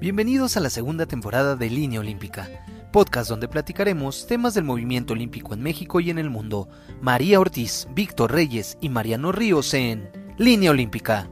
Bienvenidos 0.00 0.56
a 0.56 0.60
la 0.60 0.70
segunda 0.70 1.04
temporada 1.04 1.56
de 1.56 1.68
Línea 1.68 2.00
Olímpica, 2.00 2.48
podcast 2.90 3.28
donde 3.28 3.48
platicaremos 3.48 4.26
temas 4.26 4.54
del 4.54 4.64
movimiento 4.64 5.12
olímpico 5.12 5.52
en 5.52 5.62
México 5.62 6.00
y 6.00 6.08
en 6.08 6.18
el 6.18 6.30
mundo. 6.30 6.70
María 7.02 7.38
Ortiz, 7.38 7.86
Víctor 7.90 8.32
Reyes 8.32 8.78
y 8.80 8.88
Mariano 8.88 9.30
Ríos 9.30 9.74
en 9.74 10.10
Línea 10.38 10.70
Olímpica. 10.70 11.28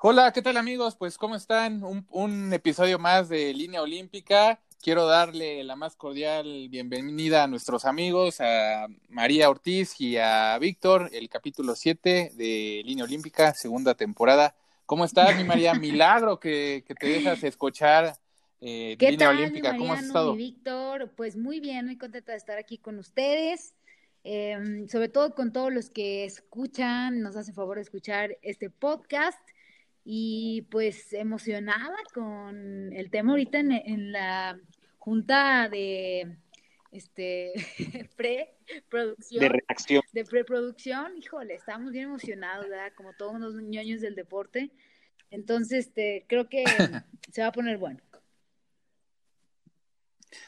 Hola, 0.00 0.32
¿qué 0.32 0.40
tal 0.40 0.56
amigos? 0.56 0.94
Pues 0.94 1.18
¿cómo 1.18 1.34
están? 1.34 1.82
Un, 1.82 2.06
un 2.10 2.52
episodio 2.52 3.00
más 3.00 3.28
de 3.28 3.52
Línea 3.52 3.82
Olímpica 3.82 4.60
quiero 4.82 5.06
darle 5.06 5.64
la 5.64 5.76
más 5.76 5.96
cordial 5.96 6.68
bienvenida 6.68 7.44
a 7.44 7.46
nuestros 7.46 7.84
amigos, 7.84 8.40
a 8.40 8.86
María 9.08 9.50
Ortiz 9.50 10.00
y 10.00 10.16
a 10.16 10.58
Víctor, 10.58 11.10
el 11.12 11.28
capítulo 11.28 11.74
7 11.74 12.32
de 12.34 12.82
Línea 12.84 13.04
Olímpica, 13.04 13.54
segunda 13.54 13.94
temporada. 13.94 14.54
¿Cómo 14.86 15.04
estás, 15.04 15.36
mi 15.36 15.44
María? 15.44 15.74
Milagro 15.74 16.38
que, 16.38 16.84
te 16.98 17.06
dejas 17.06 17.42
escuchar 17.42 18.16
eh, 18.60 18.96
¿Qué 18.98 19.10
Línea 19.10 19.30
Olímpica. 19.30 19.76
¿Cómo 19.76 19.92
has 19.92 20.04
estado? 20.04 20.34
Víctor, 20.34 21.12
pues 21.16 21.36
muy 21.36 21.60
bien, 21.60 21.86
muy 21.86 21.98
contenta 21.98 22.32
de 22.32 22.38
estar 22.38 22.58
aquí 22.58 22.78
con 22.78 22.98
ustedes. 22.98 23.74
Em, 24.24 24.88
sobre 24.88 25.08
todo 25.08 25.34
con 25.34 25.52
todos 25.52 25.72
los 25.72 25.90
que 25.90 26.24
escuchan, 26.24 27.20
nos 27.20 27.36
hacen 27.36 27.54
favor 27.54 27.76
de 27.76 27.82
escuchar 27.82 28.36
este 28.42 28.68
podcast 28.68 29.38
y 30.04 30.62
pues 30.70 31.12
emocionada 31.12 31.96
con 32.14 32.92
el 32.92 33.10
tema 33.10 33.32
ahorita 33.32 33.58
en, 33.58 34.12
la 34.12 34.58
junta 34.98 35.68
de 35.68 36.36
este 36.90 37.52
preproducción. 38.16 39.40
De 39.40 39.48
reacción 39.48 40.02
de 40.12 40.24
preproducción 40.24 41.16
híjole 41.18 41.54
estamos 41.54 41.92
bien 41.92 42.04
emocionados 42.04 42.68
¿verdad? 42.68 42.92
como 42.96 43.12
todos 43.12 43.38
los 43.40 43.54
ñoños 43.62 44.00
del 44.00 44.14
deporte. 44.14 44.70
Entonces 45.30 45.86
este 45.86 46.24
creo 46.28 46.48
que 46.48 46.64
se 47.32 47.42
va 47.42 47.48
a 47.48 47.52
poner 47.52 47.78
bueno. 47.78 48.00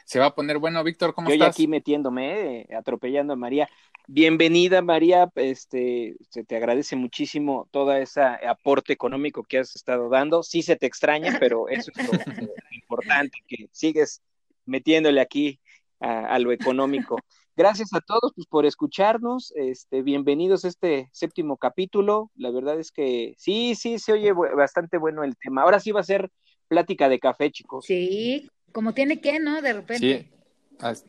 Se 0.05 0.19
va 0.19 0.27
a 0.27 0.35
poner 0.35 0.59
bueno. 0.59 0.83
Víctor 0.85 1.15
cómo 1.15 1.29
Yo 1.29 1.35
estás 1.35 1.55
aquí 1.55 1.67
metiéndome 1.67 2.61
eh, 2.61 2.69
atropellando 2.77 3.33
a 3.33 3.37
María 3.37 3.69
Bienvenida, 4.13 4.83
María. 4.83 5.31
Este, 5.37 6.17
se 6.31 6.43
te 6.43 6.57
agradece 6.57 6.97
muchísimo 6.97 7.69
todo 7.71 7.93
ese 7.93 8.21
aporte 8.21 8.93
económico 8.93 9.45
que 9.45 9.59
has 9.59 9.77
estado 9.77 10.09
dando. 10.09 10.43
Sí 10.43 10.63
se 10.63 10.75
te 10.75 10.87
extraña, 10.87 11.39
pero 11.41 11.69
eso 11.69 11.93
es 11.95 12.09
lo, 12.09 12.19
importante, 12.73 13.39
que 13.47 13.69
sigues 13.71 14.21
metiéndole 14.67 15.21
aquí 15.21 15.61
a, 16.01 16.37
lo 16.41 16.51
económico. 16.51 17.19
Gracias 17.55 17.95
a 17.95 18.01
todos 18.01 18.33
pues, 18.35 18.49
por 18.49 18.67
escucharnos. 18.67 19.53
Este, 19.55 20.03
bienvenidos 20.03 20.65
a 20.65 20.69
este 20.69 21.09
séptimo 21.13 21.57
capítulo. 21.57 22.33
La 22.35 22.51
verdad 22.51 22.81
es 22.81 22.91
que 22.91 23.35
sí, 23.39 23.77
sí, 23.77 24.01
se 24.01 24.13
oye 24.13 24.33
bastante 24.33 24.99
bueno 24.99 25.23
el 25.23 25.37
tema. 25.37 25.63
Ahora 25.63 25.79
sí 25.79 25.93
va 25.93 26.01
a 26.01 26.03
ser 26.03 26.33
plática 26.67 27.09
de 27.09 27.21
café, 27.21 27.53
chicos. 27.53 27.85
Sí, 27.85 28.51
como 28.73 28.93
tiene 28.93 29.21
que, 29.21 29.39
¿no? 29.39 29.63
De 29.63 29.73
repente. 29.73 30.29
Sí. 30.81 31.01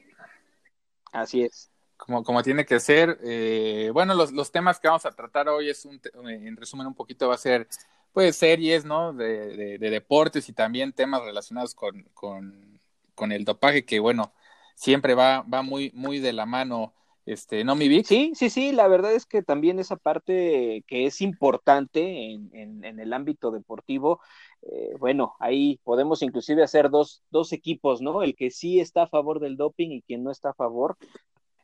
Así 1.11 1.41
es 1.41 1.71
como, 2.05 2.23
como 2.23 2.41
tiene 2.41 2.65
que 2.65 2.79
ser. 2.79 3.19
Eh, 3.23 3.91
bueno, 3.93 4.15
los, 4.15 4.31
los, 4.31 4.51
temas 4.51 4.79
que 4.79 4.87
vamos 4.87 5.05
a 5.05 5.11
tratar 5.11 5.47
hoy 5.49 5.69
es 5.69 5.85
un, 5.85 6.01
en 6.27 6.57
resumen 6.57 6.87
un 6.87 6.95
poquito 6.95 7.27
va 7.27 7.35
a 7.35 7.37
ser 7.37 7.67
pues 8.11 8.35
series, 8.35 8.83
¿no? 8.85 9.13
De, 9.13 9.77
de, 9.77 9.89
deportes 9.89 10.49
y 10.49 10.53
también 10.53 10.93
temas 10.93 11.21
relacionados 11.23 11.75
con, 11.75 12.03
con, 12.13 12.79
con, 13.13 13.31
el 13.31 13.45
dopaje, 13.45 13.85
que 13.85 13.99
bueno, 13.99 14.33
siempre 14.73 15.13
va, 15.13 15.43
va 15.43 15.61
muy, 15.61 15.91
muy 15.93 16.19
de 16.19 16.33
la 16.33 16.45
mano. 16.45 16.93
Este, 17.23 17.63
¿no, 17.63 17.75
mi 17.75 17.87
Vic? 17.87 18.07
Sí, 18.07 18.31
sí, 18.33 18.49
sí, 18.49 18.71
la 18.71 18.87
verdad 18.87 19.13
es 19.13 19.27
que 19.27 19.43
también 19.43 19.77
esa 19.77 19.95
parte 19.95 20.83
que 20.87 21.05
es 21.05 21.21
importante 21.21 22.31
en, 22.31 22.49
en, 22.51 22.83
en 22.83 22.99
el 22.99 23.13
ámbito 23.13 23.51
deportivo, 23.51 24.19
eh, 24.63 24.95
bueno, 24.99 25.35
ahí 25.39 25.79
podemos 25.83 26.23
inclusive 26.23 26.63
hacer 26.63 26.89
dos, 26.89 27.23
dos 27.29 27.53
equipos, 27.53 28.01
¿no? 28.01 28.23
El 28.23 28.35
que 28.35 28.49
sí 28.49 28.79
está 28.79 29.03
a 29.03 29.07
favor 29.07 29.39
del 29.39 29.55
doping 29.55 29.91
y 29.91 30.01
quien 30.01 30.23
no 30.23 30.31
está 30.31 30.49
a 30.49 30.55
favor, 30.55 30.97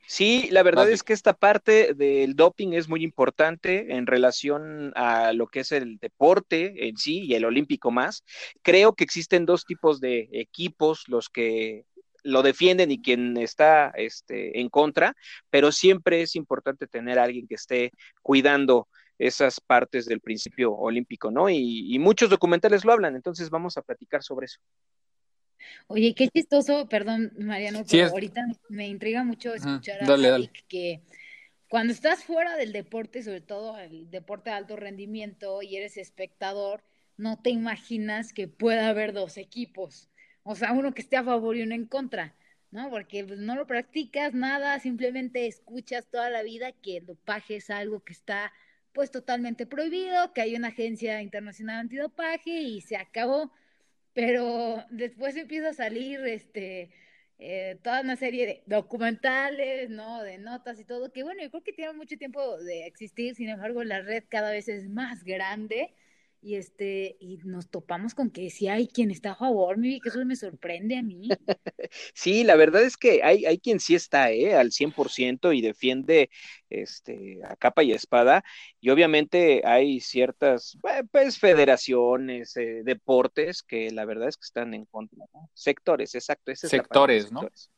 Sí, 0.09 0.47
la 0.51 0.63
verdad 0.63 0.89
es 0.89 1.03
que 1.03 1.11
esta 1.11 1.33
parte 1.33 1.93
del 1.93 2.37
doping 2.37 2.71
es 2.71 2.87
muy 2.87 3.03
importante 3.03 3.93
en 3.93 4.07
relación 4.07 4.93
a 4.95 5.33
lo 5.33 5.47
que 5.47 5.59
es 5.59 5.73
el 5.73 5.97
deporte 5.97 6.87
en 6.87 6.95
sí 6.95 7.25
y 7.25 7.33
el 7.33 7.43
olímpico 7.43 7.91
más. 7.91 8.23
Creo 8.61 8.93
que 8.93 9.03
existen 9.03 9.45
dos 9.45 9.65
tipos 9.65 9.99
de 9.99 10.29
equipos, 10.31 11.03
los 11.09 11.27
que 11.27 11.83
lo 12.23 12.41
defienden 12.41 12.89
y 12.89 13.01
quien 13.01 13.35
está 13.35 13.89
este, 13.95 14.61
en 14.61 14.69
contra, 14.69 15.13
pero 15.49 15.73
siempre 15.73 16.21
es 16.21 16.37
importante 16.37 16.87
tener 16.87 17.19
a 17.19 17.23
alguien 17.23 17.45
que 17.45 17.55
esté 17.55 17.91
cuidando 18.21 18.87
esas 19.17 19.59
partes 19.59 20.05
del 20.05 20.21
principio 20.21 20.71
olímpico, 20.73 21.31
¿no? 21.31 21.49
Y, 21.49 21.93
y 21.93 21.99
muchos 21.99 22.29
documentales 22.29 22.85
lo 22.85 22.93
hablan, 22.93 23.15
entonces 23.15 23.49
vamos 23.49 23.77
a 23.77 23.81
platicar 23.81 24.23
sobre 24.23 24.45
eso. 24.45 24.59
Oye, 25.87 26.13
qué 26.13 26.27
chistoso, 26.29 26.87
perdón, 26.87 27.31
Mariano, 27.37 27.83
pero 27.89 28.07
ahorita 28.07 28.41
me 28.69 28.87
intriga 28.87 29.23
mucho 29.23 29.53
escuchar 29.53 30.03
a 30.03 30.17
que 30.67 31.01
cuando 31.69 31.91
estás 31.91 32.23
fuera 32.23 32.55
del 32.55 32.71
deporte, 32.71 33.23
sobre 33.23 33.41
todo 33.41 33.77
el 33.77 34.09
deporte 34.09 34.49
de 34.49 34.55
alto 34.55 34.75
rendimiento, 34.75 35.61
y 35.61 35.75
eres 35.75 35.97
espectador, 35.97 36.83
no 37.17 37.41
te 37.41 37.49
imaginas 37.49 38.31
que 38.31 38.47
pueda 38.47 38.89
haber 38.89 39.11
dos 39.11 39.37
equipos. 39.37 40.09
O 40.43 40.55
sea, 40.55 40.71
uno 40.71 40.93
que 40.93 41.01
esté 41.01 41.17
a 41.17 41.23
favor 41.23 41.57
y 41.57 41.63
uno 41.63 41.75
en 41.75 41.85
contra, 41.85 42.35
¿no? 42.71 42.89
Porque 42.89 43.25
pues, 43.25 43.39
no 43.39 43.55
lo 43.55 43.67
practicas 43.67 44.33
nada, 44.33 44.79
simplemente 44.79 45.47
escuchas 45.47 46.07
toda 46.09 46.29
la 46.29 46.43
vida 46.43 46.71
que 46.71 46.97
el 46.97 47.05
dopaje 47.05 47.57
es 47.57 47.69
algo 47.69 48.01
que 48.01 48.13
está 48.13 48.53
pues 48.93 49.11
totalmente 49.11 49.65
prohibido, 49.67 50.33
que 50.33 50.41
hay 50.41 50.55
una 50.55 50.69
agencia 50.69 51.21
internacional 51.21 51.81
antidopaje 51.81 52.61
y 52.61 52.81
se 52.81 52.95
acabó 52.95 53.51
pero 54.17 54.83
después 54.89 55.35
empieza 55.35 55.69
a 55.69 55.73
salir 55.73 56.19
este 56.25 56.89
eh, 57.37 57.77
toda 57.83 58.01
una 58.01 58.15
serie 58.15 58.47
de 58.47 58.63
documentales, 58.65 59.91
¿no? 59.91 60.23
De 60.23 60.39
notas 60.39 60.79
y 60.79 60.85
todo, 60.85 61.11
que 61.11 61.21
bueno, 61.21 61.43
yo 61.43 61.51
creo 61.51 61.61
que 61.63 61.71
tiene 61.71 61.93
mucho 61.93 62.17
tiempo 62.17 62.57
de 62.57 62.87
existir, 62.87 63.35
sin 63.35 63.49
embargo, 63.49 63.83
la 63.83 64.01
red 64.01 64.23
cada 64.27 64.49
vez 64.51 64.69
es 64.69 64.89
más 64.89 65.23
grande 65.23 65.93
y 66.41 66.55
este 66.55 67.17
y 67.19 67.37
nos 67.43 67.69
topamos 67.69 68.13
con 68.13 68.29
que 68.29 68.49
sí 68.49 68.67
hay 68.67 68.87
quien 68.87 69.11
está 69.11 69.31
a 69.31 69.35
favor, 69.35 69.77
mi 69.77 69.99
que 69.99 70.09
eso 70.09 70.23
me 70.25 70.35
sorprende 70.35 70.97
a 70.97 71.03
mí. 71.03 71.29
Sí, 72.13 72.43
la 72.43 72.55
verdad 72.55 72.81
es 72.81 72.97
que 72.97 73.23
hay, 73.23 73.45
hay 73.45 73.59
quien 73.59 73.79
sí 73.79 73.95
está 73.95 74.31
¿eh? 74.31 74.55
al 74.55 74.71
100% 74.71 75.55
y 75.55 75.61
defiende 75.61 76.29
este, 76.69 77.39
a 77.45 77.55
capa 77.55 77.83
y 77.83 77.93
espada, 77.93 78.43
y 78.81 78.89
obviamente 78.89 79.61
hay 79.63 80.01
ciertas 80.01 80.77
pues, 81.11 81.39
federaciones, 81.39 82.57
eh, 82.57 82.81
deportes 82.83 83.63
que 83.63 83.91
la 83.91 84.05
verdad 84.05 84.27
es 84.27 84.37
que 84.37 84.45
están 84.45 84.73
en 84.73 84.85
contra, 84.85 85.25
sectores, 85.53 86.13
exacto, 86.15 86.51
ese 86.51 86.67
sectores, 86.67 87.25
es 87.25 87.31
la 87.31 87.41
¿no? 87.41 87.41
Sectores. 87.41 87.71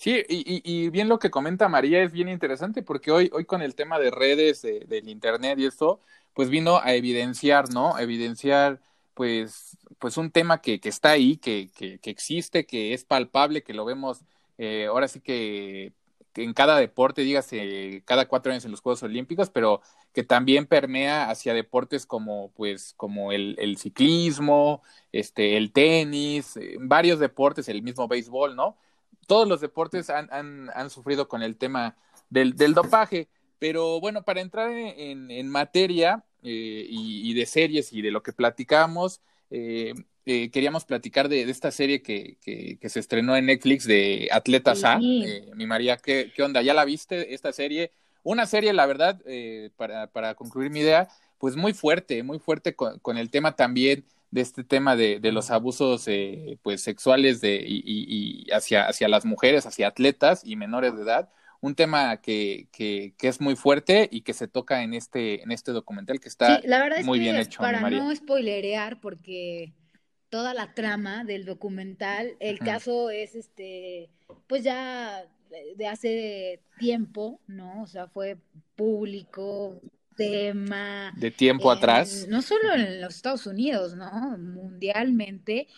Sí, 0.00 0.24
y, 0.28 0.88
bien 0.88 1.10
lo 1.10 1.18
que 1.18 1.30
comenta 1.30 1.68
María 1.68 2.02
es 2.02 2.10
bien 2.10 2.30
interesante 2.30 2.82
porque 2.82 3.10
hoy, 3.10 3.30
hoy 3.34 3.44
con 3.44 3.60
el 3.60 3.74
tema 3.74 3.98
de 3.98 4.10
redes, 4.10 4.62
del 4.62 5.08
internet 5.10 5.58
y 5.58 5.66
eso, 5.66 6.00
pues 6.32 6.48
vino 6.48 6.78
a 6.82 6.94
evidenciar, 6.94 7.68
¿no? 7.68 7.98
evidenciar 7.98 8.80
pues, 9.12 9.76
pues 9.98 10.16
un 10.16 10.30
tema 10.30 10.62
que, 10.62 10.80
que 10.80 10.88
está 10.88 11.10
ahí, 11.10 11.36
que, 11.36 11.68
que, 11.76 11.98
que, 11.98 12.08
existe, 12.08 12.64
que 12.64 12.94
es 12.94 13.04
palpable, 13.04 13.62
que 13.62 13.74
lo 13.74 13.84
vemos 13.84 14.22
eh, 14.56 14.86
ahora 14.86 15.06
sí 15.06 15.20
que, 15.20 15.92
en 16.34 16.54
cada 16.54 16.78
deporte, 16.78 17.20
dígase 17.20 18.02
cada 18.06 18.26
cuatro 18.26 18.52
años 18.52 18.64
en 18.64 18.70
los 18.70 18.80
Juegos 18.80 19.02
Olímpicos, 19.02 19.50
pero 19.50 19.82
que 20.14 20.22
también 20.22 20.66
permea 20.66 21.28
hacia 21.28 21.52
deportes 21.52 22.06
como 22.06 22.52
pues 22.52 22.94
como 22.96 23.32
el, 23.32 23.54
el 23.58 23.76
ciclismo, 23.76 24.82
este, 25.12 25.58
el 25.58 25.72
tenis, 25.72 26.56
eh, 26.56 26.76
varios 26.80 27.18
deportes, 27.18 27.68
el 27.68 27.82
mismo 27.82 28.08
béisbol, 28.08 28.56
¿no? 28.56 28.78
Todos 29.26 29.46
los 29.46 29.60
deportes 29.60 30.10
han, 30.10 30.28
han, 30.32 30.70
han 30.74 30.90
sufrido 30.90 31.28
con 31.28 31.42
el 31.42 31.56
tema 31.56 31.96
del, 32.30 32.56
del, 32.56 32.74
dopaje. 32.74 33.28
Pero 33.58 34.00
bueno, 34.00 34.22
para 34.22 34.40
entrar 34.40 34.70
en, 34.70 35.30
en 35.30 35.48
materia 35.48 36.24
eh, 36.42 36.86
y, 36.88 37.30
y, 37.30 37.34
de 37.34 37.46
series 37.46 37.92
y 37.92 38.02
de 38.02 38.10
lo 38.10 38.22
que 38.22 38.32
platicamos, 38.32 39.20
eh, 39.50 39.94
eh, 40.26 40.50
queríamos 40.50 40.84
platicar 40.84 41.28
de, 41.28 41.44
de 41.44 41.52
esta 41.52 41.70
serie 41.70 42.02
que, 42.02 42.36
que, 42.40 42.78
que, 42.80 42.88
se 42.88 43.00
estrenó 43.00 43.36
en 43.36 43.46
Netflix 43.46 43.86
de 43.86 44.28
Atletas 44.30 44.84
A. 44.84 44.98
Mi 44.98 45.66
María, 45.66 45.96
¿qué, 45.96 46.32
¿qué, 46.34 46.42
onda? 46.42 46.62
¿Ya 46.62 46.74
la 46.74 46.84
viste 46.84 47.34
esta 47.34 47.52
serie? 47.52 47.92
Una 48.22 48.46
serie, 48.46 48.72
la 48.72 48.86
verdad, 48.86 49.20
eh, 49.26 49.70
para, 49.76 50.06
para 50.08 50.34
concluir 50.34 50.70
mi 50.70 50.80
idea, 50.80 51.08
pues 51.38 51.56
muy 51.56 51.72
fuerte, 51.72 52.22
muy 52.22 52.38
fuerte 52.38 52.74
con, 52.74 52.98
con 52.98 53.16
el 53.16 53.30
tema 53.30 53.56
también 53.56 54.04
de 54.30 54.40
este 54.40 54.64
tema 54.64 54.96
de, 54.96 55.18
de 55.20 55.32
los 55.32 55.50
abusos 55.50 56.06
eh, 56.06 56.58
pues 56.62 56.82
sexuales 56.82 57.40
de, 57.40 57.56
y, 57.66 57.82
y, 57.84 58.50
hacia, 58.52 58.86
hacia 58.86 59.08
las 59.08 59.24
mujeres, 59.24 59.66
hacia 59.66 59.88
atletas 59.88 60.42
y 60.44 60.56
menores 60.56 60.94
de 60.96 61.02
edad, 61.02 61.30
un 61.60 61.74
tema 61.74 62.20
que, 62.20 62.68
que, 62.72 63.14
que, 63.18 63.28
es 63.28 63.40
muy 63.40 63.56
fuerte 63.56 64.08
y 64.10 64.22
que 64.22 64.32
se 64.32 64.48
toca 64.48 64.82
en 64.82 64.94
este, 64.94 65.42
en 65.42 65.50
este 65.50 65.72
documental 65.72 66.20
que 66.20 66.28
está 66.28 66.60
sí, 66.60 66.66
la 66.66 66.82
verdad 66.82 67.02
muy 67.04 67.18
es 67.18 67.24
que 67.24 67.30
bien 67.30 67.36
hecho. 67.42 67.60
Para 67.60 67.90
no 67.90 68.14
spoilerear, 68.14 69.00
porque 69.00 69.74
toda 70.30 70.54
la 70.54 70.72
trama 70.74 71.24
del 71.24 71.44
documental, 71.44 72.36
el 72.40 72.56
uh 72.56 72.58
-huh. 72.58 72.64
caso 72.64 73.10
es 73.10 73.34
este, 73.34 74.10
pues 74.46 74.62
ya 74.62 75.26
de 75.76 75.86
hace 75.86 76.60
tiempo, 76.78 77.40
¿no? 77.46 77.82
O 77.82 77.86
sea, 77.86 78.06
fue 78.06 78.38
público, 78.76 79.80
De 81.16 81.30
tiempo 81.30 81.70
atrás. 81.70 82.26
No 82.28 82.42
solo 82.42 82.74
en 82.74 83.00
los 83.00 83.16
Estados 83.16 83.46
Unidos, 83.46 83.96
¿no? 83.96 84.36
Mundialmente, 84.38 85.68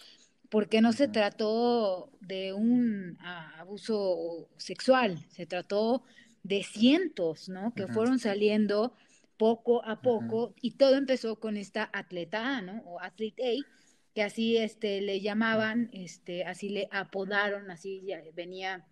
porque 0.48 0.80
no 0.80 0.92
se 0.92 1.08
trató 1.08 2.10
de 2.20 2.52
un 2.52 3.18
abuso 3.20 4.48
sexual, 4.56 5.18
se 5.30 5.46
trató 5.46 6.02
de 6.42 6.62
cientos, 6.62 7.48
¿no? 7.48 7.72
Que 7.74 7.86
fueron 7.86 8.18
saliendo 8.18 8.94
poco 9.36 9.84
a 9.84 10.02
poco 10.02 10.54
y 10.60 10.72
todo 10.72 10.96
empezó 10.96 11.36
con 11.40 11.56
esta 11.56 11.88
atleta 11.92 12.58
A, 12.58 12.62
¿no? 12.62 12.82
O 12.86 13.00
Athlete 13.00 13.42
A, 13.42 13.66
que 14.14 14.22
así 14.22 14.56
este, 14.56 15.00
le 15.00 15.20
llamaban, 15.20 15.88
este, 15.92 16.44
así 16.44 16.68
le 16.68 16.88
apodaron, 16.90 17.70
así 17.70 18.02
ya 18.06 18.20
venía 18.34 18.84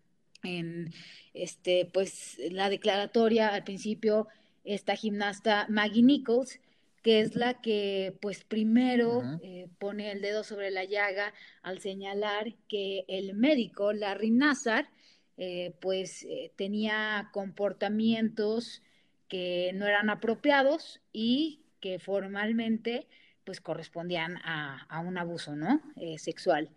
en 0.43 0.93
este, 1.35 1.89
pues, 1.93 2.39
la 2.51 2.71
declaratoria 2.71 3.49
al 3.49 3.65
principio 3.65 4.29
esta 4.65 4.97
gimnasta 4.97 5.67
Maggie 5.69 6.03
Nichols, 6.03 6.61
que 7.03 7.21
es 7.21 7.35
la 7.35 7.61
que 7.61 8.17
pues 8.21 8.45
primero 8.45 9.23
eh, 9.43 9.69
pone 9.79 10.13
el 10.13 10.21
dedo 10.21 10.45
sobre 10.45 10.71
la 10.71 10.85
llaga 10.85 11.33
al 11.63 11.81
señalar 11.81 12.55
que 12.69 13.05
el 13.09 13.35
médico 13.35 13.93
Larry 13.93 14.31
Nassar 14.31 14.91
eh, 15.39 15.75
pues 15.81 16.25
eh, 16.25 16.53
tenía 16.57 17.31
comportamientos 17.33 18.83
que 19.29 19.71
no 19.75 19.87
eran 19.87 20.11
apropiados 20.11 21.01
y 21.13 21.61
que 21.81 21.99
formalmente 21.99 23.07
pues 23.45 23.61
correspondían 23.61 24.37
a, 24.45 25.03
un 25.05 25.17
abuso 25.17 25.57
no 25.57 25.81
sexual. 26.19 26.69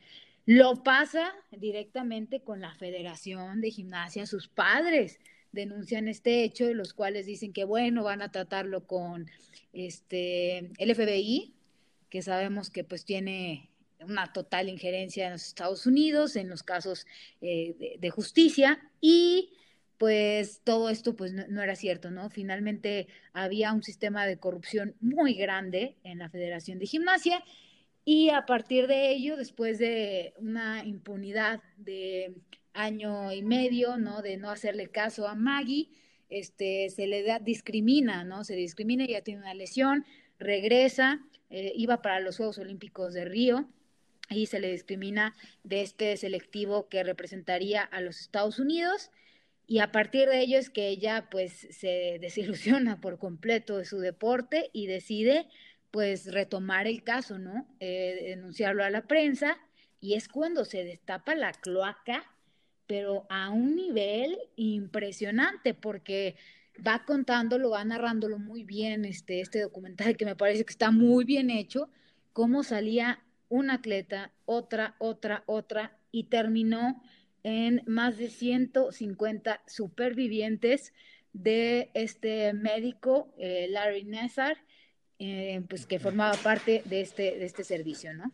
Lo 0.46 0.82
pasa 0.82 1.34
directamente 1.52 2.42
con 2.42 2.62
la 2.62 2.74
Federación 2.76 3.60
de 3.60 3.72
Gimnasia 3.72 4.26
sus 4.26 4.48
padres 4.48 5.20
denuncian 5.54 6.10
este 6.10 6.44
hecho, 6.44 6.74
los 6.74 6.94
cuales 6.94 7.26
dicen 7.26 7.54
que 7.54 7.64
bueno, 7.64 8.04
van 8.04 8.22
a 8.22 8.32
tratarlo 8.32 8.86
con 8.86 9.30
este 9.72 10.72
el 10.78 10.94
FBI, 10.94 11.54
que 12.10 12.22
sabemos 12.22 12.70
que 12.70 12.84
pues 12.84 13.06
tiene 13.06 13.70
una 14.02 14.34
total 14.34 14.70
injerencia 14.70 15.28
en 15.28 15.34
los 15.34 15.48
Estados 15.48 15.86
Unidos, 15.86 16.36
en 16.36 16.50
los 16.50 16.64
casos 16.64 17.08
eh, 17.42 17.98
de, 18.00 18.10
justicia, 18.10 18.82
y 19.00 19.54
pues 19.98 20.62
todo 20.64 20.90
esto 20.90 21.16
pues 21.16 21.34
no, 21.34 21.62
era 21.62 21.76
cierto, 21.76 22.12
¿no? 22.12 22.30
Finalmente 22.30 23.08
había 23.32 23.72
un 23.72 23.84
sistema 23.84 24.26
de 24.26 24.38
corrupción 24.38 24.96
muy 25.00 25.36
grande 25.36 25.96
en 26.04 26.20
la 26.20 26.30
Federación 26.30 26.80
de 26.80 26.88
Gimnasia, 26.88 27.44
y 28.06 28.30
a 28.30 28.46
partir 28.46 28.88
de 28.88 29.12
ello, 29.12 29.38
después 29.38 29.80
de 29.80 30.34
una 30.38 30.84
impunidad 30.84 31.62
de 31.78 32.34
año 32.74 33.32
y 33.32 33.42
medio, 33.44 33.98
¿no? 33.98 34.22
De 34.22 34.38
no 34.38 34.50
hacerle 34.50 34.90
caso 34.90 35.28
a 35.28 35.36
Maggie, 35.36 35.90
este, 36.30 36.90
se 36.90 37.08
le 37.08 37.24
da, 37.24 37.40
discrimina, 37.40 38.24
¿no? 38.24 38.44
Se 38.44 38.56
discrimina, 38.56 39.06
ya 39.06 39.22
tiene 39.22 39.42
una 39.42 39.54
lesión, 39.54 40.06
regresa, 40.40 41.22
eh, 41.50 41.74
iba 41.76 42.02
para 42.02 42.20
los 42.20 42.38
Juegos 42.38 42.58
Olímpicos 42.58 43.14
de 43.14 43.26
Río 43.26 43.70
y 44.30 44.48
se 44.48 44.60
le 44.60 44.72
discrimina 44.72 45.36
de 45.64 45.82
este 45.82 46.18
selectivo 46.18 46.90
que 46.90 47.04
representaría 47.04 47.84
a 47.84 48.02
los 48.02 48.20
Estados 48.20 48.60
Unidos 48.60 49.12
y 49.66 49.80
a 49.80 49.92
partir 49.92 50.28
de 50.28 50.42
ello 50.42 50.58
es 50.58 50.70
que 50.70 50.88
ella 50.90 51.28
pues 51.30 51.68
se 51.72 52.18
desilusiona 52.22 53.00
por 53.00 53.20
completo 53.20 53.78
de 53.78 53.86
su 53.86 54.00
deporte 54.00 54.70
y 54.74 54.88
decide 54.88 55.48
pues 55.92 56.34
retomar 56.34 56.88
el 56.88 57.04
caso, 57.04 57.38
¿no? 57.38 57.68
Eh, 57.80 58.20
denunciarlo 58.30 58.84
a 58.84 58.90
la 58.90 59.04
prensa 59.04 59.60
y 60.02 60.16
es 60.16 60.28
cuando 60.28 60.66
se 60.66 60.84
destapa 60.84 61.36
la 61.36 61.54
cloaca 61.54 62.33
pero 62.94 63.26
a 63.28 63.50
un 63.50 63.76
nivel 63.76 64.38
impresionante 64.56 65.74
porque 65.74 66.36
va 66.86 67.04
contándolo, 67.06 67.72
va 67.72 67.84
narrándolo 67.84 68.38
muy 68.38 68.64
bien 68.64 69.04
este, 69.04 69.42
este 69.42 69.62
documental 69.62 70.16
que 70.16 70.26
me 70.26 70.36
parece 70.36 70.64
que 70.64 70.74
está 70.74 70.92
muy 70.92 71.26
bien 71.26 71.50
hecho, 71.50 71.90
cómo 72.34 72.62
salía 72.62 73.24
un 73.50 73.72
atleta, 73.72 74.32
otra, 74.46 74.96
otra, 75.00 75.42
otra, 75.48 75.98
y 76.12 76.26
terminó 76.26 77.02
en 77.42 77.82
más 77.88 78.20
de 78.20 78.30
150 78.30 79.64
supervivientes 79.66 80.94
de 81.34 81.90
este 81.96 82.54
médico, 82.54 83.34
eh, 83.40 83.66
Larry 83.72 84.04
Nassar, 84.04 84.58
eh, 85.18 85.64
pues 85.68 85.88
que 85.88 85.98
formaba 85.98 86.34
parte 86.34 86.84
de 86.86 87.02
este, 87.02 87.40
de 87.40 87.46
este 87.46 87.64
servicio, 87.64 88.14
¿no? 88.14 88.32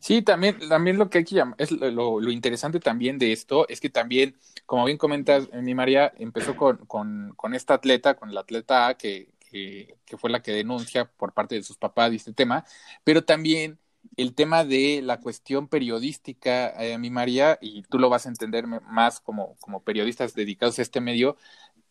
Sí, 0.00 0.22
también, 0.22 0.58
también 0.68 0.98
lo 0.98 1.08
que 1.10 1.18
hay 1.18 1.24
que 1.24 1.36
llamar, 1.36 1.56
es 1.58 1.70
lo, 1.70 2.20
interesante 2.30 2.80
también 2.80 3.18
de 3.18 3.32
esto 3.32 3.68
es 3.68 3.80
que 3.80 3.90
también, 3.90 4.36
como 4.66 4.84
bien 4.84 4.98
comentas, 4.98 5.48
mi 5.52 5.74
María 5.74 6.12
empezó 6.18 6.56
con, 6.56 6.78
con, 6.86 7.54
esta 7.54 7.74
atleta, 7.74 8.14
con 8.14 8.34
la 8.34 8.40
atleta 8.40 8.88
A, 8.88 8.94
que, 8.94 9.28
que, 9.50 9.96
fue 10.18 10.30
la 10.30 10.42
que 10.42 10.52
denuncia 10.52 11.06
por 11.06 11.32
parte 11.32 11.54
de 11.54 11.62
sus 11.62 11.76
papás 11.76 12.12
este 12.12 12.32
tema, 12.32 12.64
pero 13.04 13.24
también 13.24 13.78
el 14.16 14.34
tema 14.34 14.64
de 14.64 15.00
la 15.02 15.20
cuestión 15.20 15.68
periodística, 15.68 16.70
eh, 16.82 16.98
mi 16.98 17.10
María, 17.10 17.58
y 17.60 17.82
tú 17.82 17.98
lo 17.98 18.08
vas 18.08 18.26
a 18.26 18.28
entender 18.30 18.66
más 18.66 19.20
como, 19.20 19.56
como 19.60 19.82
periodistas 19.82 20.34
dedicados 20.34 20.78
a 20.78 20.82
este 20.82 21.00
medio, 21.00 21.36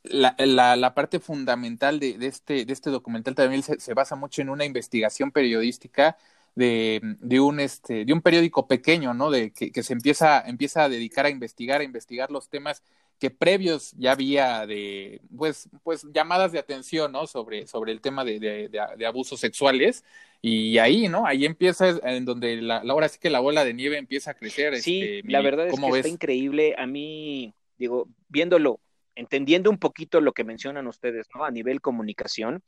la, 0.03 0.35
la, 0.39 0.75
la, 0.75 0.93
parte 0.93 1.19
fundamental 1.19 1.99
de, 1.99 2.17
de, 2.17 2.27
este, 2.27 2.65
de 2.65 2.73
este 2.73 2.89
documental 2.89 3.35
también 3.35 3.63
se, 3.63 3.93
basa 3.93 4.15
mucho 4.15 4.41
en 4.41 4.49
una 4.49 4.65
investigación 4.65 5.31
periodística 5.31 6.17
de, 6.57 6.99
de, 7.03 7.39
un 7.39 7.59
este 7.59 8.03
de 8.03 8.11
un 8.11 8.21
periódico 8.23 8.67
pequeño 8.67 9.13
no 9.13 9.29
de 9.29 9.51
que, 9.51 9.71
que, 9.71 9.83
se 9.83 9.93
empieza 9.93 10.41
empieza 10.41 10.85
a 10.85 10.89
dedicar 10.89 11.27
a 11.27 11.29
investigar 11.29 11.81
a 11.81 11.83
investigar 11.83 12.31
los 12.31 12.49
temas 12.49 12.81
que 13.19 13.29
previos 13.29 13.93
ya 13.95 14.13
había 14.13 14.65
de 14.65 15.21
pues 15.37 15.69
pues 15.83 16.07
llamadas 16.11 16.51
de 16.51 16.57
atención 16.57 17.11
no 17.11 17.27
sobre 17.27 17.67
sobre 17.67 17.91
el 17.91 18.01
tema 18.01 18.25
de, 18.25 18.39
de, 18.39 18.69
de 18.69 19.05
abusos 19.05 19.39
sexuales. 19.39 20.03
Y 20.41 20.79
ahí 20.79 21.07
no 21.07 21.27
ahí 21.27 21.45
empieza 21.45 21.89
en 21.89 22.25
donde 22.25 22.59
la, 22.59 22.77
ahora 22.77 23.07
sí 23.07 23.19
que 23.19 23.29
la 23.29 23.39
bola 23.39 23.63
de 23.63 23.75
nieve 23.75 23.97
empieza 23.97 24.31
a 24.31 24.33
crecer 24.33 24.77
sí 24.77 25.01
este, 25.01 25.31
la 25.31 25.41
verdad 25.41 25.67
es 25.67 25.79
que 25.79 25.97
está 25.97 26.09
increíble. 26.09 26.73
A 26.77 26.87
mí 26.87 27.53
digo 27.77 28.07
viéndolo 28.29 28.79
entendiendo 29.13 29.69
un 29.69 29.77
poquito 29.77 30.21
lo 30.21 30.33
que 30.33 30.43
mencionan 30.43 30.87
ustedes, 30.87 31.27
¿no? 31.35 31.43
A 31.43 31.51
nivel 31.51 31.81
comunicación 31.81 32.63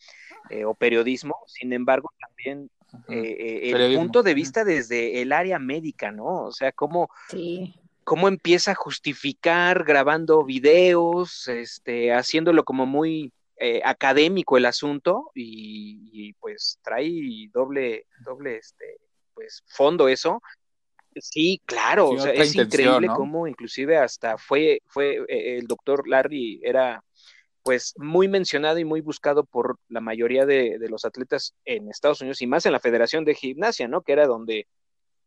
eh, 0.51 0.65
o 0.65 0.73
periodismo, 0.75 1.35
sin 1.47 1.73
embargo, 1.73 2.11
también 2.19 2.69
eh, 3.07 3.69
eh, 3.69 3.71
el 3.71 3.95
punto 3.97 4.23
de 4.23 4.33
vista 4.33 4.63
desde 4.63 5.21
el 5.21 5.31
área 5.31 5.59
médica, 5.59 6.11
¿no? 6.11 6.45
O 6.45 6.51
sea, 6.51 6.71
cómo, 6.71 7.09
cómo 8.03 8.27
empieza 8.27 8.71
a 8.71 8.75
justificar 8.75 9.83
grabando 9.83 10.43
videos, 10.43 11.47
este, 11.47 12.13
haciéndolo 12.13 12.63
como 12.63 12.85
muy 12.85 13.31
eh, 13.57 13.81
académico 13.83 14.57
el 14.57 14.65
asunto 14.65 15.31
y, 15.35 16.33
pues 16.33 16.79
trae 16.81 17.49
doble, 17.53 18.05
doble, 18.23 18.57
este, 18.57 18.97
pues 19.33 19.63
fondo 19.67 20.07
eso. 20.07 20.41
Sí, 21.15 21.61
claro, 21.65 22.11
o 22.11 22.19
sea, 22.19 22.31
es 22.31 22.55
increíble 22.55 23.07
cómo 23.07 23.47
inclusive 23.47 23.97
hasta 23.97 24.37
fue, 24.37 24.81
fue 24.85 25.25
el 25.27 25.67
doctor 25.67 26.07
Larry 26.07 26.61
era 26.63 27.03
pues 27.69 27.93
muy 27.97 28.27
mencionado 28.27 28.79
y 28.79 28.83
muy 28.83 28.99
buscado 28.99 29.43
por 29.43 29.77
la 29.89 30.01
mayoría 30.01 30.47
de, 30.47 30.79
los 30.89 31.05
atletas 31.05 31.53
en 31.65 31.87
Estados 31.87 32.19
Unidos 32.19 32.41
y 32.41 32.47
más 32.47 32.65
en 32.65 32.71
la 32.71 32.79
Federación 32.79 33.25
de 33.25 33.35
Gimnasia, 33.35 33.87
¿no? 33.87 34.01
Que 34.01 34.13
era 34.13 34.25
donde 34.25 34.65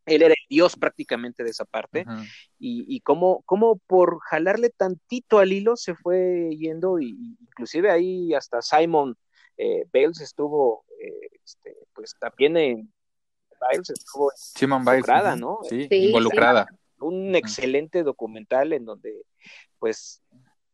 él 0.06 0.22
era 0.22 0.34
el 0.34 0.48
dios 0.48 0.74
prácticamente 0.74 1.44
de 1.44 1.50
esa 1.50 1.64
parte, 1.64 2.04
y, 2.58 2.84
y 2.88 2.98
cómo, 2.98 3.44
cómo, 3.46 3.78
por 3.86 4.18
jalarle 4.28 4.70
tantito 4.70 5.38
al 5.38 5.52
hilo 5.52 5.76
se 5.76 5.94
fue 5.94 6.50
yendo, 6.58 6.98
y, 6.98 7.36
inclusive 7.42 7.92
ahí 7.92 8.34
hasta 8.34 8.60
Simon 8.60 9.16
eh, 9.56 9.86
Bales 9.94 10.20
estuvo, 10.20 10.84
eh, 11.00 11.38
este, 11.44 11.76
pues 11.94 12.16
también 12.18 12.56
en 12.56 12.92
Bales 13.60 13.88
estuvo 13.88 14.32
involucrada, 14.60 15.36
¿no? 15.36 15.60
Sí, 15.62 15.86
involucrada. 15.88 16.66
Un 16.98 17.36
excelente 17.36 18.02
documental 18.02 18.72
en 18.72 18.84
donde, 18.84 19.22
pues, 19.78 20.21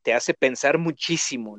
te 0.08 0.14
hace 0.14 0.32
pensar 0.32 0.78
muchísimo 0.78 1.58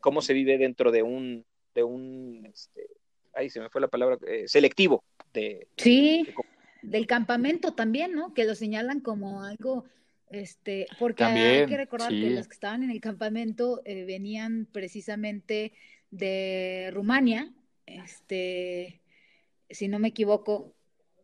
cómo 0.00 0.20
se 0.20 0.34
vive 0.34 0.58
dentro 0.58 0.92
de 0.92 1.02
un, 1.02 1.46
de 1.74 1.82
un, 1.82 2.44
este, 2.44 2.86
ahí 3.32 3.48
se 3.48 3.58
me 3.58 3.70
fue 3.70 3.80
la 3.80 3.88
palabra, 3.88 4.18
eh, 4.26 4.46
selectivo. 4.46 5.02
De, 5.32 5.66
sí, 5.78 6.28
del 6.82 7.06
campamento 7.06 7.72
también, 7.72 8.12
¿no? 8.12 8.34
Que 8.34 8.44
lo 8.44 8.54
señalan 8.54 9.00
como 9.00 9.44
algo, 9.44 9.86
este, 10.28 10.88
porque 10.98 11.24
hay 11.24 11.64
que 11.64 11.78
recordar 11.78 12.10
que 12.10 12.28
los 12.28 12.48
que 12.48 12.52
estaban 12.52 12.82
en 12.82 12.90
el 12.90 13.00
campamento 13.00 13.80
eh, 13.86 14.04
venían 14.04 14.68
precisamente 14.70 15.72
de 16.10 16.90
Rumania, 16.92 17.50
este, 17.86 19.00
si 19.70 19.88
no 19.88 19.98
me 19.98 20.08
equivoco, 20.08 20.74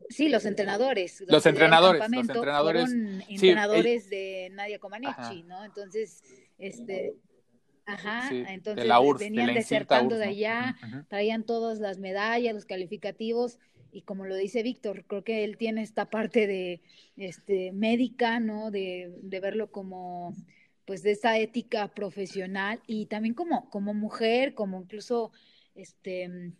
Sí, 0.08 0.28
los 0.28 0.44
entrenadores. 0.44 1.22
Los 1.26 1.46
entrenadores, 1.46 2.00
los 2.00 2.12
entrenadores. 2.12 2.92
entrenadores 3.28 4.10
de 4.10 4.50
Nadia 4.52 4.78
Comaneci, 4.78 5.42
¿no? 5.44 5.64
Entonces, 5.64 6.22
este, 6.58 7.14
ajá, 7.86 8.30
entonces 8.30 8.86
venían 9.18 9.54
desertando 9.54 10.16
de 10.16 10.26
allá, 10.26 10.76
traían 11.08 11.44
todas 11.44 11.78
las 11.78 11.98
medallas, 11.98 12.54
los 12.54 12.64
calificativos, 12.64 13.58
y 13.92 14.02
como 14.02 14.26
lo 14.26 14.34
dice 14.34 14.62
Víctor, 14.62 15.04
creo 15.06 15.22
que 15.22 15.44
él 15.44 15.56
tiene 15.56 15.82
esta 15.82 16.10
parte 16.10 16.46
de 16.46 16.82
este 17.16 17.70
médica, 17.72 18.40
¿no? 18.40 18.70
De, 18.70 19.14
de 19.22 19.40
verlo 19.40 19.70
como 19.70 20.34
pues 20.84 21.02
de 21.02 21.12
esa 21.12 21.38
ética 21.38 21.88
profesional 21.94 22.82
y 22.86 23.06
también 23.06 23.34
como, 23.34 23.70
como 23.70 23.94
mujer, 23.94 24.54
como 24.54 24.80
incluso 24.82 25.32
este 25.74 26.52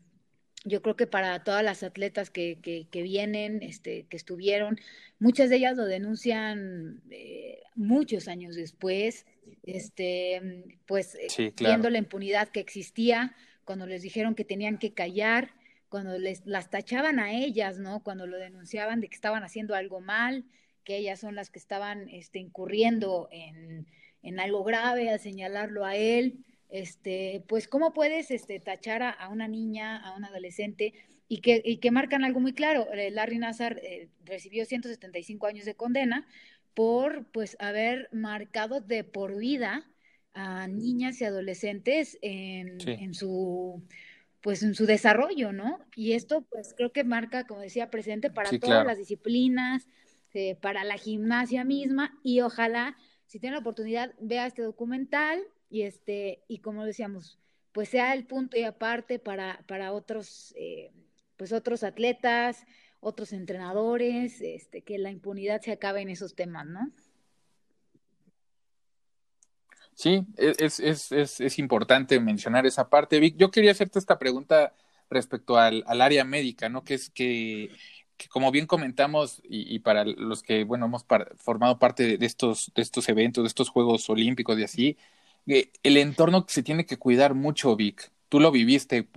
yo 0.65 0.81
creo 0.81 0.97
que 0.97 1.07
para 1.07 1.45
todas 1.45 1.63
las 1.63 1.83
atletas 1.83 2.31
que, 2.31 2.59
que, 2.91 3.03
vienen, 3.03 3.63
este, 3.63 4.07
que 4.07 4.17
estuvieron, 4.17 4.81
muchas 5.19 5.51
de 5.51 5.57
ellas 5.57 5.77
lo 5.77 5.85
denuncian 5.85 7.03
eh, 7.11 7.61
muchos 7.75 8.29
años 8.29 8.57
después, 8.57 9.27
este, 9.63 10.65
pues 10.87 11.17
eh, 11.17 11.53
viendo 11.59 11.91
la 11.91 11.99
impunidad 11.99 12.49
que 12.49 12.61
existía, 12.61 13.35
cuando 13.65 13.87
les 13.87 14.03
dijeron 14.03 14.35
que 14.35 14.45
tenían 14.45 14.79
que 14.79 14.95
callar, 14.95 15.53
cuando 15.91 16.19
les 16.19 16.45
las 16.47 16.71
tachaban 16.71 17.19
a 17.19 17.33
ellas, 17.33 17.79
¿no? 17.79 18.03
Cuando 18.03 18.27
lo 18.27 18.39
denunciaban 18.39 19.01
de 19.01 19.09
que 19.09 19.15
estaban 19.15 19.45
haciendo 19.45 19.75
algo 19.75 20.01
mal, 20.01 20.45
que 20.83 20.97
ellas 20.97 21.21
son 21.21 21.35
las 21.35 21.51
que 21.51 21.59
estaban 21.59 22.09
este, 22.09 22.39
incurriendo 22.39 23.29
en, 23.31 23.87
en 24.23 24.41
algo 24.41 24.65
grave, 24.65 25.11
a 25.11 25.19
señalarlo 25.19 25.85
a 25.85 25.95
él 25.95 26.45
este, 26.75 27.45
pues 27.47 27.69
cómo 27.69 27.93
puedes 27.93 28.33
este, 28.33 28.59
tachar 28.59 29.05
a, 29.05 29.29
una 29.29 29.47
niña, 29.47 29.97
a 29.97 30.17
un 30.17 30.25
adolescente 30.25 30.93
y 31.29 31.39
que, 31.39 31.63
y 31.65 31.77
que 31.77 31.93
marcan 31.93 32.25
algo 32.25 32.41
muy 32.41 32.53
claro. 32.53 32.93
Eh, 32.93 33.13
Larry 33.13 33.39
Nassar 33.39 33.79
eh, 33.85 34.09
recibió 34.25 34.65
175 34.65 35.47
años 35.47 35.67
de 35.67 35.77
condena 35.77 36.27
por 36.75 37.27
pues 37.27 37.57
haber 37.61 38.09
marcado 38.11 38.81
de 38.81 39.05
por 39.05 39.37
vida 39.37 39.89
a 40.33 40.67
niñas 40.67 41.21
y 41.21 41.25
adolescentes 41.25 42.19
en, 42.23 42.79
en 42.89 43.15
su 43.15 43.81
pues 44.41 44.65
en 44.65 44.75
su 44.75 44.85
desarrollo, 44.85 45.53
¿no? 45.53 45.79
Y 45.95 46.15
esto 46.15 46.43
pues 46.51 46.75
creo 46.77 46.91
que 46.91 47.05
marca, 47.05 47.47
como 47.47 47.61
decía, 47.61 47.89
presente 47.89 48.31
para 48.31 48.51
todas 48.59 48.85
las 48.85 48.99
disciplinas, 48.99 49.87
eh, 50.33 50.57
para 50.57 50.83
la 50.83 50.99
gimnasia 50.99 51.63
misma 51.63 52.19
y 52.25 52.41
ojalá 52.41 52.97
si 53.27 53.39
tiene 53.39 53.55
la 53.55 53.61
oportunidad 53.61 54.13
vea 54.21 54.47
este 54.47 54.63
documental, 54.63 55.41
y 55.75 55.83
este, 55.83 56.45
y 56.47 56.59
como 56.59 56.85
decíamos, 56.85 57.37
pues 57.73 57.89
sea 57.89 58.15
el 58.15 58.27
punto 58.27 58.57
y 58.57 58.63
aparte 58.63 59.19
para, 59.19 59.59
para 59.67 59.93
otros, 59.93 60.55
eh, 60.57 60.93
pues 61.37 61.53
otros 61.53 61.83
atletas, 61.83 62.65
otros 63.01 63.33
entrenadores, 63.33 64.41
este, 64.41 64.83
que 64.83 64.99
la 64.99 65.11
impunidad 65.11 65.61
se 65.63 65.73
acabe 65.73 66.03
en 66.03 66.11
esos 66.11 66.37
temas, 66.37 66.65
¿no? 66.65 66.93
Sí, 69.95 70.25
e, 70.37 70.55
es, 70.61 70.79
es, 70.79 71.11
es, 71.11 71.41
es 71.41 71.59
importante 71.59 72.21
mencionar 72.21 72.67
esa 72.67 72.89
parte, 72.89 73.19
Vic. 73.19 73.35
Yo 73.37 73.51
quería 73.51 73.73
hacerte 73.73 73.99
esta 73.99 74.17
pregunta 74.21 74.73
respecto 75.11 75.57
al, 75.59 75.83
al 75.89 76.03
área 76.03 76.23
médica, 76.23 76.69
¿no? 76.69 76.85
Que 76.85 76.95
es 76.95 77.11
que, 77.11 77.73
que 78.17 78.29
como 78.29 78.53
bien 78.53 78.69
comentamos, 78.69 79.43
y, 79.43 79.75
y, 79.75 79.81
para 79.81 80.05
los 80.05 80.45
que, 80.45 80.63
bueno, 80.63 80.87
hemos 80.87 81.05
formado 81.39 81.81
parte 81.81 82.17
de 82.17 82.27
estos, 82.27 82.71
de 82.77 82.83
estos 82.83 83.09
eventos, 83.09 83.43
de 83.43 83.49
estos 83.49 83.71
Juegos 83.71 84.09
Olímpicos 84.09 84.57
y 84.57 84.63
así, 84.63 84.97
el 85.47 85.97
entorno 85.97 86.45
se 86.49 86.63
tiene 86.63 86.87
que 86.87 86.97
cuidar 86.97 87.35
mucho, 87.35 87.77
Vic. 87.77 88.11
Tú 88.29 88.41
lo 88.41 88.51
viviste. 88.51 89.09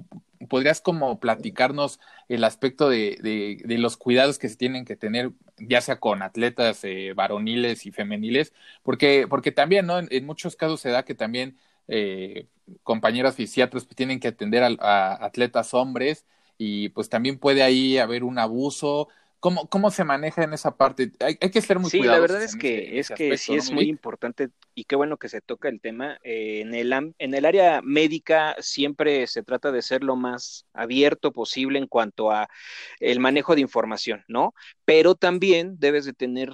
¿Podrías 0.50 0.82
como 0.82 1.20
platicarnos 1.20 2.00
el 2.30 2.44
aspecto 2.44 2.90
de, 2.90 3.18
de, 3.22 3.62
de 3.66 3.78
los 3.78 3.98
cuidados 3.98 4.38
que 4.38 4.50
se 4.50 4.56
tienen 4.56 4.86
que 4.86 4.96
tener, 4.96 5.32
ya 5.58 5.82
sea 5.82 6.00
con 6.00 6.22
atletas 6.22 6.84
eh, 6.84 7.14
varoniles 7.16 7.86
y 7.86 7.92
femeniles? 7.92 8.54
Porque, 8.84 9.26
porque 9.28 9.52
también, 9.52 9.88
¿no? 9.88 10.00
En, 10.00 10.26
muchos 10.26 10.56
casos 10.56 10.80
se 10.80 10.90
da 10.90 11.04
que 11.04 11.16
también 11.16 11.58
eh, 11.88 12.46
compañeras 12.84 13.36
fisiatras 13.36 13.86
pues, 13.86 13.96
tienen 13.96 14.20
que 14.20 14.28
atender 14.28 14.64
a 14.80 15.26
atletas 15.26 15.74
hombres 15.74 16.26
y 16.58 16.90
pues 16.90 17.10
también 17.10 17.38
puede 17.38 17.64
ahí 17.64 17.98
haber 17.98 18.24
un 18.24 18.40
abuso 18.40 19.10
¿Cómo, 19.40 19.68
¿Cómo 19.68 19.92
se 19.92 20.04
maneja 20.04 20.44
en 20.44 20.54
esa 20.54 20.76
parte? 20.76 21.12
Hay, 21.20 21.36
que 21.36 21.62
ser 21.62 21.78
muy 21.78 21.92
sí, 21.92 22.00
Sí, 22.00 22.04
la 22.04 22.20
verdad 22.20 22.42
es 22.42 22.56
que, 22.56 23.00
es 23.00 23.10
que 23.10 23.38
sí 23.38 23.56
es 23.56 23.72
muy 23.72 23.86
importante 23.86 24.50
y 24.74 24.86
qué 24.86 24.96
bueno 24.96 25.18
que 25.18 25.30
se 25.30 25.42
toca 25.42 25.70
el 25.70 25.80
tema. 25.80 26.18
Eh, 26.24 26.62
en, 26.62 26.74
el, 26.74 26.92
en 26.92 27.34
el 27.34 27.46
área 27.46 27.82
médica 27.84 28.56
siempre 28.60 29.28
se 29.28 29.44
trata 29.44 29.72
de 29.72 29.82
ser 29.84 30.04
lo 30.04 30.16
más 30.16 30.66
abierto 30.74 31.32
posible 31.32 31.78
en 31.78 31.88
cuanto 31.88 32.32
a 32.32 32.50
el 33.00 33.20
manejo 33.20 33.54
de 33.54 33.62
información, 33.62 34.24
¿no? 34.28 34.56
Pero 34.86 35.14
también 35.14 35.76
debes 35.78 36.06
de 36.06 36.14
tener 36.14 36.52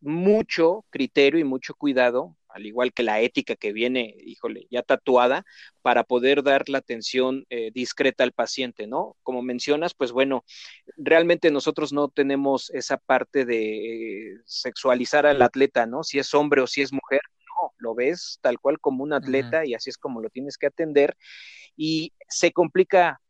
mucho 0.00 0.84
criterio 0.90 1.40
y 1.40 1.44
mucho 1.44 1.74
cuidado 1.74 2.36
al 2.52 2.66
igual 2.66 2.92
que 2.92 3.02
la 3.02 3.20
ética 3.20 3.56
que 3.56 3.72
viene, 3.72 4.14
híjole, 4.24 4.66
ya 4.70 4.82
tatuada, 4.82 5.44
para 5.82 6.04
poder 6.04 6.42
dar 6.42 6.68
la 6.68 6.78
atención 6.78 7.44
eh, 7.50 7.70
discreta 7.72 8.24
al 8.24 8.32
paciente, 8.32 8.86
¿no? 8.86 9.16
Como 9.22 9.42
mencionas, 9.42 9.94
pues 9.94 10.12
bueno, 10.12 10.44
realmente 10.96 11.50
nosotros 11.50 11.92
no 11.92 12.08
tenemos 12.08 12.70
esa 12.70 12.96
parte 12.98 13.44
de 13.44 14.32
eh, 14.32 14.38
sexualizar 14.44 15.26
al 15.26 15.42
atleta, 15.42 15.86
¿no? 15.86 16.02
Si 16.02 16.18
es 16.18 16.34
hombre 16.34 16.60
o 16.60 16.66
si 16.66 16.82
es 16.82 16.92
mujer, 16.92 17.20
no, 17.48 17.72
lo 17.78 17.94
ves 17.94 18.38
tal 18.42 18.58
cual 18.58 18.80
como 18.80 19.02
un 19.02 19.12
atleta 19.12 19.64
y 19.64 19.74
así 19.74 19.90
es 19.90 19.98
como 19.98 20.20
lo 20.20 20.30
tienes 20.30 20.58
que 20.58 20.66
atender. 20.66 21.16
Y 21.76 22.12
se 22.28 22.52
complica 22.52 23.20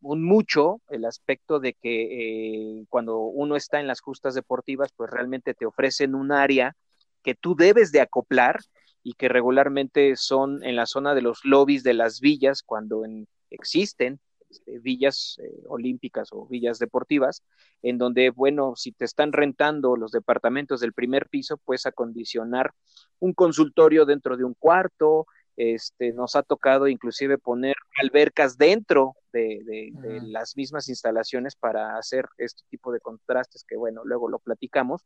un 0.00 0.24
mucho 0.24 0.80
el 0.88 1.04
aspecto 1.04 1.60
de 1.60 1.74
que 1.74 2.80
eh, 2.80 2.84
cuando 2.88 3.18
uno 3.20 3.56
está 3.56 3.80
en 3.80 3.86
las 3.86 4.00
justas 4.00 4.34
deportivas, 4.34 4.90
pues 4.96 5.10
realmente 5.10 5.54
te 5.54 5.64
ofrecen 5.64 6.14
un 6.14 6.32
área 6.32 6.76
que 7.22 7.34
tú 7.34 7.54
debes 7.56 7.92
de 7.92 8.00
acoplar 8.00 8.60
y 9.02 9.14
que 9.14 9.28
regularmente 9.28 10.16
son 10.16 10.62
en 10.64 10.76
la 10.76 10.86
zona 10.86 11.14
de 11.14 11.22
los 11.22 11.44
lobbies 11.44 11.82
de 11.82 11.94
las 11.94 12.20
villas 12.20 12.62
cuando 12.62 13.04
existen 13.50 14.20
este, 14.52 14.78
villas 14.80 15.38
eh, 15.42 15.62
olímpicas 15.66 16.28
o 16.32 16.46
villas 16.46 16.78
deportivas, 16.78 17.42
en 17.80 17.96
donde, 17.96 18.28
bueno, 18.28 18.74
si 18.76 18.92
te 18.92 19.06
están 19.06 19.32
rentando 19.32 19.96
los 19.96 20.12
departamentos 20.12 20.80
del 20.80 20.92
primer 20.92 21.28
piso, 21.30 21.56
puedes 21.56 21.86
acondicionar 21.86 22.72
un 23.18 23.32
consultorio 23.32 24.04
dentro 24.04 24.36
de 24.36 24.44
un 24.44 24.52
cuarto, 24.52 25.26
este, 25.56 26.12
nos 26.12 26.36
ha 26.36 26.42
tocado 26.42 26.86
inclusive 26.86 27.38
poner 27.38 27.76
albercas 27.96 28.58
dentro 28.58 29.14
de, 29.32 29.60
de 29.64 30.20
las 30.22 30.54
mismas 30.54 30.90
instalaciones 30.90 31.56
para 31.56 31.96
hacer 31.96 32.26
este 32.36 32.62
tipo 32.68 32.92
de 32.92 33.00
contrastes 33.00 33.64
que, 33.66 33.76
bueno, 33.76 34.02
luego 34.04 34.28
lo 34.28 34.38
platicamos, 34.38 35.02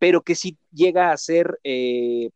pero 0.00 0.22
que 0.22 0.34
si 0.34 0.56
llega 0.72 1.12
a 1.12 1.16
ser 1.18 1.60
eh, 1.62 2.30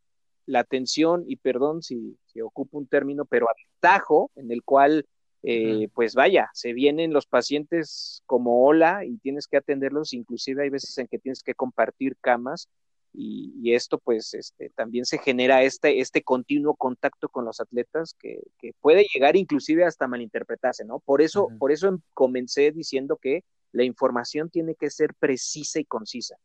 la 0.44 0.60
atención, 0.60 1.24
y 1.26 1.36
perdón 1.36 1.82
si, 1.82 2.18
si, 2.26 2.42
ocupo 2.42 2.76
un 2.76 2.86
término, 2.86 3.24
pero 3.24 3.46
atajo, 3.48 4.30
en 4.36 4.52
el 4.52 4.62
cual, 4.62 5.06
eh, 5.42 5.88
pues 5.94 6.14
vaya, 6.14 6.50
se 6.52 6.74
vienen 6.74 7.14
los 7.14 7.26
pacientes 7.26 8.22
como 8.26 8.64
ola 8.66 9.06
y 9.06 9.16
tienes 9.16 9.46
que 9.46 9.56
atenderlos, 9.56 10.12
inclusive 10.12 10.62
hay 10.62 10.68
veces 10.68 10.96
en 10.98 11.06
que 11.06 11.18
tienes 11.18 11.42
que 11.42 11.54
compartir 11.54 12.16
camas, 12.20 12.68
y, 13.14 13.72
esto 13.72 13.98
pues 13.98 14.34
este, 14.34 14.70
también 14.70 15.06
se 15.06 15.18
genera 15.18 15.62
este, 15.62 16.00
este 16.00 16.22
continuo 16.22 16.74
contacto 16.74 17.28
con 17.30 17.46
los 17.46 17.60
atletas 17.60 18.14
que, 18.18 18.40
que 18.58 18.72
puede 18.80 19.06
llegar 19.14 19.36
inclusive 19.36 19.84
hasta 19.84 20.08
malinterpretarse, 20.08 20.84
¿no? 20.84 20.98
Por 20.98 21.22
eso, 21.22 21.48
por 21.58 21.72
eso 21.72 21.98
comencé 22.12 22.72
diciendo 22.72 23.16
que 23.16 23.42
la 23.72 23.84
información 23.84 24.50
tiene 24.50 24.74
que 24.74 24.90
ser 24.90 25.14
precisa 25.14 25.78
y 25.78 25.84
concisa 25.84 26.36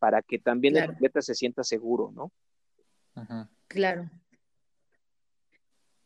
para 0.00 0.22
que 0.22 0.40
también 0.40 0.76
el 0.76 0.90
atleta 0.90 1.22
se 1.22 1.36
sienta 1.36 1.62
seguro, 1.62 2.10
¿no? 2.12 2.32
Claro. 3.68 4.10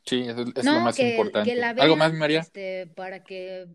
Sí, 0.04 0.20
eso 0.22 0.42
es 0.42 0.64
lo 0.64 0.80
más 0.80 0.98
importante. 0.98 1.62
¿Algo 1.62 1.96
más, 1.96 2.12
María? 2.12 2.40
Este, 2.40 2.86
para 2.88 3.24
que 3.24 3.66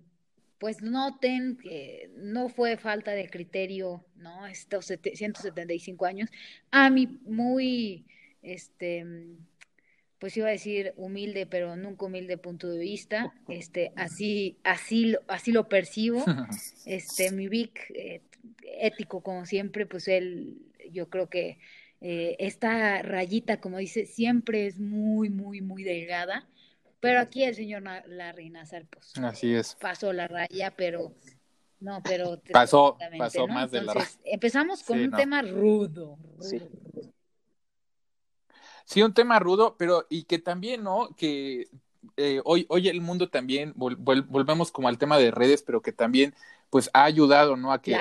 pues 0.60 0.82
noten 0.82 1.58
que 1.58 2.12
no 2.18 2.50
fue 2.50 2.76
falta 2.76 3.12
de 3.12 3.30
criterio, 3.30 4.06
¿no? 4.16 4.46
Estos 4.46 4.88
175 4.88 6.06
años. 6.06 6.30
A 6.70 6.90
mí 6.90 7.08
muy, 7.24 8.06
este, 8.42 9.06
pues 10.20 10.36
iba 10.36 10.48
a 10.48 10.52
decir 10.52 10.94
humilde, 10.98 11.46
pero 11.46 11.76
nunca 11.76 12.06
humilde 12.06 12.38
punto 12.38 12.70
de 12.70 12.80
vista. 12.80 13.34
Este, 13.48 13.92
así, 13.96 14.58
así, 14.64 15.16
así 15.28 15.52
lo 15.52 15.68
percibo. 15.68 16.24
Este, 16.86 17.32
mi 17.32 17.48
Vic, 17.48 17.90
eh, 17.96 18.22
ético 18.64 19.22
como 19.22 19.46
siempre, 19.46 19.86
pues 19.86 20.08
él, 20.08 20.58
yo 20.92 21.10
creo 21.10 21.30
que 21.30 21.60
eh, 22.02 22.36
esta 22.40 23.02
rayita, 23.02 23.60
como 23.60 23.78
dice, 23.78 24.06
siempre 24.06 24.68
es 24.68 24.80
muy, 24.80 25.30
muy, 25.30 25.62
muy 25.62 25.84
delgada. 25.84 26.48
Pero 27.00 27.20
aquí 27.20 27.44
el 27.44 27.56
señor 27.56 27.84
Larry 28.08 28.50
Nazar, 28.50 28.86
pues, 28.90 29.14
Así 29.20 29.54
es. 29.54 29.76
pasó 29.80 30.12
la 30.12 30.28
raya, 30.28 30.74
pero 30.76 31.14
no, 31.80 32.02
pero 32.04 32.42
pasó, 32.52 32.98
pasó 33.18 33.48
más 33.48 33.72
de 33.72 33.84
la. 33.84 34.06
Empezamos 34.26 34.84
con 34.84 35.00
un 35.00 35.12
tema 35.12 35.42
rudo. 35.42 36.18
sí. 36.42 36.62
Sí. 38.90 39.02
un 39.02 39.14
tema 39.14 39.40
rudo, 39.40 39.76
pero 39.78 40.06
y 40.10 40.24
que 40.24 40.40
también, 40.40 40.84
¿no? 40.84 41.10
Que 41.16 41.68
eh, 42.18 42.42
hoy, 42.46 42.66
hoy 42.70 42.88
el 42.88 43.02
mundo 43.02 43.30
también, 43.30 43.74
volvemos 43.76 44.72
como 44.72 44.88
al 44.88 44.98
tema 44.98 45.18
de 45.18 45.32
redes, 45.32 45.64
pero 45.64 45.82
que 45.82 45.92
también 45.92 46.34
pues 46.70 46.90
ha 46.94 47.04
ayudado, 47.04 47.56
¿no? 47.58 47.72
A 47.72 47.82
que, 47.82 47.98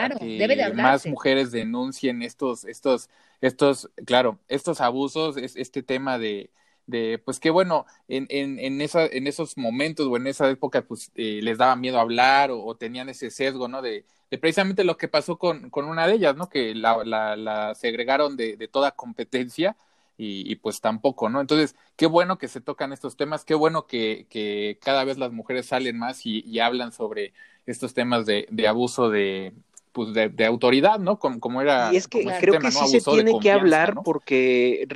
más 0.75 1.07
mujeres 1.07 1.51
denuncien 1.51 2.23
estos, 2.23 2.65
estos, 2.65 3.09
estos, 3.41 3.91
claro, 4.05 4.39
estos 4.49 4.81
abusos, 4.81 5.37
este 5.37 5.83
tema 5.83 6.19
de, 6.19 6.51
de 6.87 7.19
pues 7.25 7.41
que 7.41 7.51
bueno, 7.51 7.87
en, 8.09 8.27
en, 8.31 8.59
en, 8.59 8.81
esa, 8.81 9.07
en 9.07 9.27
esos 9.27 9.57
momentos 9.57 10.07
o 10.07 10.17
en 10.17 10.27
esa 10.27 10.49
época, 10.51 10.83
pues 10.83 11.11
eh, 11.15 11.41
les 11.43 11.59
daba 11.59 11.77
miedo 11.77 11.99
hablar 11.99 12.51
o, 12.51 12.75
tenían 12.77 13.09
ese 13.09 13.31
sesgo, 13.31 13.69
¿no? 13.69 13.83
De, 13.83 14.05
de, 14.31 14.39
precisamente 14.39 14.85
lo 14.85 14.97
que 14.97 15.09
pasó 15.09 15.39
con, 15.39 15.71
con 15.71 15.87
una 15.87 16.07
de 16.07 16.15
ellas, 16.15 16.37
¿no? 16.37 16.49
Que 16.49 16.75
la, 16.75 17.05
la, 17.05 17.37
la 17.37 17.75
segregaron 17.75 18.37
de, 18.37 18.57
de 18.57 18.69
toda 18.69 18.93
competencia 18.93 19.77
y, 20.21 20.57
pues 20.57 20.81
tampoco, 20.81 21.29
¿no? 21.29 21.41
Entonces, 21.41 21.77
qué 21.97 22.07
bueno 22.07 22.39
que 22.39 22.49
se 22.49 22.61
tocan 22.61 22.93
estos 22.93 23.17
temas, 23.17 23.45
qué 23.45 23.55
bueno 23.55 23.87
que, 23.87 24.27
que 24.29 24.77
cada 24.83 25.05
vez 25.05 25.17
las 25.17 25.31
mujeres 25.31 25.67
salen 25.67 25.97
más 25.97 26.27
y, 26.27 26.59
hablan 26.59 26.91
sobre 26.91 27.33
estos 27.67 27.95
temas 27.95 28.27
de, 28.27 28.49
de 28.51 28.67
abuso 28.67 29.11
de, 29.11 29.53
pues 29.93 30.13
de, 30.13 30.45
autoridad, 30.45 30.99
¿no? 30.99 31.21
Como, 31.21 31.39
como, 31.39 31.63
era. 31.63 31.93
Y 31.93 31.97
es 31.97 32.09
que 32.09 32.25
creo 32.41 32.59
que 32.59 32.73
sí 32.73 33.01
se 33.01 33.01
tiene 33.01 33.39
que 33.41 33.53
hablar 33.53 33.95
porque 34.05 34.87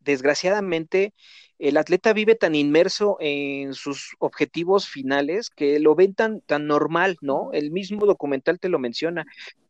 desgraciadamente 0.00 1.14
el 1.58 1.78
atleta 1.78 2.12
vive 2.12 2.34
tan 2.34 2.54
inmerso 2.54 3.16
en 3.18 3.72
sus 3.72 4.14
objetivos 4.18 4.88
finales 4.88 5.48
que 5.48 5.78
lo 5.80 5.94
ven 5.94 6.14
tan, 6.14 6.40
tan 6.42 6.66
normal, 6.66 7.16
¿no? 7.22 7.50
El 7.52 7.70
mismo 7.70 8.04
documental 8.04 8.60
te 8.60 8.68
lo 8.68 8.78
menciona. 8.78 9.24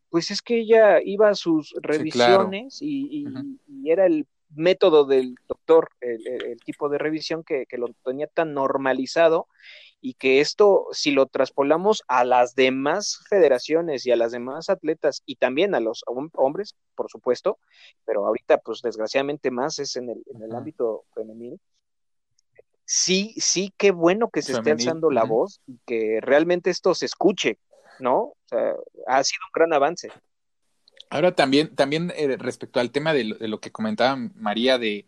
Pues 0.09 0.31
es 0.31 0.41
que 0.41 0.59
ella 0.59 1.01
iba 1.03 1.29
a 1.29 1.35
sus 1.35 1.73
revisiones 1.81 2.79
y, 2.81 3.25
era 3.85 4.05
el 4.05 4.25
método 4.49 5.05
del 5.05 5.35
doctor, 5.47 5.89
el, 6.01 6.59
tipo 6.65 6.89
de 6.89 6.97
revisión 6.97 7.43
que, 7.43 7.65
lo 7.73 7.87
tenía 8.03 8.27
tan 8.27 8.53
normalizado 8.53 9.47
y 9.99 10.13
que 10.13 10.39
esto, 10.41 10.87
si 10.91 11.11
lo 11.11 11.25
traspolamos 11.25 12.03
a 12.07 12.23
las 12.23 12.55
demás 12.55 13.23
federaciones 13.29 14.05
y 14.05 14.11
a 14.11 14.15
las 14.15 14.31
demás 14.31 14.69
atletas 14.69 15.23
y 15.25 15.35
también 15.35 15.75
a 15.75 15.79
los 15.79 16.03
hombres, 16.07 16.75
por 16.95 17.09
supuesto, 17.09 17.59
pero 18.05 18.25
ahorita 18.25 18.59
pues 18.59 18.81
desgraciadamente 18.81 19.51
más 19.51 19.79
es 19.79 19.95
en 19.95 20.09
el, 20.09 20.23
en 20.33 20.43
el 20.43 20.55
ámbito 20.55 21.05
femenino. 21.13 21.57
Sí, 22.89 23.33
sí, 23.37 23.73
qué 23.75 23.91
bueno 23.91 24.29
que 24.29 24.41
se 24.41 24.53
esté 24.53 24.71
alzando 24.71 25.11
la 25.11 25.25
voz 25.25 25.59
y 25.67 25.77
que 25.85 26.19
realmente 26.21 26.69
esto 26.69 26.95
se 26.95 27.05
escuche, 27.05 27.59
¿no? 27.99 28.17
O 28.17 28.37
sea, 28.45 28.75
ha 29.07 29.23
sido 29.25 29.41
un 29.45 29.51
gran 29.53 29.73
avance. 29.73 30.09
Ahora 31.09 31.35
también, 31.35 31.75
también 31.75 32.11
eh, 32.15 32.35
respecto 32.37 32.79
al 32.79 32.91
tema 32.91 33.13
de 33.13 33.23
lo, 33.23 33.59
que 33.59 33.71
comentaba 33.71 34.15
María 34.35 34.77
de, 34.77 35.07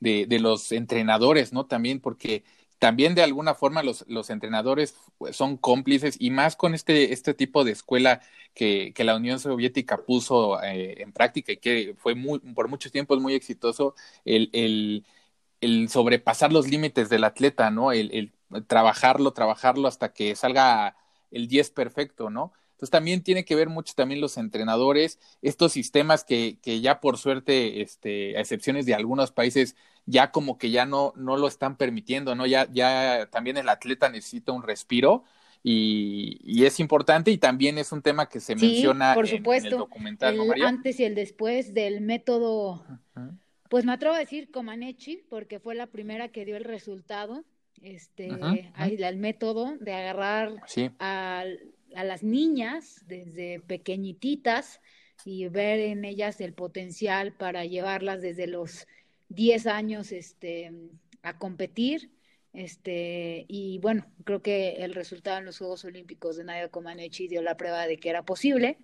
de, 0.00 0.38
los 0.40 0.72
entrenadores, 0.72 1.52
¿no? 1.52 1.66
También 1.66 2.00
porque 2.00 2.44
también 2.78 3.14
de 3.14 3.22
alguna 3.22 3.54
forma 3.54 3.82
los, 3.82 4.04
los 4.08 4.30
entrenadores 4.30 4.96
son 5.32 5.56
cómplices 5.56 6.16
y 6.20 6.30
más 6.30 6.56
con 6.56 6.74
este, 6.74 7.12
este 7.12 7.32
tipo 7.34 7.64
de 7.64 7.72
escuela 7.72 8.20
que, 8.54 8.92
que 8.94 9.04
la 9.04 9.16
Unión 9.16 9.40
Soviética 9.40 9.98
puso 10.04 10.62
eh, 10.62 11.02
en 11.02 11.12
práctica 11.12 11.52
y 11.52 11.56
que 11.58 11.94
fue 11.98 12.14
muy, 12.14 12.38
por 12.40 12.68
muchos 12.68 12.92
tiempos 12.92 13.20
muy 13.20 13.34
exitoso, 13.34 13.94
el, 14.24 14.50
el, 14.52 15.04
el 15.60 15.88
sobrepasar 15.88 16.52
los 16.52 16.68
límites 16.68 17.08
del 17.08 17.24
atleta, 17.24 17.70
¿no? 17.70 17.92
El, 17.92 18.10
el 18.12 18.64
trabajarlo, 18.66 19.32
trabajarlo 19.32 19.88
hasta 19.88 20.12
que 20.12 20.34
salga 20.36 20.96
el 21.30 21.48
10 21.48 21.70
perfecto, 21.70 22.30
¿no? 22.30 22.52
Entonces 22.76 22.90
también 22.90 23.22
tiene 23.22 23.46
que 23.46 23.54
ver 23.54 23.70
mucho 23.70 23.94
también 23.96 24.20
los 24.20 24.36
entrenadores, 24.36 25.18
estos 25.40 25.72
sistemas 25.72 26.24
que, 26.24 26.58
que 26.60 26.82
ya 26.82 27.00
por 27.00 27.16
suerte, 27.16 27.80
este, 27.80 28.36
a 28.36 28.40
excepciones 28.40 28.84
de 28.84 28.92
algunos 28.92 29.32
países, 29.32 29.76
ya 30.04 30.30
como 30.30 30.58
que 30.58 30.70
ya 30.70 30.84
no, 30.84 31.14
no 31.16 31.38
lo 31.38 31.48
están 31.48 31.78
permitiendo, 31.78 32.34
¿no? 32.34 32.44
Ya, 32.44 32.68
ya 32.70 33.30
también 33.30 33.56
el 33.56 33.70
atleta 33.70 34.10
necesita 34.10 34.52
un 34.52 34.62
respiro. 34.62 35.24
Y, 35.62 36.38
y, 36.44 36.66
es 36.66 36.78
importante 36.78 37.30
y 37.30 37.38
también 37.38 37.78
es 37.78 37.90
un 37.92 38.02
tema 38.02 38.28
que 38.28 38.40
se 38.40 38.54
menciona 38.54 39.14
por 39.14 39.26
supuesto, 39.26 39.68
en, 39.68 39.72
el 39.72 39.78
documental, 39.78 40.38
el 40.54 40.62
antes 40.62 41.00
y 41.00 41.04
el 41.04 41.14
después 41.14 41.72
del 41.72 42.02
método, 42.02 42.84
pues 43.68 43.84
me 43.84 43.92
atrevo 43.92 44.14
a 44.14 44.18
decir 44.18 44.50
Comaneci, 44.52 45.24
porque 45.28 45.58
fue 45.58 45.74
la 45.74 45.88
primera 45.88 46.28
que 46.28 46.44
dio 46.44 46.56
el 46.56 46.62
resultado, 46.62 47.42
este, 47.82 48.28
el 48.78 49.16
método 49.16 49.76
de 49.78 49.92
agarrar 49.92 50.52
al 50.98 51.58
a 51.96 52.04
las 52.04 52.22
niñas 52.22 53.02
desde 53.06 53.60
pequeñititas 53.60 54.80
y 55.24 55.48
ver 55.48 55.80
en 55.80 56.04
ellas 56.04 56.40
el 56.40 56.52
potencial 56.52 57.32
para 57.32 57.64
llevarlas 57.64 58.20
desde 58.22 58.46
los 58.46 58.86
10 59.30 59.66
años 59.66 60.12
este, 60.12 60.72
a 61.22 61.38
competir. 61.38 62.10
Este, 62.52 63.44
y 63.48 63.78
bueno, 63.78 64.06
creo 64.24 64.42
que 64.42 64.76
el 64.84 64.94
resultado 64.94 65.38
en 65.38 65.46
los 65.46 65.58
Juegos 65.58 65.84
Olímpicos 65.84 66.36
de 66.36 66.44
Nadia 66.44 66.68
Comaneci 66.68 67.28
dio 67.28 67.42
la 67.42 67.56
prueba 67.56 67.86
de 67.86 67.96
que 67.98 68.10
era 68.10 68.24
posible. 68.24 68.78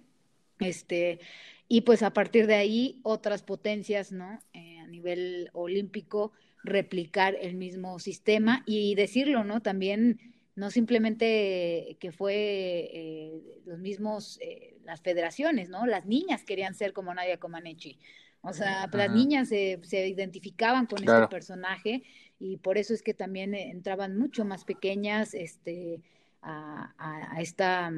Este, 0.58 1.20
y 1.68 1.82
pues 1.82 2.02
a 2.02 2.12
partir 2.12 2.46
de 2.46 2.54
ahí, 2.54 3.00
otras 3.02 3.42
potencias, 3.42 4.12
¿no? 4.12 4.40
Eh, 4.52 4.78
a 4.78 4.86
nivel 4.86 5.50
olímpico, 5.52 6.32
replicar 6.64 7.36
el 7.40 7.54
mismo 7.56 7.98
sistema 7.98 8.62
y 8.66 8.94
decirlo, 8.94 9.44
¿no? 9.44 9.60
También 9.60 10.18
no 10.54 10.70
simplemente 10.70 11.96
que 11.98 12.12
fue 12.12 12.34
eh, 12.34 13.60
los 13.64 13.78
mismos, 13.78 14.38
eh, 14.42 14.76
las 14.84 15.00
federaciones, 15.00 15.68
¿no? 15.68 15.86
Las 15.86 16.06
niñas 16.06 16.44
querían 16.44 16.74
ser 16.74 16.92
como 16.92 17.14
Nadia 17.14 17.38
Comaneci. 17.38 17.98
O 18.42 18.52
sea, 18.52 18.88
las 18.92 19.10
niñas 19.12 19.48
se, 19.48 19.78
se, 19.84 20.08
identificaban 20.08 20.86
con 20.86 20.98
este 20.98 21.28
personaje 21.28 22.02
y 22.40 22.56
por 22.56 22.76
eso 22.76 22.92
es 22.92 23.00
que 23.00 23.14
también 23.14 23.54
entraban 23.54 24.18
mucho 24.18 24.44
más 24.44 24.64
pequeñas 24.64 25.32
este, 25.32 26.00
a, 26.42 26.92
a, 26.98 27.40
esta, 27.40 27.92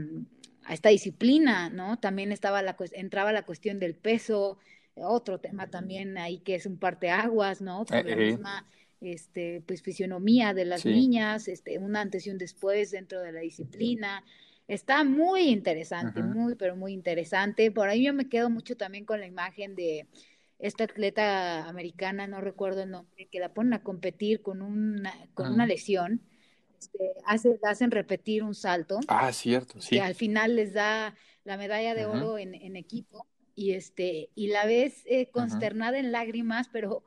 a 0.65 0.75
esta 0.75 0.91
disciplina, 0.91 1.71
¿no? 1.71 1.99
También 1.99 2.31
estaba 2.31 2.61
la, 2.61 2.77
entraba 2.93 3.33
la 3.33 3.47
cuestión 3.47 3.81
del 3.81 3.95
peso, 3.95 4.59
otro 4.97 5.41
tema 5.41 5.69
también 5.69 6.19
ahí 6.19 6.39
que 6.41 6.57
es 6.57 6.67
un 6.67 6.77
parteaguas, 6.77 7.63
¿no? 7.63 7.87
Por 7.87 8.05
la 8.05 8.17
misma 8.17 8.67
este, 9.01 9.63
pues 9.67 9.83
fisionomía 9.83 10.55
de 10.55 10.65
las 10.65 10.85
niñas, 10.85 11.49
este, 11.49 11.79
un 11.79 11.97
antes 11.97 12.27
y 12.27 12.31
un 12.31 12.39
después 12.39 12.91
dentro 12.91 13.21
de 13.21 13.33
la 13.33 13.41
disciplina. 13.41 14.25
Está 14.67 15.05
muy 15.05 15.49
interesante, 15.49 16.23
muy, 16.23 16.55
pero 16.55 16.75
muy 16.77 16.93
interesante. 16.93 17.71
Por 17.71 17.89
ahí 17.89 18.05
yo 18.05 18.15
me 18.15 18.29
quedo 18.29 18.49
mucho 18.49 18.77
también 18.77 19.05
con 19.05 19.21
la 19.21 19.27
imagen 19.27 19.75
de 19.75 20.07
esta 20.59 20.85
atleta 20.85 21.69
americana, 21.69 22.27
no 22.27 22.41
recuerdo 22.41 22.83
el 22.83 22.91
nombre, 22.91 23.29
que 23.31 23.41
la 23.41 23.53
ponen 23.53 23.75
a 23.75 23.83
competir 23.83 24.41
con 24.41 24.63
una, 24.63 25.13
con 25.35 25.53
una 25.53 25.67
lesión. 25.67 26.23
Este, 26.79 27.13
hace, 27.27 27.59
hacen 27.63 27.91
repetir 27.91 28.43
un 28.43 28.55
salto. 28.55 29.01
Ah, 29.09 29.33
cierto, 29.33 29.81
sí. 29.81 29.97
Que 29.97 30.01
al 30.01 30.15
final 30.15 30.57
les 30.57 30.73
da 30.73 31.15
la 31.45 31.57
medalla 31.57 31.95
de 31.95 32.07
oro 32.07 32.39
en, 32.39 32.55
en, 32.55 32.77
equipo 32.77 33.27
y 33.55 33.73
este 33.73 34.31
y 34.35 34.49
la 34.49 34.65
ves 34.67 35.03
eh, 35.07 35.29
consternada 35.31 35.99
en 35.99 36.13
lágrimas, 36.13 36.69
pero 36.73 37.05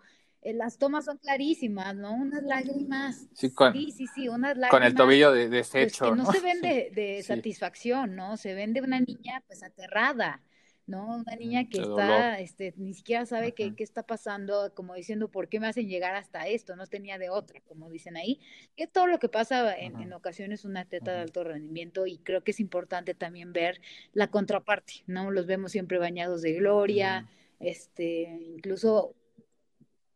las 0.53 0.77
tomas 0.77 1.05
son 1.05 1.17
clarísimas, 1.17 1.95
¿no? 1.95 2.13
Unas 2.13 2.43
lágrimas. 2.43 3.27
Sí, 3.33 3.51
con, 3.51 3.73
sí, 3.73 4.07
sí, 4.13 4.27
unas 4.27 4.57
lágrimas. 4.57 4.71
Con 4.71 4.83
el 4.83 4.95
tobillo 4.95 5.31
de, 5.31 5.47
pues, 5.47 5.71
deshecho. 5.71 6.15
no, 6.15 6.31
se 6.31 6.39
ven 6.39 6.61
de, 6.61 7.23
satisfacción, 7.25 8.15
¿no? 8.15 8.37
Se 8.37 8.53
ven 8.53 8.73
de 8.73 8.81
una 8.81 8.99
niña, 8.99 9.43
pues, 9.47 9.63
aterrada, 9.63 10.41
¿no? 10.85 11.17
Una 11.17 11.35
niña 11.35 11.67
que 11.67 11.81
está, 11.81 12.39
este, 12.39 12.73
ni 12.77 12.93
siquiera 12.93 13.25
sabe 13.25 13.53
qué, 13.53 13.75
qué, 13.75 13.83
está 13.83 14.03
pasando, 14.03 14.73
como 14.73 14.95
diciendo, 14.95 15.27
¿por 15.29 15.49
qué 15.49 15.59
me 15.59 15.67
hacen 15.67 15.89
llegar 15.89 16.15
hasta 16.15 16.47
esto? 16.47 16.75
No 16.75 16.87
tenía 16.87 17.17
de 17.17 17.29
otra, 17.29 17.59
como 17.67 17.89
dicen 17.89 18.15
ahí. 18.15 18.39
Que 18.75 18.87
todo 18.87 19.07
lo 19.07 19.19
que 19.19 19.29
pasa 19.29 19.75
en, 19.75 19.99
en 19.99 20.13
ocasiones 20.13 20.65
una 20.65 20.85
teta 20.85 21.11
de 21.11 21.19
alto 21.19 21.43
rendimiento 21.43 22.07
y 22.07 22.19
creo 22.19 22.43
que 22.43 22.51
es 22.51 22.59
importante 22.59 23.13
también 23.13 23.53
ver 23.53 23.81
la 24.13 24.27
contraparte, 24.27 25.03
¿no? 25.07 25.31
Los 25.31 25.45
vemos 25.45 25.71
siempre 25.71 25.97
bañados 25.97 26.41
de 26.41 26.53
gloria, 26.53 27.27
este, 27.59 28.39
incluso 28.55 29.15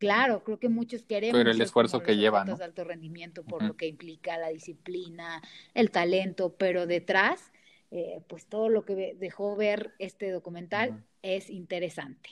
Claro, 0.01 0.43
creo 0.43 0.57
que 0.57 0.67
muchos 0.67 1.03
queremos. 1.03 1.37
Pero 1.37 1.51
el 1.51 1.61
esfuerzo 1.61 2.01
que 2.01 2.17
lleva, 2.17 2.43
¿no? 2.43 2.57
de 2.57 2.63
alto 2.63 2.83
rendimiento 2.83 3.43
por 3.43 3.61
lo 3.61 3.77
que 3.77 3.85
implica 3.85 4.35
la 4.39 4.47
disciplina, 4.47 5.43
el 5.75 5.91
talento, 5.91 6.55
pero 6.57 6.87
detrás, 6.87 7.51
eh, 7.91 8.19
pues 8.27 8.47
todo 8.47 8.67
lo 8.67 8.83
que 8.83 9.15
dejó 9.19 9.55
ver 9.55 9.93
este 9.99 10.31
documental 10.31 11.03
es 11.21 11.51
interesante. 11.51 12.31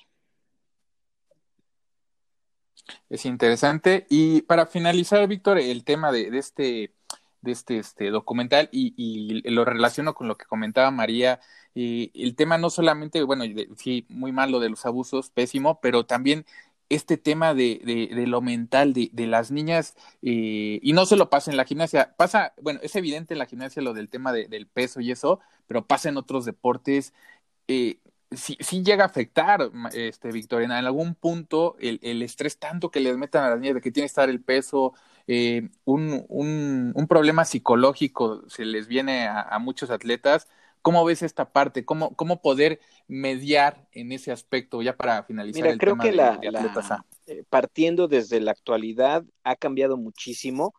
Es 3.07 3.27
interesante. 3.27 4.07
Y 4.09 4.41
para 4.41 4.65
finalizar, 4.65 5.27
Víctor, 5.27 5.59
el 5.59 5.83
tema 5.83 6.11
de, 6.11 6.35
este 6.39 6.95
de 7.41 7.51
este, 7.51 7.77
este 7.77 8.09
documental 8.09 8.67
y, 8.71 9.47
lo 9.49 9.63
relaciono 9.63 10.15
con 10.15 10.27
lo 10.27 10.37
que 10.37 10.45
comentaba 10.45 10.89
María. 10.89 11.39
Y 11.75 12.11
el 12.15 12.35
tema 12.35 12.57
no 12.57 12.71
solamente, 12.71 13.21
bueno, 13.21 13.45
sí, 13.77 14.07
muy 14.09 14.31
mal 14.31 14.51
lo 14.51 14.59
de 14.59 14.69
los 14.69 14.87
abusos, 14.87 15.29
pésimo, 15.29 15.79
pero 15.81 16.07
también 16.07 16.47
este 16.89 17.17
tema 17.17 17.53
de, 17.53 18.09
de, 18.13 18.27
lo 18.27 18.41
mental 18.41 18.93
de, 18.93 19.09
de 19.13 19.27
las 19.27 19.51
niñas, 19.51 19.95
eh, 20.21 20.79
y 20.81 20.93
no 20.93 21.05
solo 21.05 21.29
pasa 21.29 21.51
en 21.51 21.57
la 21.57 21.65
gimnasia, 21.65 22.15
pasa, 22.17 22.53
bueno, 22.61 22.79
es 22.83 22.95
evidente 22.95 23.33
en 23.33 23.39
la 23.39 23.45
gimnasia 23.45 23.81
lo 23.81 23.93
del 23.93 24.09
tema 24.09 24.33
del 24.33 24.67
peso 24.67 24.99
y 24.99 25.11
eso, 25.11 25.39
pero 25.67 25.85
pasa 25.85 26.09
en 26.09 26.17
otros 26.17 26.45
deportes. 26.45 27.13
Eh, 27.67 27.99
sí, 28.31 28.57
sí, 28.59 28.83
llega 28.83 29.03
a 29.03 29.07
afectar, 29.07 29.69
este, 29.93 30.31
Victorina, 30.31 30.79
en 30.79 30.85
algún 30.85 31.15
punto 31.15 31.75
el, 31.79 32.21
estrés 32.23 32.57
tanto 32.59 32.91
que 32.91 32.99
les 32.99 33.17
metan 33.17 33.43
a 33.45 33.49
las 33.51 33.59
niñas 33.59 33.75
de 33.75 33.81
que 33.81 33.91
tiene 33.91 34.05
que 34.05 34.07
estar 34.07 34.29
el 34.29 34.41
peso, 34.41 34.93
eh, 35.27 35.69
un, 35.85 36.25
un, 36.29 36.91
un, 36.95 37.07
problema 37.07 37.45
psicológico 37.45 38.43
se 38.49 38.65
les 38.65 38.87
viene 38.87 39.27
a 39.27 39.59
muchos 39.59 39.91
atletas 39.91 40.47
¿Cómo 40.81 41.03
ves 41.05 41.21
esta 41.21 41.51
parte? 41.51 41.85
¿Cómo, 41.85 42.15
cómo 42.15 42.41
poder 42.41 42.79
mediar 43.07 43.87
en 43.91 44.11
ese 44.11 44.31
aspecto 44.31 44.81
ya 44.81 44.95
para 44.95 45.23
finalizar 45.23 45.63
Mira, 45.63 45.77
creo 45.77 45.97
que 45.97 46.11
la, 46.11 46.39
eh, 47.27 47.43
partiendo 47.49 48.07
desde 48.07 48.39
la 48.39 48.51
actualidad 48.51 49.23
ha 49.43 49.55
cambiado 49.55 49.97
muchísimo, 49.97 50.73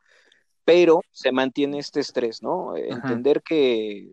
pero 0.65 1.03
se 1.13 1.33
mantiene 1.33 1.79
este 1.79 2.01
estrés, 2.01 2.43
¿no? 2.43 2.77
Entender 2.77 3.43
que 3.43 4.11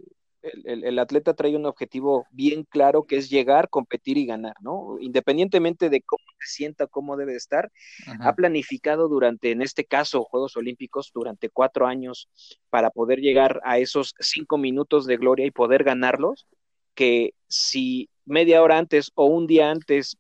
el, 0.65 0.83
el, 0.83 0.99
atleta 0.99 1.33
trae 1.33 1.55
un 1.55 1.65
objetivo 1.65 2.25
bien 2.31 2.63
claro 2.63 3.03
que 3.03 3.17
es 3.17 3.29
llegar, 3.29 3.69
competir 3.69 4.17
y 4.17 4.25
ganar, 4.25 4.55
¿no? 4.61 4.97
Independientemente 4.99 5.89
de 5.89 6.01
cómo 6.01 6.23
se 6.39 6.47
sienta, 6.47 6.87
cómo 6.87 7.17
debe 7.17 7.35
estar, 7.35 7.71
ha 8.19 8.35
planificado 8.35 9.07
durante, 9.07 9.51
en 9.51 9.61
este 9.61 9.85
caso, 9.85 10.23
Juegos 10.23 10.57
Olímpicos, 10.57 11.11
durante 11.13 11.49
cuatro 11.49 11.87
años 11.87 12.29
para 12.69 12.89
poder 12.89 13.19
llegar 13.19 13.61
a 13.63 13.77
esos 13.77 14.13
cinco 14.19 14.57
minutos 14.57 15.05
de 15.05 15.17
gloria 15.17 15.45
y 15.45 15.51
poder 15.51 15.83
ganarlos, 15.83 16.47
que 16.93 17.33
si 17.47 18.09
media 18.25 18.61
hora 18.61 18.77
antes 18.77 19.11
o 19.15 19.25
un 19.25 19.47
día 19.47 19.69
antes 19.69 20.17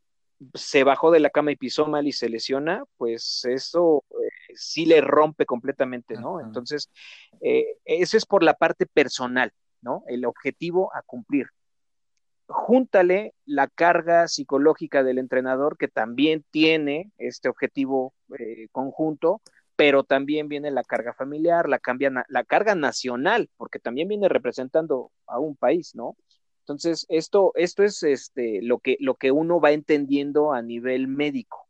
se 0.53 0.83
bajó 0.83 1.11
de 1.11 1.19
la 1.19 1.29
cama 1.29 1.51
y 1.51 1.55
pisó 1.55 1.87
mal 1.87 2.07
y 2.07 2.11
se 2.11 2.29
lesiona, 2.29 2.83
pues 2.97 3.43
eso 3.45 4.03
eh, 4.11 4.53
sí 4.55 4.85
le 4.85 5.01
rompe 5.01 5.45
completamente, 5.45 6.15
¿no? 6.15 6.39
Entonces, 6.39 6.89
eh, 7.41 7.65
eso 7.85 8.17
es 8.17 8.25
por 8.25 8.43
la 8.43 8.53
parte 8.53 8.85
personal, 8.85 9.51
¿no? 9.81 10.03
El 10.07 10.25
objetivo 10.25 10.93
a 10.95 11.01
cumplir. 11.01 11.47
Júntale 12.47 13.33
la 13.45 13.67
carga 13.67 14.27
psicológica 14.27 15.03
del 15.03 15.17
entrenador 15.17 15.77
que 15.77 15.87
también 15.89 16.45
tiene 16.49 17.11
este 17.17 17.49
objetivo 17.49 18.13
eh, 18.39 18.67
conjunto, 18.71 19.41
pero 19.75 20.03
también 20.03 20.47
viene 20.47 20.71
la 20.71 20.83
carga 20.83 21.13
familiar, 21.13 21.67
la, 21.67 21.79
la 22.29 22.43
carga 22.45 22.73
nacional, 22.73 23.49
porque 23.57 23.79
también 23.79 24.07
viene 24.07 24.29
representando 24.29 25.11
a 25.25 25.39
un 25.39 25.55
país, 25.55 25.93
¿no? 25.93 26.15
Entonces, 26.61 27.05
esto, 27.07 27.53
esto 27.55 27.83
es 27.83 28.03
este, 28.03 28.61
lo, 28.61 28.79
que, 28.79 28.97
lo 28.99 29.15
que 29.15 29.31
uno 29.31 29.61
va 29.61 29.71
entendiendo 29.71 30.51
a 30.51 30.61
nivel 30.61 31.07
médico. 31.07 31.66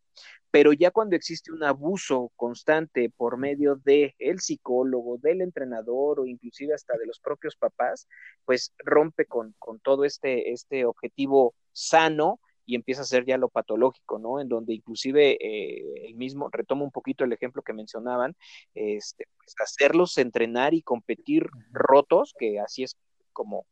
Pero 0.51 0.73
ya 0.73 0.91
cuando 0.91 1.15
existe 1.15 1.51
un 1.51 1.63
abuso 1.63 2.31
constante 2.35 3.09
por 3.09 3.37
medio 3.37 3.75
de 3.75 4.15
el 4.19 4.39
psicólogo, 4.39 5.17
del 5.17 5.41
entrenador 5.41 6.19
o 6.19 6.25
inclusive 6.25 6.73
hasta 6.73 6.97
de 6.97 7.05
los 7.05 7.19
propios 7.19 7.55
papás, 7.55 8.07
pues 8.45 8.73
rompe 8.79 9.25
con, 9.25 9.53
con 9.59 9.79
todo 9.79 10.05
este, 10.05 10.51
este 10.51 10.85
objetivo 10.85 11.53
sano 11.73 12.39
y 12.67 12.75
empieza 12.75 13.01
a 13.01 13.05
ser 13.05 13.25
ya 13.25 13.37
lo 13.37 13.47
patológico, 13.47 14.19
¿no? 14.19 14.41
En 14.41 14.49
donde 14.49 14.73
inclusive 14.73 15.37
eh, 15.39 16.07
el 16.09 16.15
mismo, 16.15 16.49
retomo 16.51 16.83
un 16.83 16.91
poquito 16.91 17.23
el 17.23 17.31
ejemplo 17.31 17.61
que 17.61 17.71
mencionaban, 17.71 18.35
este, 18.75 19.25
pues 19.37 19.55
hacerlos 19.59 20.17
entrenar 20.17 20.73
y 20.73 20.81
competir 20.81 21.47
rotos, 21.71 22.35
que 22.37 22.59
así 22.59 22.83
es 22.83 22.97
como, 23.31 23.65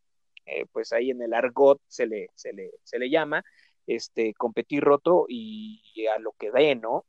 eh, 0.45 0.65
pues 0.71 0.93
ahí 0.93 1.11
en 1.11 1.21
el 1.21 1.33
argot 1.33 1.81
se 1.87 2.07
le, 2.07 2.29
se 2.35 2.53
le, 2.53 2.71
se 2.83 2.97
le 2.97 3.09
llama, 3.09 3.43
este, 3.87 4.33
competir 4.33 4.83
roto 4.83 5.25
y, 5.27 5.81
a 6.07 6.19
lo 6.19 6.33
que 6.33 6.51
dé, 6.51 6.75
¿no? 6.75 7.05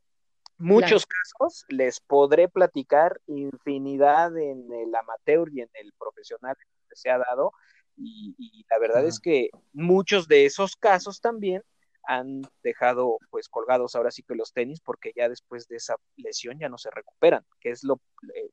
Muchos 0.57 1.05
casos 1.05 1.65
les 1.69 1.99
podré 1.99 2.49
platicar 2.49 3.21
infinidad 3.27 4.35
en 4.37 4.71
el 4.73 4.95
amateur 4.95 5.49
y 5.53 5.61
en 5.61 5.69
el 5.73 5.93
profesional 5.93 6.55
que 6.89 6.95
se 6.95 7.11
ha 7.11 7.19
dado, 7.19 7.51
y, 7.95 8.65
la 8.69 8.79
verdad 8.79 9.05
es 9.05 9.19
que 9.19 9.49
muchos 9.73 10.27
de 10.27 10.45
esos 10.45 10.75
casos 10.75 11.19
también 11.21 11.63
han 12.03 12.41
dejado 12.63 13.17
pues 13.29 13.49
colgados 13.49 13.95
ahora 13.95 14.11
sí 14.11 14.23
que 14.23 14.35
los 14.35 14.53
tenis 14.53 14.79
porque 14.79 15.11
ya 15.15 15.27
después 15.27 15.67
de 15.67 15.75
esa 15.75 15.95
lesión 16.15 16.57
ya 16.57 16.69
no 16.69 16.77
se 16.77 16.89
recuperan, 16.89 17.43
que 17.59 17.71
es 17.71 17.83
lo 17.83 17.99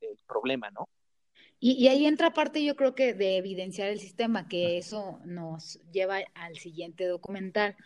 el 0.00 0.18
problema, 0.26 0.70
¿no? 0.70 0.88
Y, 1.60 1.88
ahí 1.88 2.04
entra 2.04 2.34
parte, 2.34 2.62
yo 2.62 2.76
creo 2.76 2.94
que 2.94 3.14
de 3.14 3.38
evidenciar 3.38 3.88
el 3.88 3.98
sistema, 3.98 4.48
que 4.48 4.76
eso 4.76 5.18
nos 5.24 5.80
lleva 5.92 6.18
al 6.34 6.58
siguiente 6.58 7.06
documental. 7.06 7.76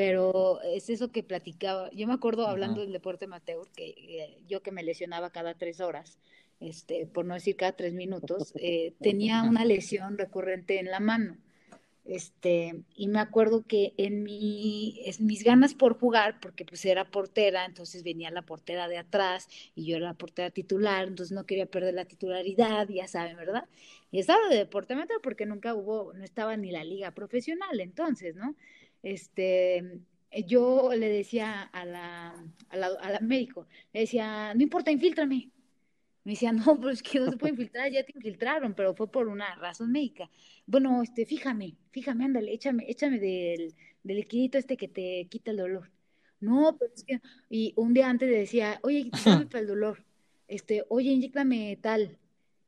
Pero 0.00 0.62
es 0.62 0.88
eso 0.88 1.12
que 1.12 1.22
platicaba. 1.22 1.90
Yo 1.90 2.06
me 2.06 2.14
acuerdo 2.14 2.46
hablando 2.46 2.80
del 2.80 2.90
deporte 2.90 3.26
amateur, 3.26 3.68
que 3.76 3.90
eh, 3.98 4.42
yo 4.48 4.62
que 4.62 4.72
me 4.72 4.82
lesionaba 4.82 5.28
cada 5.28 5.52
tres 5.52 5.78
horas, 5.78 6.16
este, 6.58 7.04
por 7.04 7.26
no 7.26 7.34
decir 7.34 7.54
cada 7.54 7.72
tres 7.72 7.92
minutos, 7.92 8.54
eh, 8.56 8.94
tenía 9.02 9.42
una 9.42 9.66
lesión 9.66 10.16
recurrente 10.16 10.80
en 10.80 10.90
la 10.90 11.00
mano. 11.00 11.36
Este, 12.06 12.82
y 12.96 13.08
me 13.08 13.18
acuerdo 13.18 13.62
que 13.66 13.92
en, 13.98 14.22
mi, 14.22 15.02
en 15.04 15.26
mis 15.26 15.44
ganas 15.44 15.74
por 15.74 15.98
jugar, 15.98 16.40
porque 16.40 16.64
pues 16.64 16.82
era 16.86 17.04
portera, 17.04 17.66
entonces 17.66 18.02
venía 18.02 18.30
la 18.30 18.40
portera 18.40 18.88
de 18.88 18.96
atrás 18.96 19.48
y 19.74 19.84
yo 19.84 19.96
era 19.96 20.06
la 20.06 20.14
portera 20.14 20.48
titular, 20.50 21.08
entonces 21.08 21.32
no 21.32 21.44
quería 21.44 21.66
perder 21.66 21.92
la 21.92 22.06
titularidad, 22.06 22.88
ya 22.88 23.06
saben, 23.06 23.36
¿verdad? 23.36 23.68
Y 24.10 24.18
estaba 24.18 24.48
de 24.48 24.56
deporte 24.56 24.96
porque 25.22 25.44
nunca 25.44 25.74
hubo, 25.74 26.14
no 26.14 26.24
estaba 26.24 26.56
ni 26.56 26.70
la 26.70 26.84
liga 26.84 27.10
profesional 27.10 27.78
entonces, 27.80 28.34
¿no? 28.34 28.56
Este, 29.02 30.00
yo 30.46 30.90
le 30.94 31.08
decía 31.08 31.62
a 31.62 31.84
la, 31.84 32.34
a 32.68 32.76
la, 32.76 32.86
a 32.86 33.10
la 33.10 33.20
médico, 33.20 33.66
le 33.92 34.00
decía, 34.00 34.54
no 34.54 34.62
importa, 34.62 34.90
infíltrame, 34.90 35.50
me 36.24 36.32
decía, 36.32 36.52
no, 36.52 36.78
pero 36.78 36.90
es 36.90 37.02
que 37.02 37.18
no 37.18 37.30
se 37.30 37.36
puede 37.36 37.52
infiltrar, 37.52 37.90
ya 37.90 38.04
te 38.04 38.12
infiltraron, 38.14 38.74
pero 38.74 38.94
fue 38.94 39.10
por 39.10 39.28
una 39.28 39.54
razón 39.56 39.92
médica. 39.92 40.30
Bueno, 40.66 41.02
este, 41.02 41.26
fíjame, 41.26 41.76
fíjame, 41.90 42.24
ándale, 42.24 42.52
échame, 42.52 42.84
échame 42.88 43.18
del, 43.18 43.74
del 44.02 44.16
liquidito 44.16 44.58
este 44.58 44.76
que 44.76 44.88
te 44.88 45.26
quita 45.28 45.50
el 45.50 45.58
dolor. 45.58 45.90
No, 46.40 46.76
pero 46.78 46.92
es 46.94 47.04
que, 47.04 47.20
y 47.50 47.74
un 47.76 47.92
día 47.92 48.08
antes 48.08 48.28
le 48.30 48.38
decía, 48.38 48.80
oye, 48.82 49.10
quítame 49.10 49.46
para 49.46 49.60
el 49.60 49.66
dolor, 49.66 50.04
este, 50.48 50.84
oye, 50.88 51.10
inyectame 51.10 51.78
tal. 51.80 52.18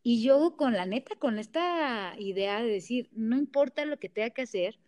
Y 0.02 0.22
yo 0.22 0.56
con 0.56 0.72
la 0.72 0.84
neta, 0.84 1.14
con 1.16 1.38
esta 1.38 2.14
idea 2.18 2.60
de 2.60 2.68
decir, 2.70 3.08
no 3.12 3.36
importa 3.36 3.84
lo 3.84 3.98
que 3.98 4.08
tenga 4.08 4.30
que 4.30 4.42
hacer 4.42 4.78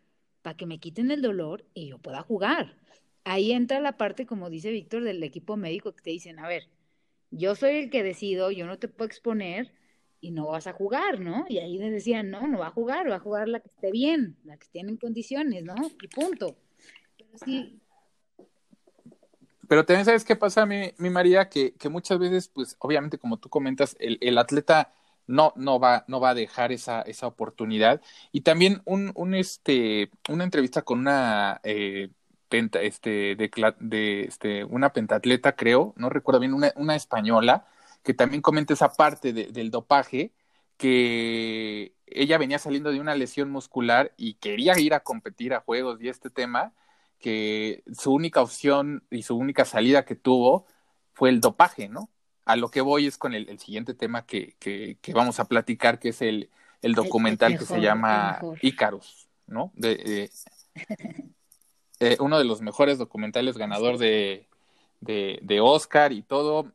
para 0.45 0.59
que 0.59 0.67
me 0.67 0.79
quiten 0.79 1.11
el 1.11 1.23
dolor 1.23 1.65
y 1.73 1.89
yo 1.89 1.97
pueda 1.97 2.21
jugar. 2.21 2.77
Ahí 3.25 3.53
entra 3.53 3.81
la 3.81 3.97
parte, 3.97 4.27
como 4.27 4.51
dice 4.51 4.71
Víctor, 4.71 5.03
del 5.03 5.23
equipo 5.23 5.57
médico 5.57 5.93
que 5.93 6.03
te 6.03 6.11
dicen, 6.11 6.39
a 6.39 6.47
ver, 6.47 6.69
yo 7.31 7.55
soy 7.55 7.77
el 7.77 7.91
que 7.91 8.03
decido, 8.03 8.51
yo 8.51 8.67
no 8.67 8.79
te 8.79 8.87
puedo 8.87 9.07
exponer 9.07 9.73
y 10.21 10.33
no 10.33 10.49
vas 10.49 10.67
a 10.67 10.75
jugar, 10.75 11.19
¿no? 11.19 11.47
Y 11.49 11.61
ahí 11.61 11.79
les 11.79 11.91
decían, 11.91 12.31
no, 12.31 12.47
no 12.47 12.59
va 12.59 12.67
a 12.67 12.73
jugar, 12.73 13.11
va 13.11 13.17
a 13.17 13.21
jugar 13.21 13.49
la 13.49 13.61
que 13.61 13.69
esté 13.69 13.91
bien, 13.91 14.37
la 14.45 14.59
que 14.59 14.65
esté 14.65 14.81
en 14.81 14.99
condiciones, 14.99 15.65
¿no? 15.65 15.75
Y 16.03 16.09
punto. 16.09 16.59
Pero 19.67 19.87
también 19.87 20.05
sabes 20.05 20.27
qué 20.27 20.37
pasa, 20.37 20.67
mi, 20.67 20.93
mi 20.99 21.09
María, 21.09 21.49
que, 21.49 21.73
que, 21.73 21.89
muchas 21.89 22.19
veces, 22.19 22.49
pues, 22.49 22.77
obviamente, 22.81 23.17
como 23.17 23.39
tú 23.39 23.49
comentas, 23.49 23.97
el, 23.99 24.19
el 24.21 24.37
atleta 24.37 24.93
no, 25.27 25.53
no, 25.57 25.81
va, 25.81 26.05
no 26.09 26.21
va 26.21 26.31
a 26.31 26.35
dejar 26.35 26.73
esa, 26.73 27.03
esa 27.03 27.27
oportunidad. 27.27 28.01
Y 28.33 28.43
también 28.43 28.83
un, 28.85 29.13
un 29.15 29.35
este, 29.35 30.11
una 30.29 30.45
entrevista 30.45 30.83
con 30.83 31.01
una 31.01 31.61
eh, 31.65 32.11
este, 32.51 33.37
de, 33.37 34.25
este, 34.27 34.65
una 34.65 34.93
pentatleta, 34.93 35.57
creo, 35.57 35.95
no 35.97 36.09
recuerdo 36.11 36.41
bien, 36.41 36.55
una, 36.55 36.73
una 36.77 36.97
española, 36.97 37.67
que 38.03 38.15
también 38.15 38.43
comenta 38.43 38.75
esa 38.75 38.93
parte 38.93 39.33
del 39.33 39.71
dopaje, 39.71 40.33
que 40.77 41.95
ella 42.07 42.39
venía 42.39 42.59
saliendo 42.59 42.93
de 42.93 43.01
una 43.01 43.15
lesión 43.15 43.51
muscular 43.51 44.13
y 44.17 44.35
quería 44.35 44.79
ir 44.79 44.95
a 44.95 45.01
competir 45.01 45.55
a 45.55 45.61
juegos 45.61 46.01
y 46.03 46.09
este 46.09 46.31
tema, 46.31 46.75
que 47.19 47.83
su 47.99 48.13
única 48.13 48.43
opción 48.43 49.05
y 49.11 49.23
su 49.23 49.37
única 49.37 49.65
salida 49.65 50.05
que 50.05 50.17
tuvo 50.17 50.67
fue 51.15 51.31
el 51.31 51.41
dopaje, 51.41 51.89
¿no? 51.89 52.11
A 52.45 52.57
lo 52.57 52.71
que 52.71 52.81
voy 52.81 53.07
es 53.07 53.17
con 53.17 53.35
el, 53.35 53.59
siguiente 53.59 53.95
tema 53.95 54.27
que, 54.27 54.55
que, 54.59 54.99
vamos 55.13 55.41
a 55.41 55.47
platicar, 55.47 55.99
que 55.99 56.11
es 56.11 56.23
el, 56.23 56.51
el 56.83 56.95
documental 56.95 57.59
que 57.59 57.65
se 57.65 57.81
llama 57.81 58.41
Ícaros, 58.61 59.29
¿no? 59.47 59.73
de, 59.75 60.31
Eh, 62.01 62.17
uno 62.21 62.39
de 62.39 62.45
los 62.45 62.61
mejores 62.61 62.99
documentales 62.99 63.57
ganador 63.57 63.99
de, 63.99 64.47
de, 65.01 65.61
Oscar 65.61 66.13
y 66.13 66.23
todo. 66.23 66.73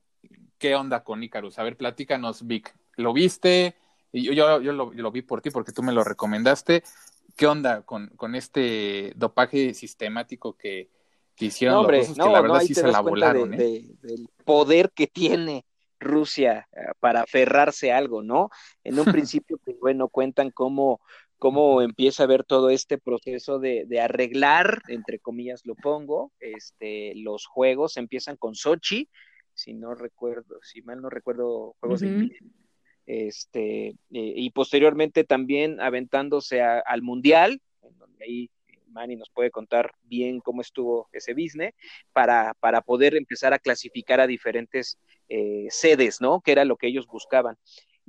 ¿Qué 0.58 0.76
onda 0.76 1.04
con 1.04 1.24
Icarus? 1.24 1.60
A 1.60 1.64
ver, 1.64 1.78
platícanos, 1.78 2.48
Vic. 2.48 2.74
¿Lo 2.96 3.14
viste? 3.14 3.76
Y 4.12 4.24
yo, 4.24 4.62
yo, 4.62 4.72
lo, 4.72 5.12
vi 5.12 5.22
por 5.22 5.42
ti 5.42 5.52
porque 5.52 5.72
tú 5.72 5.84
me 5.84 5.94
lo 5.94 6.04
recomendaste. 6.04 6.84
¿Qué 7.36 7.48
onda 7.48 7.84
con, 7.84 8.08
con 8.16 8.36
este 8.36 9.14
dopaje 9.16 9.74
sistemático 9.74 10.58
que 10.58 10.90
hicieron 11.46 11.76
no, 11.76 11.82
hombre, 11.82 12.08
no, 12.16 12.26
que 12.26 12.32
la 12.32 12.42
verdad 12.42 12.60
sí 12.62 12.74
se 12.74 12.88
la 12.88 13.02
volaron? 13.02 13.54
¿eh? 13.54 13.86
del 14.02 14.28
poder 14.46 14.92
que 14.92 15.08
tiene 15.08 15.66
Rusia 16.00 16.68
eh, 16.72 16.80
para 17.00 17.22
aferrarse 17.22 17.92
a 17.92 17.98
algo, 17.98 18.22
¿no? 18.22 18.50
En 18.84 19.00
un 19.00 19.06
principio, 19.28 19.60
pues, 19.64 19.78
bueno, 19.80 20.08
cuentan 20.10 20.52
cómo 20.52 21.02
cómo 21.40 21.82
empieza 21.82 22.24
a 22.24 22.28
ver 22.28 22.44
todo 22.44 22.70
este 22.70 22.98
proceso 22.98 23.60
de, 23.60 23.86
de, 23.88 24.02
arreglar, 24.02 24.82
entre 24.90 25.20
comillas 25.20 25.66
lo 25.66 25.74
pongo, 25.74 26.34
este, 26.42 27.14
los 27.16 27.46
juegos 27.46 27.96
empiezan 27.96 28.36
con 28.36 28.56
Sochi, 28.56 29.08
si 29.54 29.74
no 29.74 29.96
recuerdo, 29.96 30.60
si 30.62 30.82
mal 30.82 31.02
no 31.02 31.10
recuerdo, 31.10 31.76
juegos 31.80 32.02
de 32.02 32.30
este, 33.06 33.88
eh, 33.88 33.96
y 34.12 34.52
posteriormente 34.52 35.24
también 35.24 35.82
aventándose 35.82 36.62
al 36.62 37.02
Mundial, 37.02 37.60
en 37.82 37.98
donde 37.98 38.24
ahí 38.24 38.52
Manny 38.90 39.16
nos 39.16 39.30
puede 39.30 39.52
contar 39.52 39.92
bien 40.04 40.40
cómo 40.40 40.62
estuvo 40.62 41.08
ese 41.12 41.34
business, 41.34 41.74
para, 42.14 42.54
para 42.60 42.82
poder 42.82 43.16
empezar 43.16 43.54
a 43.54 43.60
clasificar 43.60 44.20
a 44.20 44.28
diferentes 44.28 45.00
eh, 45.28 45.68
sedes, 45.70 46.22
¿no? 46.22 46.42
Que 46.42 46.52
era 46.52 46.66
lo 46.66 46.78
que 46.78 46.88
ellos 46.88 47.08
buscaban 47.08 47.58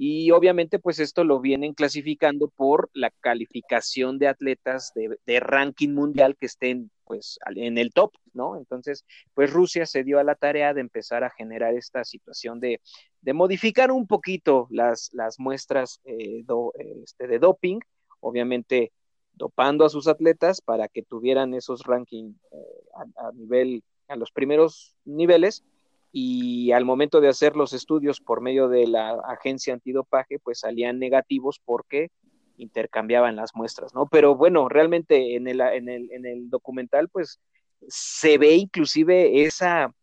y 0.02 0.30
obviamente 0.30 0.78
pues 0.78 0.98
esto 0.98 1.24
lo 1.24 1.40
vienen 1.40 1.74
clasificando 1.74 2.48
por 2.48 2.88
la 2.94 3.10
calificación 3.20 4.18
de 4.18 4.28
atletas 4.28 4.94
de, 4.94 5.40
ranking 5.40 5.90
mundial 5.90 6.38
que 6.40 6.46
estén 6.46 6.90
pues 7.04 7.38
en 7.54 7.76
el 7.76 7.92
top, 7.92 8.10
¿no? 8.32 8.56
Entonces, 8.56 9.04
pues 9.34 9.52
Rusia 9.52 9.84
se 9.84 10.02
dio 10.02 10.18
a 10.18 10.24
la 10.24 10.36
tarea 10.36 10.72
de 10.72 10.80
empezar 10.80 11.22
a 11.22 11.28
generar 11.28 11.74
esta 11.74 12.02
situación 12.04 12.60
de, 12.60 12.80
de 13.20 13.32
modificar 13.34 13.92
un 13.92 14.06
poquito 14.06 14.68
las, 14.70 15.10
las 15.12 15.38
muestras 15.38 16.00
eh, 16.04 16.44
este, 17.04 17.26
de 17.26 17.38
doping, 17.38 17.80
obviamente 18.20 18.92
dopando 19.40 19.86
a 19.86 19.88
sus 19.88 20.06
atletas 20.06 20.60
para 20.60 20.86
que 20.86 21.02
tuvieran 21.02 21.54
esos 21.54 21.84
rankings 21.84 22.36
eh, 22.52 22.58
a, 23.16 23.32
nivel 23.32 23.82
a 24.06 24.16
los 24.16 24.30
primeros 24.30 24.94
niveles 25.06 25.64
y 26.12 26.72
al 26.72 26.84
momento 26.84 27.22
de 27.22 27.28
hacer 27.28 27.56
los 27.56 27.72
estudios 27.72 28.20
por 28.20 28.42
medio 28.42 28.68
de 28.68 28.86
la 28.86 29.12
agencia 29.26 29.72
antidopaje, 29.72 30.38
pues 30.40 30.60
salían 30.60 30.98
negativos 30.98 31.58
porque 31.64 32.10
intercambiaban 32.58 33.34
las 33.34 33.54
muestras, 33.54 33.94
¿no? 33.94 34.06
Pero 34.08 34.36
bueno, 34.36 34.68
realmente 34.68 35.36
en 35.36 35.48
el, 35.48 35.62
en 35.62 35.88
el, 35.88 36.12
en 36.12 36.26
el 36.26 36.50
documental, 36.50 37.08
pues 37.08 37.40
se 37.88 38.36
ve 38.36 38.56
inclusive 38.56 39.44
esa, 39.44 39.94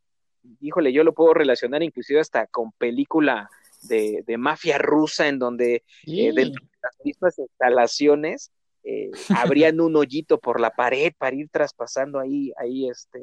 híjole, 0.62 0.92
yo 0.92 1.04
lo 1.04 1.14
puedo 1.14 1.36
relacionar 1.36 1.84
inclusive 1.84 2.22
hasta 2.22 2.48
con 2.48 2.72
película 2.72 3.52
de, 3.84 4.24
de 4.26 4.38
mafia 4.38 4.80
rusa, 4.80 5.28
en 5.28 5.38
donde 5.38 5.84
eh, 6.08 6.32
dentro 6.34 6.66
de 6.66 6.78
las 6.82 6.98
mismas 7.04 7.38
instalaciones 7.38 8.52
eh, 8.90 9.12
abrían 9.36 9.82
un 9.82 9.98
hoyito 9.98 10.40
por 10.40 10.62
la 10.62 10.70
pared 10.70 11.12
para 11.18 11.36
ir 11.36 11.50
traspasando 11.50 12.22
ahí, 12.22 12.54
ahí 12.56 12.90
este, 12.90 13.20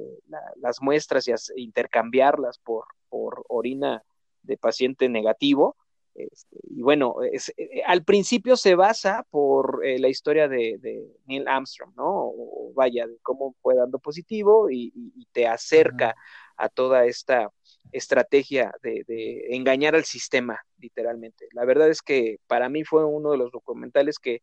las 0.57 0.83
muestras 0.83 1.27
y 1.27 1.33
intercambiarlas 1.57 2.59
por, 2.59 2.85
por 3.09 3.47
orina 3.49 4.03
de 4.43 4.59
paciente 4.59 5.09
negativo. 5.09 5.75
Este, 6.15 6.59
y 6.65 6.83
bueno, 6.83 7.17
eh, 7.23 7.39
al 7.87 8.05
principio 8.05 8.59
se 8.59 8.75
basa 8.75 9.27
por 9.31 9.81
eh, 9.87 9.99
la 9.99 10.09
historia 10.09 10.49
de, 10.49 10.79
Neil 11.25 11.49
Armstrong, 11.49 11.95
¿no? 11.97 12.11
O, 12.11 12.73
vaya, 12.75 13.07
de 13.07 13.17
cómo 13.23 13.55
fue 13.63 13.75
dando 13.75 13.99
positivo 13.99 14.71
y, 14.71 14.93
te 15.33 15.49
acerca 15.49 16.15
a 16.59 16.69
toda 16.69 17.07
esta 17.07 17.49
estrategia 17.91 18.71
de, 18.83 19.03
de, 19.09 19.57
engañar 19.57 19.95
al 19.95 20.05
sistema, 20.05 20.61
literalmente. 20.79 21.49
La 21.53 21.65
verdad 21.65 21.89
es 21.89 22.03
que 22.03 22.37
para 22.47 22.69
mí 22.69 22.85
fue 22.85 23.05
uno 23.05 23.31
de 23.33 23.39
los 23.39 23.51
documentales 23.51 24.19
que 24.19 24.43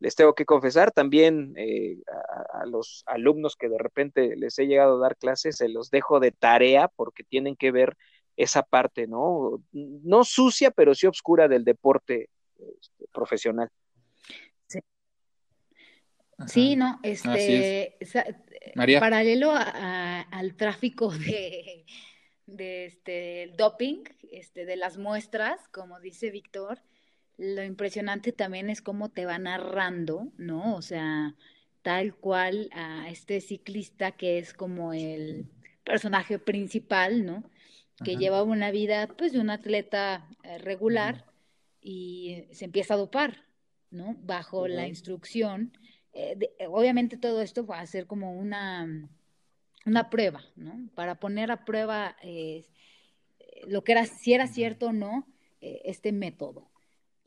les 0.00 0.14
tengo 0.14 0.34
que 0.34 0.46
confesar 0.46 0.90
también 0.90 1.52
eh, 1.56 1.98
a, 2.54 2.64
los 2.66 3.04
alumnos 3.06 3.54
que 3.54 3.68
de 3.68 3.78
repente 3.78 4.34
les 4.34 4.58
he 4.58 4.66
llegado 4.66 4.96
a 4.96 5.00
dar 5.00 5.16
clases, 5.16 5.56
se 5.56 5.68
los 5.68 5.90
dejo 5.90 6.20
de 6.20 6.32
tarea 6.32 6.88
porque 6.88 7.22
tienen 7.22 7.54
que 7.54 7.70
ver 7.70 7.96
esa 8.36 8.62
parte, 8.62 9.06
¿no? 9.06 9.62
No 9.72 10.24
sucia, 10.24 10.70
pero 10.70 10.94
sí 10.94 11.06
oscura 11.06 11.48
del 11.48 11.64
deporte 11.64 12.30
este, 12.56 13.04
profesional. 13.12 13.68
Sí. 16.46 16.74
no, 16.74 16.98
este, 17.02 17.98
paralelo 18.98 19.52
al 19.52 20.56
tráfico 20.56 21.10
de, 21.18 21.84
de 22.46 22.86
este, 22.86 23.52
doping, 23.58 24.04
este, 24.32 24.64
de 24.64 24.76
las 24.76 24.96
muestras, 24.96 25.68
como 25.68 26.00
dice 26.00 26.30
Víctor, 26.30 26.80
lo 27.40 27.64
impresionante 27.64 28.32
también 28.32 28.68
es 28.68 28.82
cómo 28.82 29.08
te 29.08 29.24
va 29.24 29.38
narrando, 29.38 30.30
¿no? 30.36 30.76
O 30.76 30.82
sea, 30.82 31.34
tal 31.80 32.14
cual 32.14 32.68
a 32.72 33.08
este 33.08 33.40
ciclista 33.40 34.12
que 34.12 34.38
es 34.38 34.52
como 34.52 34.92
el 34.92 35.46
personaje 35.82 36.38
principal, 36.38 37.24
¿no? 37.24 37.42
Que 38.04 38.16
lleva 38.16 38.42
una 38.42 38.70
vida, 38.70 39.08
pues, 39.08 39.32
de 39.32 39.40
un 39.40 39.50
atleta 39.50 40.26
eh, 40.42 40.58
regular 40.58 41.26
y 41.82 42.44
se 42.52 42.66
empieza 42.66 42.94
a 42.94 42.98
dopar, 42.98 43.44
¿no? 43.90 44.16
Bajo 44.22 44.68
la 44.68 44.86
instrucción. 44.86 45.72
Eh, 46.12 46.36
eh, 46.58 46.66
obviamente 46.66 47.16
todo 47.16 47.40
esto 47.40 47.66
va 47.66 47.80
a 47.80 47.86
ser 47.86 48.06
como 48.06 48.32
una, 48.32 49.08
una 49.86 50.10
prueba, 50.10 50.42
¿no? 50.56 50.90
Para 50.94 51.14
poner 51.14 51.50
a 51.50 51.64
prueba 51.64 52.16
lo 53.66 53.82
que 53.82 53.92
era, 53.92 54.04
si 54.04 54.34
era 54.34 54.46
cierto 54.46 54.88
o 54.88 54.92
no, 54.92 55.26
este 55.60 56.12
método. 56.12 56.69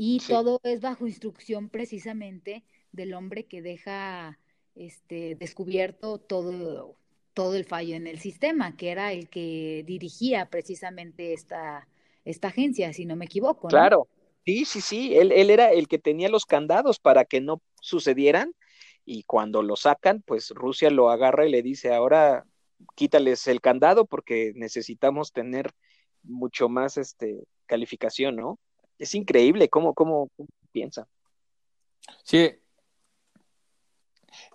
Y 0.05 0.19
todo 0.19 0.59
es 0.63 0.81
bajo 0.81 1.07
instrucción 1.07 1.69
precisamente 1.69 2.65
del 2.91 3.13
hombre 3.13 3.45
que 3.45 3.61
deja 3.61 4.37
este, 4.75 5.35
descubierto 5.35 6.17
todo, 6.17 6.97
todo 7.33 7.55
el 7.55 7.63
fallo 7.63 7.95
en 7.95 8.07
el 8.07 8.19
sistema, 8.19 8.75
que 8.75 8.89
era 8.89 9.13
el 9.13 9.29
que 9.29 9.85
dirigía 9.87 10.49
precisamente 10.49 11.31
esta, 11.31 11.87
esta 12.25 12.49
agencia, 12.49 12.91
si 12.91 13.05
no 13.05 13.15
me 13.15 13.23
equivoco. 13.23 13.69
Claro, 13.69 14.09
sí, 14.45 14.65
sí, 14.65 14.81
sí, 14.81 15.15
él, 15.15 15.31
él 15.31 15.49
era 15.49 15.71
el 15.71 15.87
que 15.87 15.99
tenía 15.99 16.27
los 16.27 16.45
candados 16.45 16.99
para 16.99 17.23
que 17.23 17.39
no 17.39 17.61
sucedieran 17.79 18.53
y 19.05 19.23
cuando 19.23 19.63
lo 19.63 19.77
sacan, 19.77 20.21
pues 20.21 20.49
Rusia 20.49 20.89
lo 20.89 21.11
agarra 21.11 21.47
y 21.47 21.51
le 21.51 21.61
dice, 21.61 21.93
ahora 21.93 22.43
quítales 22.95 23.47
el 23.47 23.61
candado 23.61 24.05
porque 24.05 24.51
necesitamos 24.53 25.31
tener 25.31 25.71
mucho 26.23 26.67
más 26.67 26.97
este, 26.97 27.45
calificación, 27.67 28.35
¿no? 28.35 28.59
Es 28.99 29.15
increíble 29.15 29.69
cómo, 29.69 29.93
cómo, 29.93 30.29
piensa. 30.71 31.07
Sí. 32.23 32.51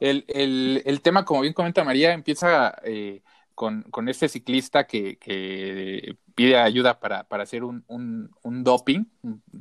El, 0.00 0.24
el, 0.28 0.82
el, 0.84 1.00
tema, 1.02 1.24
como 1.24 1.42
bien 1.42 1.54
comenta 1.54 1.84
María, 1.84 2.12
empieza 2.12 2.76
eh, 2.84 3.22
con, 3.54 3.82
con, 3.84 4.08
este 4.08 4.28
ciclista 4.28 4.86
que, 4.86 5.16
que 5.18 6.16
pide 6.34 6.56
ayuda 6.56 7.00
para, 7.00 7.24
para 7.24 7.44
hacer 7.44 7.64
un, 7.64 7.84
un, 7.86 8.64
doping, 8.64 9.04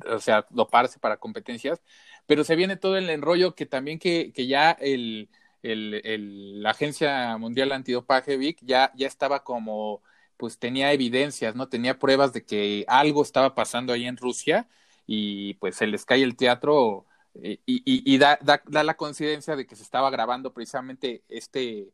o 0.09 0.19
sea, 0.19 0.45
doparse 0.49 0.99
para 0.99 1.17
competencias, 1.17 1.81
pero 2.25 2.43
se 2.43 2.55
viene 2.55 2.77
todo 2.77 2.97
el 2.97 3.09
enrollo 3.09 3.55
que 3.55 3.65
también 3.65 3.99
que, 3.99 4.31
que 4.33 4.47
ya 4.47 4.71
el, 4.71 5.29
el, 5.63 6.61
la 6.61 6.71
Agencia 6.71 7.37
Mundial 7.37 7.71
Antidopaje, 7.71 8.37
Vic, 8.37 8.59
ya, 8.61 8.91
ya 8.95 9.07
estaba 9.07 9.43
como 9.43 10.01
pues 10.37 10.59
tenía 10.59 10.93
evidencias, 10.93 11.55
¿no? 11.55 11.67
Tenía 11.67 11.99
pruebas 11.99 12.33
de 12.33 12.45
que 12.45 12.85
algo 12.87 13.23
estaba 13.23 13.55
pasando 13.55 13.93
ahí 13.93 14.05
en 14.05 14.17
Rusia 14.17 14.67
y 15.05 15.55
pues 15.55 15.75
se 15.75 15.87
les 15.87 16.05
cae 16.05 16.23
el 16.23 16.35
teatro 16.35 17.05
eh, 17.35 17.59
y, 17.65 17.81
y, 17.85 18.17
da, 18.17 18.39
da, 18.41 18.83
la 18.83 18.95
coincidencia 18.95 19.55
de 19.55 19.65
que 19.65 19.75
se 19.75 19.83
estaba 19.83 20.09
grabando 20.09 20.53
precisamente 20.53 21.23
este, 21.29 21.89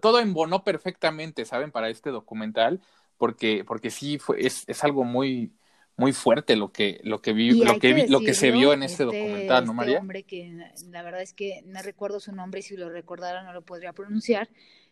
todo 0.00 0.20
embonó 0.20 0.64
perfectamente, 0.64 1.44
¿saben? 1.44 1.70
Para 1.70 1.88
este 1.88 2.10
documental, 2.10 2.80
porque, 3.16 3.64
porque 3.66 3.90
sí 3.90 4.18
fue, 4.18 4.46
es, 4.46 4.64
es 4.66 4.84
algo 4.84 5.04
muy, 5.04 5.52
muy 5.96 6.12
fuerte 6.12 6.56
lo 6.56 6.72
que, 6.72 7.00
lo 7.02 7.20
que 7.20 7.32
vi, 7.32 7.52
lo 7.52 7.78
que, 7.78 8.06
lo 8.08 8.20
que 8.20 8.34
se 8.34 8.50
vio 8.50 8.72
en 8.72 8.82
este, 8.82 9.04
este 9.04 9.04
documental, 9.04 9.64
¿no, 9.64 9.72
este 9.72 9.76
María? 9.76 9.98
hombre 9.98 10.22
que 10.22 10.56
la 10.90 11.02
verdad 11.02 11.22
es 11.22 11.34
que 11.34 11.62
no 11.66 11.82
recuerdo 11.82 12.20
su 12.20 12.32
nombre 12.32 12.60
y 12.60 12.62
si 12.62 12.76
lo 12.76 12.88
recordara 12.88 13.42
no 13.42 13.52
lo 13.52 13.62
podría 13.62 13.92
pronunciar, 13.92 14.48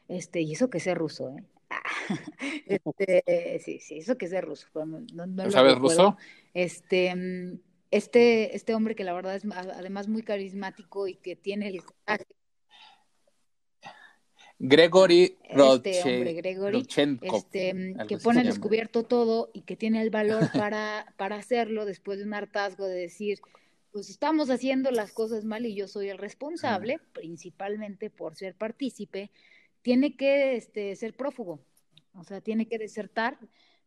este, 0.09 0.41
y 0.41 0.53
eso 0.53 0.71
que 0.71 0.81
sé 0.81 0.95
ruso, 0.95 1.31
¿eh? 1.31 1.45
Este, 2.67 3.61
sí, 3.65 3.79
sí, 3.81 3.99
eso 3.99 4.17
que 4.17 4.27
es 4.27 4.31
de 4.31 4.41
ruso. 4.41 4.69
No, 4.85 5.51
¿Sabes 5.51 5.77
ruso? 5.77 6.17
Este, 6.55 7.15
mm, 7.15 7.59
este, 7.91 8.55
este 8.57 8.75
hombre 8.75 8.95
que 8.95 9.05
la 9.05 9.13
verdad 9.13 9.37
es 9.37 9.45
además 9.53 10.09
muy 10.09 10.23
carismático 10.23 11.07
y 11.07 11.15
que 11.15 11.37
tiene 11.37 11.69
el 11.69 11.83
Gregory 14.59 15.37
este 15.43 16.03
hombre, 16.03 16.33
Gregory, 16.33 16.87
este, 17.21 17.75
mm, 17.75 18.07
que 18.07 18.17
pone 18.17 18.41
al 18.41 18.47
descubierto 18.47 19.03
todo 19.03 19.51
y 19.53 19.63
que 19.63 19.77
tiene 19.77 20.01
el 20.01 20.11
valor 20.11 20.41
para, 20.73 21.13
para 21.17 21.37
hacerlo 21.37 21.85
después 21.85 22.19
de 22.19 22.25
un 22.25 22.33
hartazgo 22.33 22.87
de 22.87 22.95
decir, 22.95 23.41
pues 23.93 24.09
estamos 24.09 24.49
haciendo 24.49 24.91
las 24.91 25.13
cosas 25.13 25.45
mal 25.45 25.67
y 25.67 25.75
yo 25.75 25.89
soy 25.89 26.09
el 26.09 26.19
responsable, 26.19 27.01
principalmente 27.13 28.09
por 28.09 28.35
ser 28.35 28.55
partícipe, 28.55 29.31
tiene 29.87 30.17
que 30.17 30.57
este, 30.57 30.97
ser 30.97 31.15
prófugo, 31.15 31.61
o 32.15 32.25
sea, 32.25 32.41
tiene 32.41 32.67
que 32.67 32.77
desertar 32.77 33.39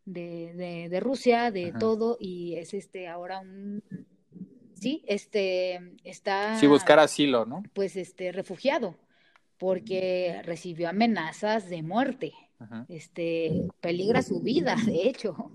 de, 0.05 0.87
de, 0.89 0.99
Rusia, 1.01 1.51
de 1.51 1.73
todo, 1.77 2.15
y 2.21 2.55
es 2.55 2.73
este 2.73 3.09
ahora 3.09 3.39
un, 3.41 3.83
sí, 4.75 5.03
este, 5.09 5.97
está... 6.05 6.57
Sí, 6.57 6.67
buscar 6.67 6.99
asilo, 6.99 7.45
¿no? 7.45 7.63
Pues 7.73 7.97
este, 7.97 8.31
refugiado, 8.31 8.95
porque 9.57 10.39
recibió 10.45 10.87
amenazas 10.87 11.69
de 11.69 11.83
muerte, 11.83 12.31
este, 12.87 13.67
peligra 13.81 14.21
su 14.21 14.39
vida, 14.39 14.77
de 14.85 15.09
hecho. 15.09 15.51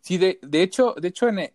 Sí, 0.00 0.18
de, 0.18 0.40
de 0.42 0.64
hecho, 0.64 0.96
de 1.00 1.06
hecho, 1.06 1.28
en 1.28 1.52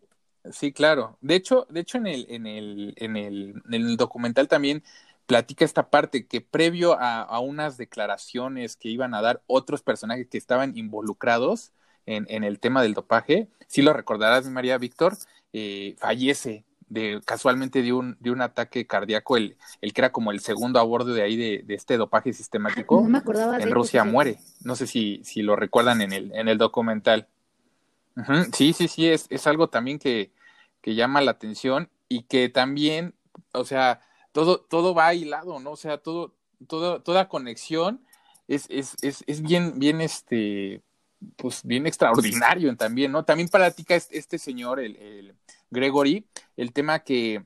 sí, 0.54 0.72
claro, 0.72 1.18
de 1.20 1.36
hecho, 1.36 1.68
de 1.70 1.82
hecho 1.82 1.98
en 1.98 2.08
el, 2.08 2.26
en 2.30 2.48
el, 2.48 2.94
en 2.96 3.18
el, 3.18 3.62
en 3.70 3.74
el 3.74 3.98
documental 3.98 4.48
también 4.48 4.84
platica 5.26 5.66
esta 5.66 5.90
parte 5.90 6.28
que 6.28 6.42
previo 6.42 6.98
a, 7.00 7.40
unas 7.40 7.78
declaraciones 7.78 8.76
que 8.76 8.90
iban 8.90 9.14
a 9.14 9.22
dar 9.22 9.42
otros 9.48 9.82
personajes 9.82 10.28
que 10.28 10.38
estaban 10.38 10.78
involucrados 10.78 11.72
en, 12.06 12.26
en 12.30 12.44
el 12.44 12.60
tema 12.60 12.84
del 12.84 12.94
dopaje, 12.94 13.48
si 13.68 13.82
lo 13.82 13.94
recordarás, 13.94 14.48
María 14.48 14.78
Víctor, 14.78 15.18
eh, 15.54 15.96
fallece 15.98 16.66
de, 16.88 17.22
casualmente 17.26 17.82
de 17.82 17.94
un, 17.94 18.18
de 18.20 18.32
un 18.32 18.42
ataque 18.42 18.86
cardíaco, 18.86 19.38
el, 19.38 19.58
el 19.82 19.94
que 19.94 20.02
era 20.02 20.12
como 20.12 20.32
el 20.32 20.40
segundo 20.40 20.80
a 20.80 20.84
bordo 20.84 21.14
de 21.14 21.24
ahí 21.24 21.36
de, 21.36 21.64
este 21.74 21.98
dopaje 21.98 22.34
sistemático. 22.34 23.06
en 23.60 23.72
Rusia 23.72 24.04
muere. 24.04 24.38
No 24.62 24.76
sé 24.76 24.88
si, 24.88 25.22
si 25.24 25.42
lo 25.42 25.56
recuerdan 25.56 26.02
en 26.02 26.14
el, 26.14 26.34
en 26.36 26.48
el 26.48 26.58
documental. 26.58 27.28
Sí, 28.54 28.72
sí, 28.74 28.88
sí, 28.88 29.10
es, 29.10 29.28
es 29.30 29.46
algo 29.46 29.68
también 29.70 30.00
que, 30.00 30.32
que 30.82 30.96
llama 30.96 31.20
la 31.22 31.32
atención 31.32 31.90
y 32.08 32.24
que 32.24 32.48
también, 32.48 33.14
o 33.52 33.66
sea, 33.66 34.00
todo, 34.36 34.60
todo 34.60 34.94
va 34.94 35.14
hilado, 35.14 35.62
¿no? 35.62 35.72
O 35.72 35.78
sea, 35.78 35.98
todo, 35.98 36.36
todo, 36.68 37.02
toda 37.02 37.30
conexión 37.30 38.06
es, 38.50 38.66
es, 38.70 38.94
es, 39.02 39.24
es 39.28 39.42
bien, 39.42 39.80
bien, 39.80 40.02
este, 40.02 40.82
pues 41.38 41.64
bien 41.64 41.88
extraordinario 41.88 42.76
también, 42.76 43.14
¿no? 43.14 43.24
También 43.24 43.48
platica 43.48 43.96
este, 43.96 44.18
este 44.18 44.38
señor, 44.38 44.82
el, 44.82 44.98
el, 44.98 45.36
Gregory, 45.72 46.28
el 46.58 46.74
tema 46.74 47.00
que 47.00 47.46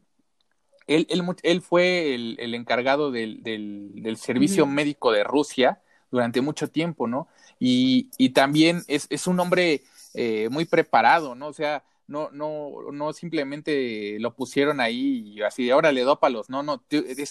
él, 0.87 1.05
él, 1.11 1.23
él 1.43 1.61
fue 1.61 2.15
el, 2.15 2.37
el 2.39 2.55
encargado 2.55 3.11
del, 3.11 3.43
del, 3.43 3.91
del 4.01 4.17
servicio 4.17 4.65
médico 4.65 5.11
de 5.11 5.23
Rusia 5.23 5.83
durante 6.09 6.41
mucho 6.41 6.69
tiempo, 6.69 7.07
¿no? 7.07 7.27
Y, 7.59 8.09
y 8.17 8.29
también 8.29 8.83
es, 8.87 9.05
es 9.11 9.27
un 9.27 9.39
hombre 9.39 9.83
eh, 10.15 10.49
muy 10.49 10.65
preparado, 10.65 11.35
¿no? 11.35 11.49
O 11.49 11.53
sea, 11.53 11.83
no, 12.09 12.31
no, 12.31 12.91
no 12.91 13.13
simplemente 13.13 14.17
lo 14.19 14.33
pusieron 14.33 14.79
ahí 14.81 15.33
y 15.35 15.41
así 15.43 15.65
de 15.65 15.71
ahora 15.71 15.91
le 15.91 16.03
palos, 16.19 16.49
no, 16.49 16.63
no, 16.63 16.83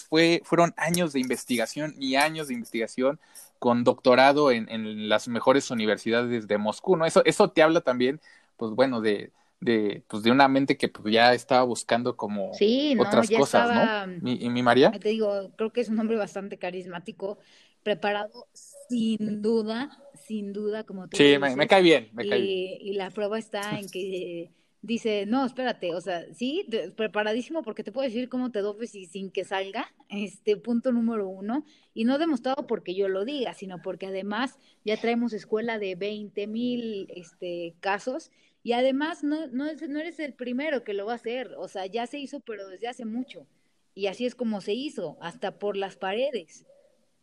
fue, 0.07 0.41
fueron 0.45 0.73
años 0.77 1.11
de 1.13 1.19
investigación 1.19 1.93
y 1.99 2.15
años 2.15 2.47
de 2.47 2.53
investigación 2.53 3.19
con 3.59 3.83
doctorado 3.83 4.51
en, 4.51 4.69
en 4.69 5.09
las 5.09 5.27
mejores 5.27 5.69
universidades 5.69 6.47
de 6.47 6.57
Moscú, 6.57 6.95
¿no? 6.95 7.05
Eso, 7.05 7.21
eso 7.25 7.51
te 7.51 7.61
habla 7.61 7.81
también, 7.81 8.21
pues 8.55 8.71
bueno, 8.71 9.01
de, 9.01 9.31
de, 9.59 10.01
pues 10.07 10.23
de 10.23 10.31
una 10.31 10.47
mente 10.47 10.77
que 10.77 10.87
pues, 10.87 11.13
ya 11.13 11.33
estaba 11.33 11.63
buscando 11.63 12.15
como 12.15 12.51
otras 12.99 13.29
cosas, 13.29 14.21
¿no? 14.21 14.31
¿Y 14.31 14.49
mi 14.49 14.63
María? 14.63 14.91
Te 14.91 15.09
digo, 15.09 15.51
creo 15.57 15.73
que 15.73 15.81
es 15.81 15.89
un 15.89 15.99
hombre 15.99 16.15
bastante 16.15 16.57
carismático, 16.57 17.37
preparado 17.83 18.47
sin 18.53 19.41
duda, 19.41 19.89
sin 20.25 20.53
duda, 20.53 20.85
como 20.85 21.09
tú 21.09 21.17
Sí, 21.17 21.37
me, 21.37 21.67
cae 21.67 21.81
bien, 21.81 22.09
me 22.13 22.25
cae 22.27 22.39
bien. 22.39 22.77
Y 22.79 22.93
la 22.93 23.09
prueba 23.09 23.37
está 23.37 23.77
en 23.77 23.89
que 23.89 24.51
dice, 24.81 25.25
no, 25.25 25.45
espérate, 25.45 25.93
o 25.93 26.01
sea, 26.01 26.25
sí, 26.33 26.65
preparadísimo 26.95 27.63
porque 27.63 27.83
te 27.83 27.91
puedo 27.91 28.07
decir 28.07 28.29
cómo 28.29 28.51
te 28.51 28.61
dopes 28.61 28.95
y 28.95 29.05
sin 29.05 29.29
que 29.31 29.43
salga, 29.43 29.93
este 30.09 30.55
punto 30.57 30.91
número 30.91 31.27
uno, 31.27 31.65
y 31.93 32.05
no 32.05 32.17
demostrado 32.17 32.65
porque 32.65 32.95
yo 32.95 33.09
lo 33.09 33.25
diga, 33.25 33.53
sino 33.53 33.81
porque 33.81 34.07
además 34.07 34.57
ya 34.85 34.97
traemos 34.97 35.33
escuela 35.33 35.79
de 35.79 35.95
20 35.95 36.47
mil 36.47 37.07
este, 37.15 37.75
casos 37.79 38.31
y 38.63 38.73
además 38.73 39.23
no, 39.23 39.47
no, 39.47 39.65
no 39.73 39.99
eres 39.99 40.19
el 40.19 40.33
primero 40.33 40.83
que 40.83 40.93
lo 40.93 41.05
va 41.05 41.13
a 41.13 41.15
hacer, 41.15 41.53
o 41.57 41.67
sea, 41.67 41.85
ya 41.85 42.07
se 42.07 42.19
hizo, 42.19 42.39
pero 42.39 42.67
desde 42.67 42.87
hace 42.87 43.05
mucho, 43.05 43.47
y 43.95 44.07
así 44.07 44.25
es 44.25 44.35
como 44.35 44.61
se 44.61 44.73
hizo, 44.73 45.17
hasta 45.21 45.59
por 45.59 45.75
las 45.75 45.97
paredes, 45.97 46.65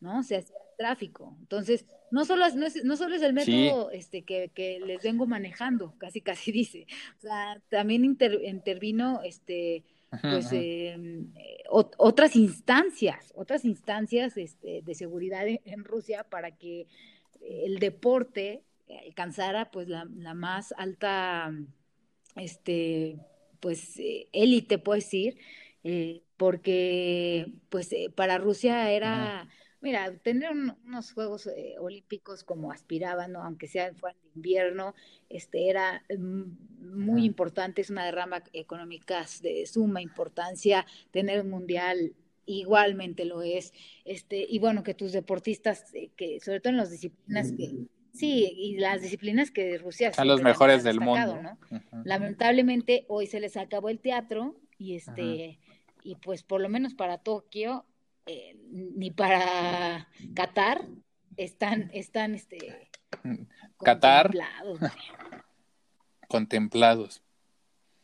¿no? 0.01 0.19
O 0.19 0.23
sea, 0.23 0.43
tráfico. 0.77 1.37
Entonces, 1.41 1.87
no 2.11 2.25
solo 2.25 2.47
es, 2.47 2.55
no, 2.55 2.67
es, 2.67 2.85
no 2.85 2.97
solo 2.97 3.17
es 3.17 3.23
el 3.23 3.33
método 3.33 3.91
este, 3.91 4.23
que, 4.23 4.51
que, 4.55 4.81
les 4.81 5.03
vengo 5.03 5.27
manejando, 5.27 5.95
casi 5.99 6.21
casi 6.21 6.53
dice. 6.53 6.87
O 7.19 7.21
sea, 7.21 7.61
también 7.69 8.05
intervino 8.05 9.21
este, 9.25 9.85
pues, 10.23 10.53
em, 10.53 11.33
eh, 11.37 11.65
otras 11.69 12.37
instancias, 12.37 13.33
otras 13.35 13.65
instancias 13.65 14.37
este, 14.37 14.83
de 14.83 14.95
seguridad 14.95 15.47
en, 15.47 15.85
Rusia 15.85 16.25
para 16.25 16.53
que 16.53 16.87
el 17.41 17.79
deporte 17.79 18.63
alcanzara 19.07 19.71
pues 19.71 19.89
la, 19.89 20.09
la 20.17 20.35
más 20.35 20.73
alta 20.77 21.53
este 22.37 23.19
pues 23.61 23.99
eh, 23.99 24.29
élite 24.33 24.79
puedo 24.79 24.97
decir 24.97 25.39
eh, 25.83 26.23
porque 26.37 27.53
pues 27.69 27.91
para 28.15 28.39
Rusia 28.39 28.91
era 28.91 29.49
Mira, 29.87 30.13
tener 30.17 30.51
unos 30.51 31.13
Juegos 31.13 31.47
eh, 31.47 31.77
Olímpicos 31.79 32.43
como 32.43 32.73
aspiraban, 32.73 33.31
¿no? 33.31 33.45
aunque 33.45 33.69
sean 33.69 33.95
fueran 33.95 34.21
de 34.21 34.31
invierno, 34.35 34.97
este 35.29 35.71
era 35.71 36.03
mm, 36.11 36.43
muy 36.81 37.25
importante, 37.25 37.83
es 37.83 37.91
una 37.91 38.05
derrama 38.05 38.43
económica 38.53 39.25
de 39.43 39.65
suma 39.65 40.03
importancia, 40.03 40.85
tener 41.13 41.43
un 41.43 41.51
mundial 41.51 42.15
igualmente 42.47 43.25
lo 43.25 43.43
es, 43.43 43.73
este, 44.05 44.45
y 44.49 44.59
bueno, 44.59 44.83
que 44.83 44.95
tus 44.95 45.13
deportistas, 45.13 45.95
eh, 45.95 46.11
que 46.17 46.41
sobre 46.41 46.59
todo 46.59 46.73
en 46.73 46.79
las 46.79 46.91
disciplinas 46.91 47.53
que, 47.53 47.87
sí, 48.13 48.53
y 48.57 48.79
las 48.79 49.03
disciplinas 49.03 49.53
que 49.53 49.79
Rusia 49.79 50.13
son 50.13 50.27
los 50.27 50.43
mejores 50.43 50.83
del 50.83 50.99
mundo, 50.99 51.41
¿no? 51.41 51.59
Lamentablemente 52.03 53.05
hoy 53.07 53.29
se 53.29 53.39
les 53.39 53.57
acabó 53.57 53.89
el 53.89 54.01
teatro 54.01 54.57
y 54.79 54.97
este, 54.97 55.61
y 56.03 56.17
pues 56.17 56.43
por 56.43 56.61
lo 56.61 56.69
menos 56.69 56.95
para 56.95 57.19
Tokio 57.19 57.85
eh, 58.27 58.57
ni 58.71 59.11
para 59.11 60.09
Qatar 60.35 60.85
están, 61.37 61.91
están 61.93 62.35
este, 62.35 62.91
Qatar 63.79 64.33
contemplados. 66.29 67.23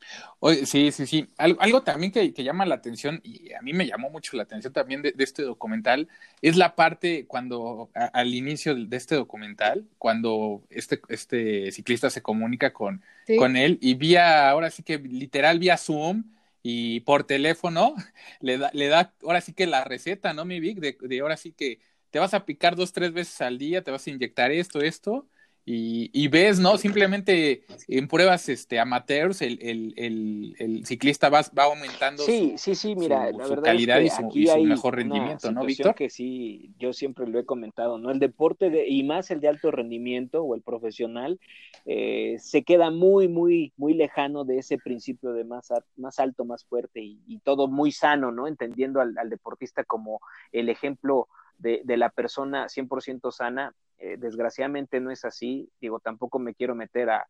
sí, 0.66 0.92
sí, 0.92 1.06
sí. 1.06 1.28
Algo, 1.36 1.82
también 1.82 2.12
que, 2.12 2.32
llama 2.32 2.66
la 2.66 2.74
atención, 2.74 3.20
y 3.24 3.52
a 3.52 3.62
mí 3.62 3.72
me 3.72 3.86
llamó 3.86 4.10
mucho 4.10 4.36
la 4.36 4.42
atención 4.42 4.72
también 4.72 5.02
de, 5.02 5.14
este 5.18 5.42
documental, 5.42 6.08
es 6.40 6.56
la 6.56 6.74
parte 6.74 7.26
cuando, 7.26 7.90
al 7.94 8.34
inicio 8.34 8.74
de 8.74 8.96
este 8.96 9.14
documental, 9.14 9.86
cuando 9.98 10.62
este, 10.70 11.00
este 11.08 11.70
ciclista 11.72 12.10
se 12.10 12.22
comunica 12.22 12.72
con, 12.72 13.02
con 13.38 13.56
él 13.56 13.78
y 13.80 13.94
vía, 13.94 14.50
ahora 14.50 14.70
sí 14.70 14.82
que 14.82 14.98
literal 14.98 15.58
vía 15.58 15.76
Zoom, 15.76 16.24
y 16.62 17.00
por 17.00 17.24
teléfono 17.24 17.94
le 18.40 18.58
da, 18.58 18.70
le 18.74 18.88
da 18.88 19.14
ahora 19.22 19.40
sí 19.40 19.52
que 19.54 19.66
la 19.66 19.84
receta, 19.84 20.32
¿no, 20.34 20.44
mi 20.44 20.60
Vic? 20.60 20.78
De, 20.80 20.96
de 21.00 21.20
ahora 21.20 21.36
sí 21.36 21.52
que 21.52 21.80
te 22.10 22.18
vas 22.18 22.34
a 22.34 22.44
picar 22.46 22.76
dos, 22.76 22.92
tres 22.92 23.12
veces 23.12 23.40
al 23.40 23.58
día, 23.58 23.82
te 23.84 23.90
vas 23.90 24.06
a 24.06 24.10
inyectar 24.10 24.50
esto, 24.52 24.80
esto, 24.82 25.28
y, 25.64 26.10
y, 26.12 26.26
ves, 26.26 26.58
¿no? 26.58 26.76
Simplemente 26.76 27.64
en 27.86 28.08
pruebas 28.08 28.48
este, 28.48 28.80
amateurs, 28.80 29.42
el, 29.42 29.58
el, 29.62 30.56
el, 30.58 30.84
ciclista 30.84 31.28
va, 31.28 31.42
va 31.56 31.64
aumentando 31.64 32.24
sí, 32.24 32.54
su, 32.56 32.58
sí, 32.58 32.74
sí, 32.74 32.96
mira, 32.96 33.30
la 33.30 33.46
verdad 33.46 33.62
calidad 33.62 34.00
es 34.00 34.14
que 34.14 34.40
y, 34.40 34.46
su, 34.48 34.64
mejor 34.64 34.96
rendimiento, 34.96 35.52
¿no, 35.52 35.64
Víctor? 35.64 35.94
que 35.94 36.10
sí, 36.10 36.72
yo 36.80 36.92
siempre 36.92 37.28
lo 37.28 37.38
he 37.38 37.44
comentado, 37.44 37.96
¿no? 37.96 38.10
El 38.10 38.18
deporte, 38.18 38.70
de, 38.70 38.88
y 38.88 39.04
más 39.04 39.30
el 39.30 39.40
de 39.40 39.48
alto 39.48 39.70
rendimiento 39.70 40.42
o 40.42 40.56
el 40.56 40.62
profesional, 40.62 41.38
eh, 41.86 42.38
se 42.40 42.64
queda 42.64 42.90
muy, 42.90 43.28
muy, 43.28 43.72
muy 43.76 43.94
lejano 43.94 44.44
de 44.44 44.58
ese 44.58 44.78
principio 44.78 45.32
de 45.32 45.44
más, 45.44 45.68
más 45.96 46.18
alto, 46.18 46.44
más 46.44 46.64
fuerte 46.64 47.00
y, 47.00 47.38
todo 47.44 47.68
muy 47.68 47.92
sano, 47.92 48.32
¿no? 48.32 48.48
Entendiendo 48.48 49.00
al, 49.00 49.16
al 49.16 49.30
deportista 49.30 49.84
como 49.84 50.20
el 50.50 50.68
ejemplo 50.68 51.28
de, 51.62 51.80
de 51.84 51.96
la 51.96 52.10
persona 52.10 52.68
100% 52.68 53.30
sana, 53.30 53.72
eh, 53.98 54.16
desgraciadamente 54.18 55.00
no 55.00 55.12
es 55.12 55.24
así, 55.24 55.70
digo, 55.80 56.00
tampoco 56.00 56.40
me 56.40 56.54
quiero 56.54 56.74
meter 56.74 57.08
a, 57.08 57.26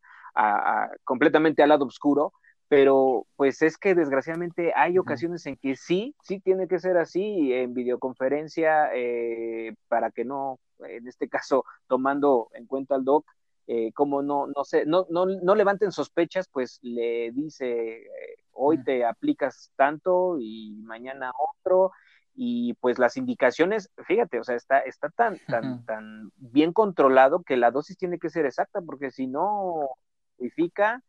completamente 1.05 1.63
al 1.63 1.69
lado 1.69 1.85
oscuro, 1.85 2.33
pero 2.69 3.27
pues 3.37 3.61
es 3.61 3.77
que 3.77 3.95
desgraciadamente 3.95 4.73
hay 4.75 4.97
ocasiones 4.97 5.45
en 5.45 5.57
que 5.57 5.77
sí, 5.77 6.17
sí 6.23 6.41
tiene 6.41 6.67
que 6.69 6.79
ser 6.79 6.97
así, 6.97 7.53
en 7.53 7.75
videoconferencia, 7.75 8.89
eh, 8.95 9.75
para 9.89 10.11
que 10.11 10.25
no, 10.25 10.59
en 10.79 11.07
este 11.07 11.29
caso, 11.29 11.67
tomando 11.87 12.49
en 12.55 12.65
cuenta 12.67 12.95
al 12.95 13.05
doc, 13.05 13.27
eh, 13.67 13.93
como 13.93 14.23
no, 14.23 14.47
no 14.47 14.65
sé, 14.65 14.87
no, 14.87 15.07
no, 15.11 15.27
no 15.27 15.55
levanten 15.55 15.93
sospechas, 15.93 16.49
pues 16.49 16.79
le 16.81 17.33
dice, 17.33 18.07
hoy 18.53 18.83
te 18.83 19.05
aplicas 19.05 19.71
tanto 19.77 20.39
y 20.41 20.81
mañana 20.85 21.33
otro, 21.59 21.93
y 22.35 22.75
pues 22.75 22.99
las 22.99 23.17
indicaciones, 23.17 23.91
fíjate, 24.07 24.41
o 24.41 24.45
sea, 24.45 24.57
está, 24.57 24.79
está 24.81 25.11
tan, 25.11 25.39
tan, 25.47 25.85
tan 25.85 26.33
bien 26.37 26.73
controlado 26.73 27.43
que 27.43 27.57
la 27.57 27.71
dosis 27.71 27.97
tiene 27.97 28.19
que 28.19 28.31
ser 28.31 28.47
exacta, 28.47 28.81
porque 28.81 29.11
si 29.11 29.27
no 29.27 29.91
modifica, 30.39 31.03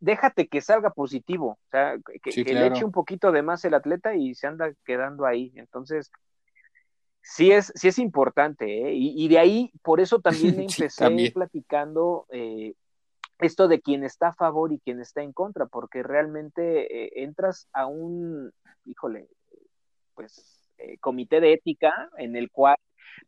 déjate 0.00 0.48
que 0.48 0.60
salga 0.60 0.90
positivo, 0.90 1.58
o 1.66 1.70
sea, 1.70 1.96
que, 2.22 2.44
le 2.44 2.66
eche 2.66 2.84
un 2.84 2.92
poquito 2.92 3.32
de 3.32 3.42
más 3.42 3.64
el 3.64 3.74
atleta 3.74 4.14
y 4.14 4.34
se 4.34 4.46
anda 4.46 4.72
quedando 4.84 5.26
ahí. 5.26 5.52
Entonces, 5.56 6.10
sí 7.22 7.50
es, 7.50 7.72
sí 7.74 7.88
es 7.88 7.98
importante, 7.98 8.88
¿eh? 8.88 8.94
y, 8.94 9.28
de 9.28 9.38
ahí, 9.38 9.72
por 9.82 10.00
eso 10.00 10.20
también 10.20 10.60
empecé 10.68 11.30
platicando 11.32 12.26
eh, 12.30 12.74
esto 13.38 13.68
de 13.68 13.80
quién 13.80 14.04
está 14.04 14.28
a 14.28 14.34
favor 14.34 14.72
y 14.72 14.78
quién 14.78 15.00
está 15.00 15.22
en 15.22 15.32
contra, 15.32 15.66
porque 15.66 16.02
realmente 16.02 17.04
eh, 17.04 17.12
entras 17.16 17.68
a 17.72 17.86
un, 17.86 18.52
híjole, 18.84 19.28
pues 20.14 20.60
eh, 20.78 20.98
comité 20.98 21.40
de 21.40 21.52
ética 21.52 22.10
en 22.18 22.36
el 22.36 22.50
cual 22.50 22.76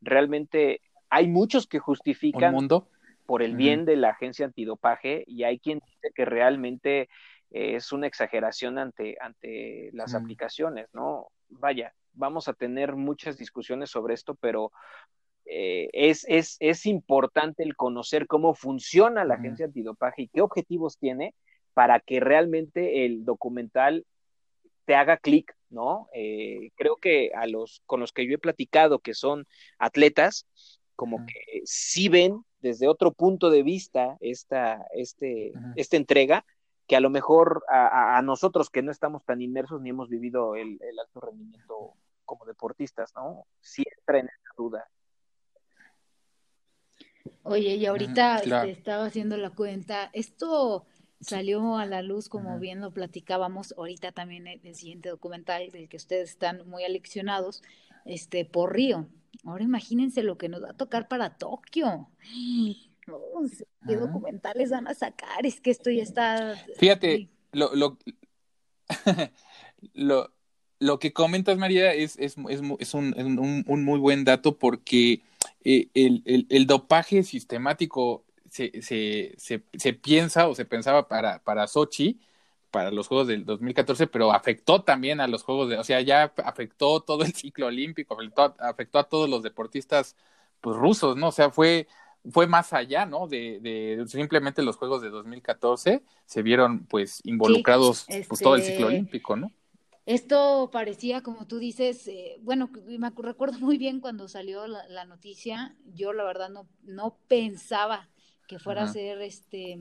realmente 0.01 0.81
hay 1.11 1.29
muchos 1.29 1.67
que 1.67 1.79
justifican 1.79 2.57
por 3.27 3.43
el 3.43 3.57
bien 3.57 3.85
de 3.85 3.97
la 3.97 4.11
agencia 4.11 4.47
antidopaje 4.47 5.25
y 5.27 5.45
hay 5.45 5.59
quien 5.59 5.81
dice 5.81 6.13
que 6.15 6.25
realmente 6.25 7.09
es 7.51 7.93
una 7.93 8.07
exageración 8.07 8.79
ante, 8.79 9.17
ante 9.21 9.91
las 9.93 10.15
aplicaciones, 10.15 10.89
¿no? 10.93 11.29
Vaya, 11.49 11.95
vamos 12.13 12.49
a 12.49 12.55
tener 12.55 12.97
muchas 12.97 13.39
discusiones 13.39 13.91
sobre 13.91 14.15
esto, 14.15 14.35
pero 14.35 14.73
eh, 15.45 15.89
es, 15.93 16.25
es, 16.29 16.57
es, 16.59 16.87
importante 16.87 17.63
el 17.63 17.77
conocer 17.77 18.27
cómo 18.27 18.55
funciona 18.55 19.25
la 19.25 19.35
agencia 19.35 19.67
antidopaje 19.67 20.23
y 20.23 20.29
qué 20.29 20.41
objetivos 20.41 20.99
tiene 20.99 21.35
para 21.73 22.01
que 22.01 22.19
realmente 22.19 23.05
el 23.05 23.25
documental 23.25 24.05
te 24.87 24.97
haga 24.97 25.19
clic, 25.19 25.55
¿no? 25.71 26.09
Eh, 26.13 26.71
creo 26.77 26.97
que 26.97 27.31
a 27.35 27.47
los 27.47 27.83
con 27.87 28.01
los 28.01 28.13
que 28.13 28.27
yo 28.27 28.35
he 28.35 28.39
platicado, 28.39 28.99
que 28.99 29.15
son 29.15 29.47
atletas, 29.79 30.47
como 30.95 31.27
que 31.27 31.63
sí 31.65 32.09
ven 32.09 32.43
desde 32.61 32.89
otro 32.89 33.13
punto 33.13 33.51
de 33.51 33.63
vista 33.63 34.17
esta, 34.21 34.87
este, 34.95 35.53
esta 35.77 35.97
entrega, 35.97 36.45
que 36.87 36.97
a 36.97 37.01
lo 37.01 37.11
mejor 37.11 37.65
a, 37.69 38.21
nosotros 38.23 38.71
que 38.71 38.83
no 38.83 38.91
estamos 38.91 39.25
tan 39.25 39.43
inmersos 39.43 39.81
ni 39.81 39.91
hemos 39.91 40.09
vivido 40.09 40.57
el, 40.57 40.79
alto 41.01 41.21
rendimiento 41.21 41.95
como 42.25 42.45
deportistas, 42.45 43.13
¿no? 43.15 43.47
Sí 43.61 43.85
entra 43.99 44.21
en 44.21 44.27
esa 44.27 44.55
duda. 44.57 44.89
Oye, 47.43 47.75
y 47.75 47.87
ahorita 47.87 48.39
este, 48.39 48.71
estaba 48.71 49.05
haciendo 49.05 49.37
la 49.37 49.51
cuenta, 49.51 50.11
esto 50.13 50.87
salió 51.27 51.77
a 51.77 51.87
la 51.87 52.03
luz, 52.03 52.29
como 52.29 52.59
bien 52.59 52.81
lo 52.81 52.93
platicábamos 52.93 53.75
ahorita 53.77 54.13
también 54.13 54.47
en 54.47 54.61
el 54.65 54.75
siguiente 54.75 55.09
documental, 55.09 55.71
del 55.71 55.89
que 55.89 55.97
ustedes 55.97 56.31
están 56.31 56.69
muy 56.69 56.85
aleccionados, 56.85 57.63
este, 58.05 58.45
por 58.45 58.75
Río. 58.75 59.09
Ahora 59.45 59.65
imagínense 59.65 60.23
lo 60.23 60.39
que 60.39 60.49
nos 60.49 60.63
va 60.63 60.71
a 60.71 60.77
tocar 60.77 61.09
para 61.09 61.37
Tokio. 61.37 62.09
¿Qué 63.87 63.97
documentales 63.97 64.71
van 64.71 64.89
a 64.89 64.95
sacar? 64.95 65.47
Es 65.47 65.61
que 65.61 65.71
esto 65.71 65.91
ya 65.91 66.03
está. 66.03 66.57
Fíjate, 66.77 67.29
lo, 67.53 67.75
lo, 67.75 67.99
lo, 69.95 70.33
lo 70.81 70.99
que 70.99 71.13
comentas, 71.13 71.57
María, 71.57 71.93
es, 71.93 72.17
es, 72.19 72.37
es, 72.49 72.61
es 72.81 72.95
un, 72.95 73.15
un, 73.17 73.65
un, 73.67 73.85
muy 73.85 74.01
buen 74.01 74.25
dato 74.25 74.59
porque 74.59 75.23
eh, 75.65 75.89
el, 75.95 76.23
el, 76.25 76.47
el, 76.51 76.67
dopaje 76.67 77.23
sistemático 77.23 78.26
se, 78.57 78.83
se, 78.83 79.35
se, 79.37 79.63
se, 79.75 79.93
piensa 79.93 80.49
o 80.49 80.55
se 80.55 80.65
pensaba 80.65 81.09
para, 81.09 81.41
para 81.41 81.67
Sochi, 81.67 82.19
para 82.71 82.91
los 82.91 83.07
Juegos 83.07 83.27
del 83.27 83.45
2014, 83.45 84.07
pero 84.07 84.33
afectó 84.33 84.83
también 84.83 85.21
a 85.21 85.29
los 85.29 85.43
Juegos 85.43 85.69
de, 85.69 85.79
o 85.79 85.85
sea, 85.85 86.01
ya 86.01 86.33
afectó 86.43 87.01
todo 87.01 87.23
el 87.23 87.35
ciclo 87.35 87.67
olímpico, 87.67 88.15
afectó, 88.15 88.55
afectó 88.59 88.99
a 88.99 89.09
todos 89.09 89.29
los 89.29 89.43
deportistas 89.43 90.17
pues, 90.63 90.75
rusos, 90.77 91.17
¿no? 91.17 91.29
O 91.29 91.33
sea, 91.33 91.51
fue, 91.51 91.87
fue 92.31 92.47
más 92.47 92.73
allá, 92.73 93.05
¿no? 93.05 93.27
De, 93.29 93.61
de, 93.61 94.03
simplemente 94.09 94.63
los 94.63 94.77
Juegos 94.77 95.03
de 95.03 95.11
2014 95.11 96.03
se 96.25 96.43
vieron 96.43 96.87
pues 96.87 97.21
involucrados 97.25 98.07
pues 98.27 98.41
todo 98.41 98.57
el 98.57 98.63
ciclo 98.63 98.87
este, 98.87 98.97
olímpico, 98.97 99.37
¿no? 99.37 99.53
Esto 100.07 100.71
parecía, 100.73 101.23
como 101.23 101.47
tú 101.47 101.59
dices, 101.59 102.09
eh, 102.09 102.39
bueno, 102.41 102.71
me 102.87 103.11
recuerdo 103.11 103.59
muy 103.59 103.77
bien 103.77 104.01
cuando 104.01 104.29
salió 104.29 104.67
la, 104.67 104.89
la, 104.89 105.05
noticia, 105.05 105.77
yo 105.93 106.15
la 106.15 106.25
verdad 106.25 106.49
no, 106.49 106.67
no 106.85 107.19
pensaba 107.29 108.09
que 108.47 108.59
fuera 108.59 108.83
Ajá. 108.83 108.91
a 108.91 108.95
ser, 108.95 109.23
este, 109.23 109.79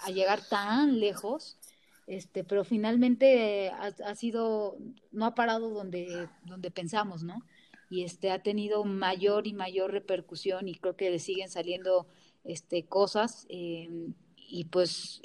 a 0.00 0.10
llegar 0.10 0.40
tan 0.48 1.00
lejos, 1.00 1.58
este, 2.06 2.44
pero 2.44 2.64
finalmente 2.64 3.70
ha, 3.70 3.92
ha, 4.04 4.14
sido, 4.14 4.76
no 5.10 5.26
ha 5.26 5.34
parado 5.34 5.70
donde, 5.70 6.28
donde 6.44 6.70
pensamos, 6.70 7.22
¿no? 7.22 7.42
Y 7.90 8.04
este, 8.04 8.30
ha 8.30 8.42
tenido 8.42 8.84
mayor 8.84 9.46
y 9.46 9.52
mayor 9.52 9.92
repercusión 9.92 10.68
y 10.68 10.74
creo 10.74 10.96
que 10.96 11.10
le 11.10 11.18
siguen 11.18 11.50
saliendo, 11.50 12.06
este, 12.44 12.84
cosas, 12.84 13.46
eh, 13.48 13.88
y 14.36 14.64
pues 14.64 15.22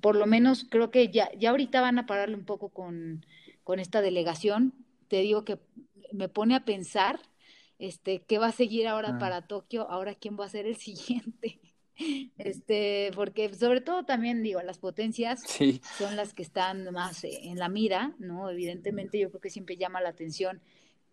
por 0.00 0.16
lo 0.16 0.26
menos 0.26 0.66
creo 0.68 0.90
que 0.90 1.08
ya, 1.08 1.30
ya 1.38 1.50
ahorita 1.50 1.80
van 1.80 1.98
a 1.98 2.06
pararle 2.06 2.34
un 2.34 2.44
poco 2.44 2.70
con, 2.70 3.24
con 3.62 3.78
esta 3.78 4.00
delegación. 4.00 4.74
Te 5.08 5.20
digo 5.20 5.44
que 5.44 5.58
me 6.12 6.28
pone 6.28 6.54
a 6.54 6.64
pensar 6.64 7.20
este 7.82 8.22
qué 8.22 8.38
va 8.38 8.48
a 8.48 8.52
seguir 8.52 8.86
ahora 8.86 9.10
ah. 9.14 9.18
para 9.18 9.46
Tokio, 9.46 9.88
ahora 9.90 10.14
quién 10.14 10.38
va 10.38 10.46
a 10.46 10.48
ser 10.48 10.66
el 10.66 10.76
siguiente. 10.88 11.60
Este, 12.38 13.10
porque 13.14 13.52
sobre 13.54 13.82
todo 13.82 14.04
también 14.04 14.42
digo, 14.42 14.62
las 14.62 14.78
potencias 14.78 15.42
sí. 15.46 15.82
son 15.98 16.16
las 16.16 16.32
que 16.32 16.42
están 16.42 16.90
más 16.90 17.22
en 17.22 17.58
la 17.58 17.68
mira, 17.68 18.16
¿no? 18.18 18.48
Evidentemente 18.48 19.18
yo 19.18 19.28
creo 19.28 19.42
que 19.42 19.50
siempre 19.50 19.76
llama 19.76 20.00
la 20.00 20.08
atención 20.08 20.62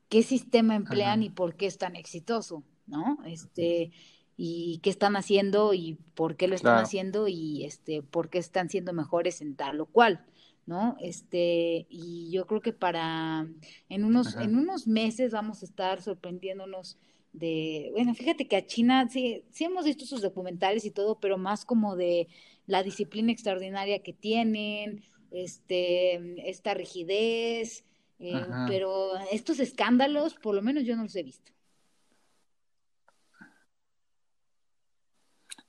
qué 0.08 0.24
sistema 0.24 0.76
emplean 0.76 1.20
Ajá. 1.20 1.24
y 1.26 1.30
por 1.30 1.56
qué 1.56 1.66
es 1.66 1.78
tan 1.78 1.98
exitoso, 1.98 2.64
¿no? 2.88 3.20
Este, 3.26 3.92
y 4.38 4.80
qué 4.82 4.90
están 4.90 5.18
haciendo 5.18 5.74
y 5.74 5.98
por 6.16 6.38
qué 6.38 6.48
lo 6.48 6.56
están 6.56 6.76
claro. 6.76 6.86
haciendo 6.86 7.28
y 7.28 7.66
este 7.66 8.02
por 8.02 8.30
qué 8.30 8.38
están 8.38 8.70
siendo 8.70 8.94
mejores 8.94 9.42
en 9.42 9.58
tal 9.58 9.82
o 9.82 9.86
cual 9.86 10.26
no 10.70 10.96
este 11.02 11.88
y 11.90 12.30
yo 12.32 12.46
creo 12.46 12.62
que 12.62 12.74
para 12.74 13.48
en 13.90 14.04
unos 14.06 14.36
Ajá. 14.36 14.44
en 14.44 14.56
unos 14.56 14.88
meses 14.88 15.32
vamos 15.32 15.64
a 15.64 15.66
estar 15.66 16.02
sorprendiéndonos 16.02 16.98
de 17.34 17.90
bueno 17.94 18.14
fíjate 18.14 18.48
que 18.48 18.56
a 18.56 18.66
China 18.66 19.10
sí 19.10 19.44
sí 19.50 19.66
hemos 19.66 19.86
visto 19.86 20.06
sus 20.06 20.22
documentales 20.22 20.86
y 20.86 20.92
todo 20.92 21.20
pero 21.20 21.38
más 21.38 21.66
como 21.66 21.96
de 21.96 22.28
la 22.68 22.84
disciplina 22.84 23.32
extraordinaria 23.32 24.04
que 24.04 24.14
tienen 24.14 25.04
este 25.32 26.50
esta 26.50 26.76
rigidez 26.76 27.84
eh, 28.20 28.46
pero 28.68 29.14
estos 29.32 29.60
escándalos 29.60 30.36
por 30.36 30.54
lo 30.54 30.62
menos 30.62 30.84
yo 30.84 30.96
no 30.96 31.04
los 31.04 31.16
he 31.16 31.24
visto 31.24 31.52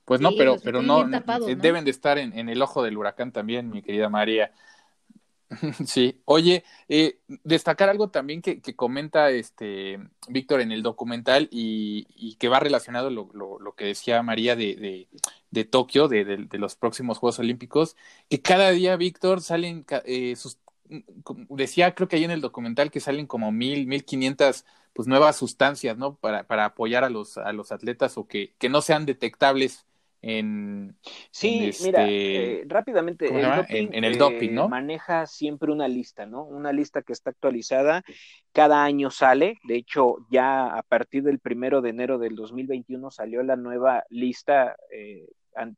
Pues 0.05 0.21
no, 0.21 0.31
sí, 0.31 0.35
pero, 0.39 0.57
pero 0.65 0.83
no, 0.83 1.09
tapados, 1.09 1.49
¿no, 1.49 1.55
deben 1.55 1.85
de 1.85 1.93
estar 1.93 2.19
en, 2.19 2.37
en, 2.37 2.49
el 2.49 2.61
ojo 2.63 2.83
del 2.83 2.99
huracán 2.99 3.31
también, 3.31 3.71
mi 3.71 3.81
querida 3.81 4.09
María. 4.09 4.51
Sí, 5.87 6.23
oye, 6.27 6.65
eh, 6.89 7.19
destacar 7.45 7.89
algo 7.89 8.09
también 8.11 8.41
que, 8.43 8.61
que, 8.61 8.77
comenta 8.77 9.31
este 9.31 9.99
Víctor 10.29 10.61
en 10.61 10.73
el 10.73 10.83
documental 10.83 11.49
y, 11.51 12.07
y 12.15 12.37
que 12.37 12.49
va 12.49 12.61
relacionado 12.61 13.11
lo, 13.11 13.29
lo, 13.33 13.59
lo, 13.59 13.75
que 13.75 13.87
decía 13.87 14.23
María 14.23 14.55
de, 14.55 15.09
de, 15.51 15.65
Tokio, 15.65 16.09
de, 16.09 16.25
de, 16.25 16.59
los 16.59 16.77
próximos 16.77 17.19
Juegos 17.19 17.41
Olímpicos, 17.41 17.97
que 18.29 18.41
cada 18.41 18.71
día, 18.71 18.97
Víctor, 18.97 19.41
salen 19.41 19.85
eh, 20.05 20.37
sus 20.37 20.59
decía 21.49 21.95
creo 21.95 22.09
que 22.09 22.17
ahí 22.17 22.25
en 22.25 22.33
el 22.33 22.41
documental 22.41 22.91
que 22.91 22.99
salen 23.01 23.27
como 23.27 23.53
mil, 23.53 23.87
mil 23.87 24.05
quinientas 24.05 24.65
pues 24.93 25.07
nuevas 25.07 25.37
sustancias, 25.37 25.97
¿no? 25.97 26.17
Para, 26.17 26.45
para 26.45 26.65
apoyar 26.65 27.05
a 27.05 27.11
los, 27.11 27.39
a 27.39 27.53
los 27.53 27.71
atletas 27.73 28.19
o 28.19 28.27
que, 28.27 28.55
que 28.59 28.69
no 28.69 28.83
sean 28.83 29.07
detectables 29.07 29.87
en 30.23 30.97
sí 31.31 31.59
en 31.59 31.69
este, 31.71 31.87
mira 31.87 32.07
eh, 32.09 32.65
rápidamente 32.67 33.27
el 33.27 33.57
doping, 33.57 33.75
en, 33.75 33.95
en, 33.95 34.05
el 34.05 34.19
doping 34.19 34.53
no 34.53 34.67
eh, 34.67 34.69
maneja 34.69 35.27
siempre 35.27 35.73
una 35.73 35.89
lista 35.89 36.27
no 36.27 36.45
una 36.45 36.73
lista 36.73 37.03
que 37.03 37.13
está 37.13 37.31
actualizada 37.31 38.03
cada 38.53 38.85
año 38.85 39.11
sale 39.11 39.57
de 39.65 39.77
hecho 39.77 40.17
ya 40.31 40.67
a 40.67 40.83
partir 40.83 41.23
del 41.23 41.39
primero 41.39 41.81
de 41.81 41.91
enero 41.91 42.19
del 42.19 42.35
2021 42.35 43.11
salió 43.11 43.43
la 43.43 43.57
nueva 43.57 44.05
lista 44.11 44.77
eh, 44.93 45.27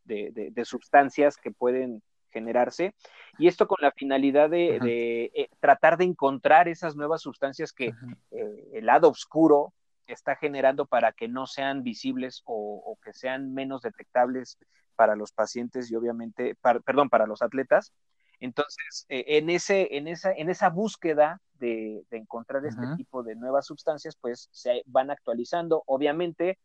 de, 0.05 0.31
de, 0.33 0.51
de, 0.51 0.65
sustancias 0.65 1.37
que 1.37 1.51
pueden 1.51 2.03
generarse 2.33 2.95
y 3.39 3.47
esto 3.47 3.67
con 3.69 3.79
la 3.81 3.93
finalidad 3.93 4.51
de, 4.51 4.81
de 4.81 5.31
eh, 5.35 5.49
tratar 5.61 5.97
de 5.97 6.05
encontrar 6.05 6.69
esas 6.69 6.97
nuevas 6.97 7.23
sustancias 7.23 7.73
que 7.73 7.93
eh, 8.31 8.69
el 8.73 8.87
lado 8.87 9.09
oscuro 9.09 9.73
está 10.07 10.37
generando 10.37 10.87
para 10.87 11.13
que 11.13 11.29
no 11.29 11.47
sean 11.47 11.83
visibles 11.83 12.43
o, 12.45 12.83
o 12.85 12.97
que 13.03 13.13
sean 13.13 13.55
menos 13.55 13.83
detectables 13.83 14.59
para 14.97 15.17
los 15.17 15.33
pacientes 15.33 15.91
y 15.91 15.97
obviamente, 15.97 16.55
para, 16.61 16.81
perdón, 16.81 17.09
para 17.09 17.27
los 17.27 17.43
atletas. 17.43 17.93
Entonces, 18.41 19.07
eh, 19.09 19.25
en, 19.39 19.51
ese, 19.51 19.97
en, 19.97 20.09
esa, 20.09 20.33
en 20.33 20.51
esa 20.51 20.69
búsqueda 20.69 21.41
de, 21.55 22.05
de 22.11 22.17
encontrar 22.17 22.65
este 22.67 22.81
uh 22.81 22.91
-huh. 22.91 22.97
tipo 22.97 23.23
de 23.23 23.37
nuevas 23.37 23.67
sustancias, 23.67 24.17
pues 24.21 24.49
se 24.51 24.83
van 24.87 25.11
actualizando. 25.11 25.85
Obviamente, 25.87 26.59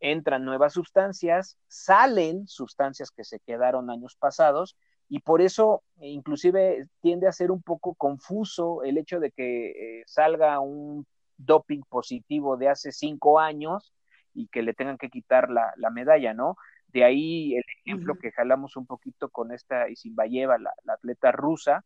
entran 0.00 0.44
nuevas 0.44 0.74
sustancias, 0.74 1.56
salen 1.66 2.46
sustancias 2.46 3.10
que 3.10 3.24
se 3.24 3.40
quedaron 3.40 3.90
años 3.90 4.16
pasados, 4.16 4.76
y 5.08 5.20
por 5.20 5.40
eso 5.40 5.82
inclusive 6.00 6.88
tiende 7.00 7.26
a 7.26 7.32
ser 7.32 7.50
un 7.50 7.62
poco 7.62 7.94
confuso 7.94 8.82
el 8.82 8.96
hecho 8.96 9.20
de 9.20 9.30
que 9.32 10.00
eh, 10.00 10.02
salga 10.06 10.60
un 10.60 11.06
doping 11.36 11.82
positivo 11.88 12.56
de 12.56 12.68
hace 12.68 12.92
cinco 12.92 13.38
años 13.38 13.92
y 14.32 14.48
que 14.48 14.62
le 14.62 14.74
tengan 14.74 14.98
que 14.98 15.10
quitar 15.10 15.50
la, 15.50 15.72
la 15.76 15.90
medalla, 15.90 16.34
¿no? 16.34 16.56
De 16.88 17.04
ahí 17.04 17.54
el 17.54 17.64
ejemplo 17.80 18.12
uh 18.12 18.16
-huh. 18.16 18.20
que 18.20 18.32
jalamos 18.32 18.76
un 18.76 18.86
poquito 18.86 19.28
con 19.28 19.52
esta 19.52 19.88
Isimbayeva, 19.88 20.58
la, 20.58 20.72
la, 20.84 20.94
atleta 20.94 21.32
rusa, 21.32 21.84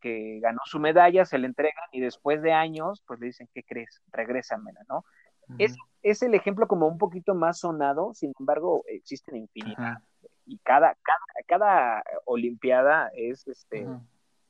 que 0.00 0.40
ganó 0.40 0.60
su 0.64 0.80
medalla, 0.80 1.24
se 1.24 1.38
le 1.38 1.46
entregan 1.46 1.84
y 1.92 2.00
después 2.00 2.42
de 2.42 2.52
años, 2.52 3.02
pues 3.06 3.20
le 3.20 3.26
dicen, 3.26 3.48
¿qué 3.54 3.62
crees? 3.62 4.02
Regrésamela, 4.12 4.80
¿no? 4.88 4.98
Uh 4.98 5.54
-huh. 5.54 5.56
es, 5.58 5.76
es, 6.02 6.22
el 6.22 6.34
ejemplo 6.34 6.66
como 6.66 6.86
un 6.86 6.98
poquito 6.98 7.34
más 7.34 7.58
sonado, 7.60 8.12
sin 8.14 8.32
embargo, 8.38 8.82
existen 8.86 9.36
infinidad. 9.36 9.96
Uh 9.96 10.00
-huh. 10.00 10.30
Y 10.46 10.58
cada, 10.58 10.96
cada, 11.02 11.24
cada 11.46 12.02
olimpiada 12.24 13.10
es 13.14 13.46
este... 13.46 13.86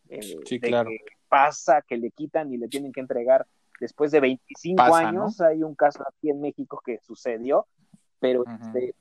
Eh, 0.08 0.22
sí, 0.44 0.58
claro. 0.58 0.90
que 0.90 0.98
pasa, 1.28 1.82
que 1.82 1.96
le 1.96 2.10
quitan 2.10 2.52
y 2.52 2.56
le 2.56 2.66
tienen 2.66 2.90
que 2.90 3.00
entregar 3.00 3.46
después 3.80 4.12
de 4.12 4.20
25 4.20 4.76
Pasa, 4.76 5.08
años, 5.08 5.40
¿no? 5.40 5.46
hay 5.46 5.62
un 5.62 5.74
caso 5.74 6.04
aquí 6.06 6.30
en 6.30 6.40
México 6.40 6.80
que 6.84 6.98
sucedió, 7.00 7.66
pero 8.20 8.42
uh 8.42 8.44
-huh. 8.44 8.60
este, 8.60 8.94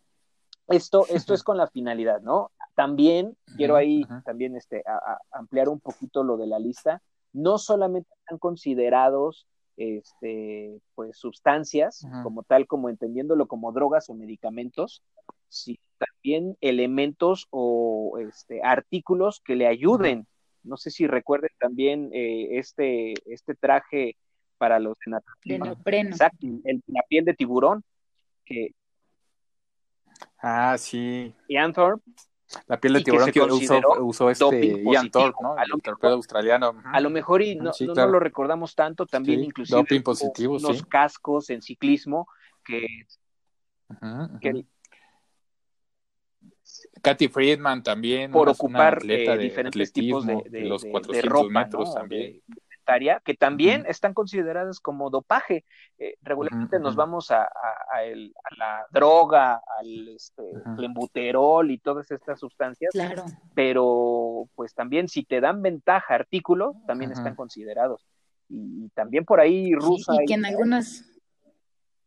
esto, 0.70 1.06
esto 1.10 1.34
es 1.34 1.44
con 1.44 1.58
la 1.58 1.68
finalidad, 1.68 2.22
¿no? 2.22 2.52
También 2.76 3.28
uh 3.28 3.30
-huh, 3.32 3.58
quiero 3.58 3.76
ahí 3.76 4.04
uh 4.04 4.08
-huh. 4.08 4.24
también 4.24 4.56
este, 4.56 4.84
a, 4.88 4.96
a 4.96 5.20
ampliar 5.32 5.70
un 5.70 5.80
poquito 5.80 6.24
lo 6.24 6.38
de 6.38 6.48
la 6.48 6.58
lista. 6.58 7.02
No 7.34 7.58
solamente 7.58 8.10
están 8.22 8.40
considerados 8.40 9.46
este, 9.80 10.82
pues, 10.94 11.18
sustancias 11.18 12.06
como 12.24 12.44
tal, 12.44 12.68
como 12.68 12.90
entendiéndolo 12.90 13.48
como 13.48 13.72
drogas 13.72 14.10
o 14.10 14.14
medicamentos, 14.14 15.04
sino 15.48 15.80
también 15.98 16.58
elementos 16.62 17.48
o 17.50 18.18
este, 18.20 18.62
artículos 18.62 19.42
que 19.44 19.56
le 19.56 19.68
ayuden. 19.68 20.28
No 20.64 20.76
sé 20.76 20.92
si 20.92 21.08
recuerden 21.08 21.52
también 21.60 22.10
eh, 22.14 22.60
este, 22.60 23.14
este 23.26 23.56
traje 23.56 24.18
para 24.60 24.78
los 24.78 24.96
de 25.44 25.58
neopreno. 25.58 26.10
Exacto, 26.12 26.46
el, 26.66 26.84
la 26.86 27.02
piel 27.10 27.26
de 27.26 27.34
tiburón. 27.34 27.84
Que... 28.46 28.76
Ah, 30.38 30.76
sí. 30.78 31.34
Ian 31.48 31.74
Thorpe. 31.74 32.04
La 32.68 32.80
piel 32.80 32.94
de 32.94 33.04
tiburón 33.04 33.28
que, 33.28 33.34
que 33.34 33.42
usó, 33.42 33.80
usó, 34.04 34.30
este 34.30 34.84
Ian 34.84 35.10
Thorpe, 35.10 35.38
¿no? 35.42 35.54
El 35.54 35.68
mejor, 35.68 35.82
torpedo 35.82 36.14
australiano. 36.14 36.82
A 36.84 37.00
lo 37.00 37.10
mejor 37.10 37.42
y 37.42 37.56
no, 37.56 37.74
sí, 37.74 37.86
no, 37.86 37.94
claro. 37.94 38.10
no 38.10 38.14
lo 38.14 38.20
recordamos 38.20 38.76
tanto, 38.76 39.06
también 39.06 39.40
sí, 39.40 39.46
inclusive 39.46 39.78
doping 39.78 40.02
positivo, 40.02 40.58
unos 40.58 40.80
sí. 40.80 40.84
cascos 40.84 41.50
en 41.52 41.62
ciclismo 41.62 42.28
que, 42.64 43.06
-huh. 43.90 44.66
Katy 47.02 47.28
Friedman 47.28 47.84
también. 47.84 48.32
Por 48.32 48.50
ocupar 48.50 49.00
eh, 49.04 49.30
de 49.30 49.38
diferentes 49.38 49.94
tipos 49.94 50.26
de, 50.26 50.42
de, 50.50 50.62
los 50.66 50.86
400 50.86 51.32
ropa, 51.32 51.50
metros 51.50 51.90
¿no? 51.90 51.96
también. 51.96 52.42
Que 53.24 53.34
también 53.34 53.86
están 53.88 54.14
consideradas 54.14 54.80
como 54.80 55.10
dopaje. 55.10 55.66
Eh, 55.98 56.16
regularmente 56.22 56.80
nos 56.80 56.96
vamos 56.96 57.32
a, 57.32 57.50
la 58.58 58.86
droga, 58.92 59.62
al 59.80 60.08
este, 60.10 60.44
y 61.70 61.78
todas 61.80 62.12
estas 62.12 62.40
sustancias, 62.40 62.92
claro. 62.92 63.26
pero 63.54 64.48
pues 64.56 64.74
también 64.74 65.08
si 65.08 65.24
te 65.24 65.42
dan 65.42 65.62
ventaja 65.62 66.16
artículo, 66.16 66.76
también 66.88 67.12
están 67.12 67.36
considerados. 67.36 68.06
Y, 68.50 68.90
también 68.90 69.26
por 69.26 69.40
ahí 69.40 69.74
rusa. 69.74 70.14
y 70.22 70.26
que 70.26 70.34
en 70.34 70.46
algunas... 70.46 71.06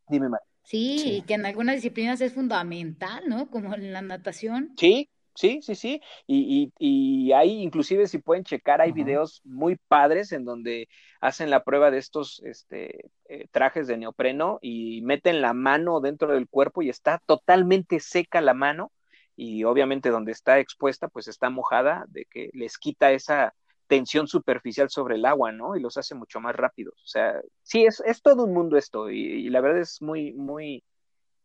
Dime, 0.08 0.28
más. 0.28 0.40
Sí, 0.64 1.16
y 1.16 1.22
que 1.22 1.34
en 1.34 1.46
algunas 1.46 1.76
disciplinas 1.76 2.20
es 2.20 2.34
fundamental, 2.34 3.24
¿no? 3.28 3.50
Como 3.50 3.74
en 3.74 3.92
la 3.92 4.02
natación. 4.02 4.72
Sí, 4.76 5.08
Sí, 5.34 5.60
sí, 5.62 5.74
sí. 5.74 6.00
Y, 6.26 6.72
y, 6.78 7.26
y 7.28 7.32
ahí, 7.32 7.62
inclusive, 7.62 8.06
si 8.06 8.18
pueden 8.18 8.44
checar, 8.44 8.80
hay 8.82 8.92
videos 8.92 9.40
muy 9.44 9.76
padres 9.88 10.30
en 10.32 10.44
donde 10.44 10.88
hacen 11.20 11.48
la 11.50 11.64
prueba 11.64 11.90
de 11.90 11.98
estos 11.98 12.42
este, 12.44 13.10
eh, 13.28 13.48
trajes 13.50 13.86
de 13.86 13.96
neopreno 13.96 14.58
y 14.60 15.00
meten 15.02 15.40
la 15.40 15.54
mano 15.54 16.00
dentro 16.00 16.32
del 16.32 16.48
cuerpo 16.48 16.82
y 16.82 16.90
está 16.90 17.18
totalmente 17.26 17.98
seca 18.00 18.40
la 18.42 18.52
mano 18.54 18.92
y 19.34 19.64
obviamente 19.64 20.10
donde 20.10 20.32
está 20.32 20.58
expuesta, 20.58 21.08
pues 21.08 21.28
está 21.28 21.48
mojada, 21.48 22.04
de 22.08 22.26
que 22.26 22.50
les 22.52 22.76
quita 22.78 23.12
esa 23.12 23.54
tensión 23.86 24.26
superficial 24.28 24.90
sobre 24.90 25.14
el 25.16 25.24
agua, 25.24 25.50
¿no? 25.52 25.76
Y 25.76 25.80
los 25.80 25.96
hace 25.96 26.14
mucho 26.14 26.40
más 26.40 26.54
rápidos. 26.54 26.94
O 27.02 27.06
sea, 27.06 27.40
sí, 27.62 27.84
es, 27.86 28.02
es 28.04 28.20
todo 28.22 28.44
un 28.44 28.52
mundo 28.52 28.76
esto 28.76 29.10
y, 29.10 29.18
y 29.46 29.48
la 29.50 29.60
verdad 29.62 29.80
es 29.80 30.02
muy, 30.02 30.32
muy, 30.34 30.84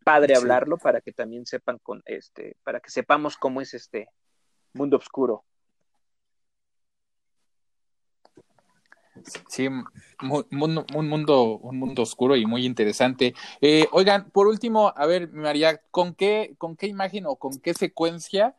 padre 0.07 0.35
hablarlo 0.35 0.77
para 0.77 1.01
que 1.01 1.11
también 1.11 1.45
sepan 1.45 1.79
con 1.83 2.01
este, 2.05 2.55
para 2.63 2.79
que 2.79 2.89
sepamos 2.89 3.35
cómo 3.35 3.59
es 3.59 3.73
este 3.73 4.07
mundo 4.71 4.95
oscuro. 4.95 5.43
Sí, 9.49 9.67
un 9.67 9.85
mundo, 10.21 10.85
un 10.95 11.09
mundo, 11.09 11.57
un 11.57 11.77
mundo 11.77 12.03
oscuro 12.03 12.37
y 12.37 12.45
muy 12.45 12.65
interesante. 12.65 13.33
Eh, 13.59 13.87
oigan, 13.91 14.29
por 14.29 14.47
último, 14.47 14.93
a 14.95 15.05
ver, 15.07 15.29
María, 15.33 15.81
¿con 15.91 16.13
qué, 16.13 16.55
con 16.57 16.77
qué 16.77 16.87
imagen 16.87 17.25
o 17.25 17.35
con 17.35 17.59
qué 17.59 17.73
secuencia 17.73 18.55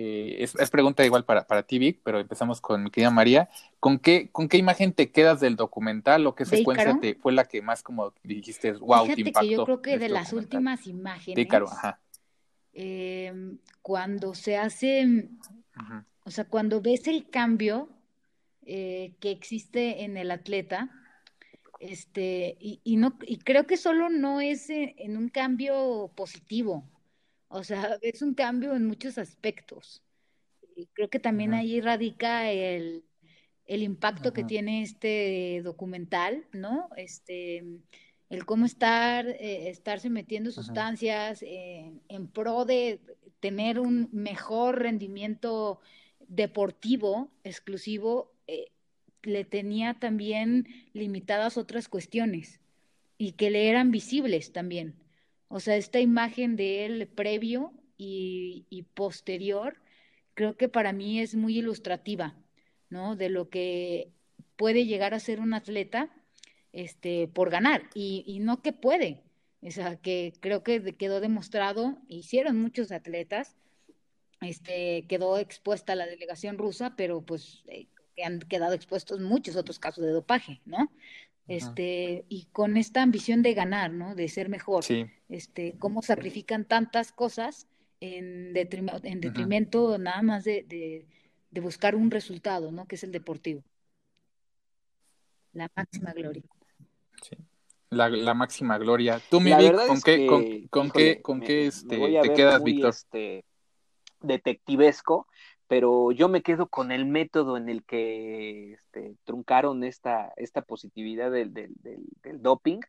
eh, 0.00 0.44
es, 0.44 0.70
pregunta 0.70 1.04
igual 1.04 1.24
para, 1.24 1.48
para 1.48 1.64
ti, 1.64 1.80
Vic, 1.80 2.00
pero 2.04 2.20
empezamos 2.20 2.60
con 2.60 2.84
mi 2.84 2.90
querida 2.90 3.10
María. 3.10 3.48
¿Con 3.80 3.98
qué, 3.98 4.30
¿Con 4.30 4.48
qué 4.48 4.56
imagen 4.56 4.92
te 4.92 5.10
quedas 5.10 5.40
del 5.40 5.56
documental 5.56 6.24
o 6.28 6.36
qué 6.36 6.44
secuencia 6.44 7.00
te, 7.00 7.16
fue 7.16 7.32
la 7.32 7.46
que 7.46 7.62
más 7.62 7.82
como 7.82 8.14
dijiste, 8.22 8.74
wow, 8.74 9.06
Fíjate 9.06 9.20
impactó? 9.22 9.40
Que 9.40 9.50
yo 9.50 9.64
creo 9.64 9.82
que 9.82 9.98
de 9.98 10.08
las 10.08 10.32
últimas 10.32 10.86
imágenes, 10.86 11.48
ajá. 11.52 11.98
Eh, 12.72 13.56
cuando 13.82 14.36
se 14.36 14.56
hace, 14.56 15.30
o 16.24 16.30
sea, 16.30 16.44
cuando 16.44 16.80
ves 16.80 17.08
el 17.08 17.28
cambio 17.28 17.88
eh, 18.66 19.16
que 19.18 19.32
existe 19.32 20.04
en 20.04 20.16
el 20.16 20.30
atleta, 20.30 20.90
este, 21.80 22.56
y, 22.60 22.80
y, 22.84 22.98
no, 22.98 23.18
y 23.22 23.38
creo 23.38 23.66
que 23.66 23.76
solo 23.76 24.10
no 24.10 24.40
es 24.40 24.70
en 24.70 25.16
un 25.16 25.28
cambio 25.28 26.12
positivo, 26.14 26.88
o 27.48 27.64
sea, 27.64 27.98
es 28.02 28.22
un 28.22 28.34
cambio 28.34 28.74
en 28.74 28.86
muchos 28.86 29.18
aspectos. 29.18 30.02
Y 30.76 30.86
creo 30.92 31.10
que 31.10 31.18
también 31.18 31.54
ahí 31.54 31.80
radica 31.80 32.50
el, 32.50 33.04
el 33.66 33.82
impacto 33.82 34.32
que 34.32 34.44
tiene 34.44 34.82
este 34.82 35.60
documental, 35.64 36.46
¿no? 36.52 36.88
Este, 36.96 37.64
el 38.30 38.46
cómo 38.46 38.64
estar, 38.64 39.26
eh, 39.26 39.70
estarse 39.70 40.08
metiendo 40.08 40.52
sustancias 40.52 41.42
en 41.42 42.28
pro 42.28 42.64
de 42.64 43.00
tener 43.40 43.80
un 43.80 44.08
mejor 44.12 44.82
rendimiento 44.82 45.80
deportivo 46.28 47.30
exclusivo, 47.44 48.32
eh, 48.46 48.70
le 49.22 49.44
tenía 49.44 49.94
también 49.94 50.68
limitadas 50.92 51.56
otras 51.56 51.88
cuestiones 51.88 52.60
y 53.16 53.32
que 53.32 53.50
le 53.50 53.68
eran 53.68 53.90
visibles 53.90 54.52
también. 54.52 54.94
O 55.48 55.60
sea, 55.60 55.76
esta 55.76 56.00
imagen 56.00 56.56
de 56.56 56.84
él 56.86 57.08
previo 57.08 57.72
y, 57.96 58.86
posterior, 58.94 59.80
creo 60.34 60.56
que 60.56 60.68
para 60.68 60.92
mí 60.92 61.20
es 61.20 61.34
muy 61.34 61.58
ilustrativa, 61.58 62.36
¿no? 62.90 63.16
De 63.16 63.28
lo 63.28 63.48
que 63.48 64.12
puede 64.56 64.86
llegar 64.86 65.14
a 65.14 65.20
ser 65.20 65.40
un 65.40 65.54
atleta 65.54 66.10
este, 66.72 67.28
por 67.28 67.50
ganar, 67.50 67.82
y, 67.94 68.38
no 68.40 68.62
que 68.62 68.72
puede, 68.72 69.22
o 69.62 69.70
sea, 69.70 69.96
que 69.96 70.34
creo 70.40 70.62
que 70.62 70.94
quedó 70.96 71.20
demostrado, 71.20 71.98
hicieron 72.08 72.60
muchos 72.60 72.92
atletas, 72.92 73.56
este, 74.40 75.06
quedó 75.08 75.38
expuesta 75.38 75.96
la 75.96 76.06
delegación 76.06 76.58
rusa, 76.58 76.94
pero 76.96 77.22
pues 77.22 77.64
eh, 77.66 77.88
han 78.22 78.40
quedado 78.40 78.74
expuestos 78.74 79.20
muchos 79.20 79.56
otros 79.56 79.78
casos 79.78 80.04
de 80.04 80.12
dopaje, 80.12 80.60
¿no? 80.64 80.92
Este, 81.48 82.24
y 82.28 82.44
con 82.52 82.76
esta 82.76 83.02
ambición 83.02 83.42
de 83.42 83.54
ganar, 83.54 83.90
¿no? 83.90 84.14
De 84.14 84.28
ser 84.28 84.48
mejor. 84.48 84.84
Este, 85.28 85.74
cómo 85.78 86.02
sacrifican 86.02 86.66
tantas 86.66 87.10
cosas 87.10 87.66
en, 88.00 88.52
detrimento, 88.52 89.98
nada 89.98 90.22
más 90.22 90.44
de, 90.44 91.06
buscar 91.50 91.96
un 91.96 92.10
resultado, 92.10 92.70
¿no? 92.70 92.86
Que 92.86 92.96
es 92.96 93.04
el 93.04 93.12
deportivo. 93.12 93.64
La 95.54 95.70
máxima 95.74 96.12
gloria. 96.12 96.42
Sí. 97.22 97.36
La, 97.90 98.34
máxima 98.34 98.76
gloria. 98.76 99.20
Tú, 99.30 99.40
mi 99.40 99.50
¿con, 99.50 100.02
qué, 100.02 100.26
con, 100.70 100.90
qué, 100.90 101.22
con 101.22 101.40
qué 101.40 101.66
este, 101.66 101.96
te 101.96 102.32
quedas, 102.34 102.62
Víctor? 102.62 102.90
Este, 102.90 103.44
detectivesco, 104.20 105.26
pero 105.68 106.12
yo 106.12 106.28
me 106.28 106.42
quedo 106.42 106.66
con 106.66 106.90
el 106.90 107.04
método 107.04 107.58
en 107.58 107.68
el 107.68 107.84
que 107.84 108.72
este, 108.72 109.14
truncaron 109.24 109.84
esta, 109.84 110.32
esta 110.36 110.62
positividad 110.62 111.30
del, 111.30 111.52
del, 111.52 112.42
doping. 112.42 112.80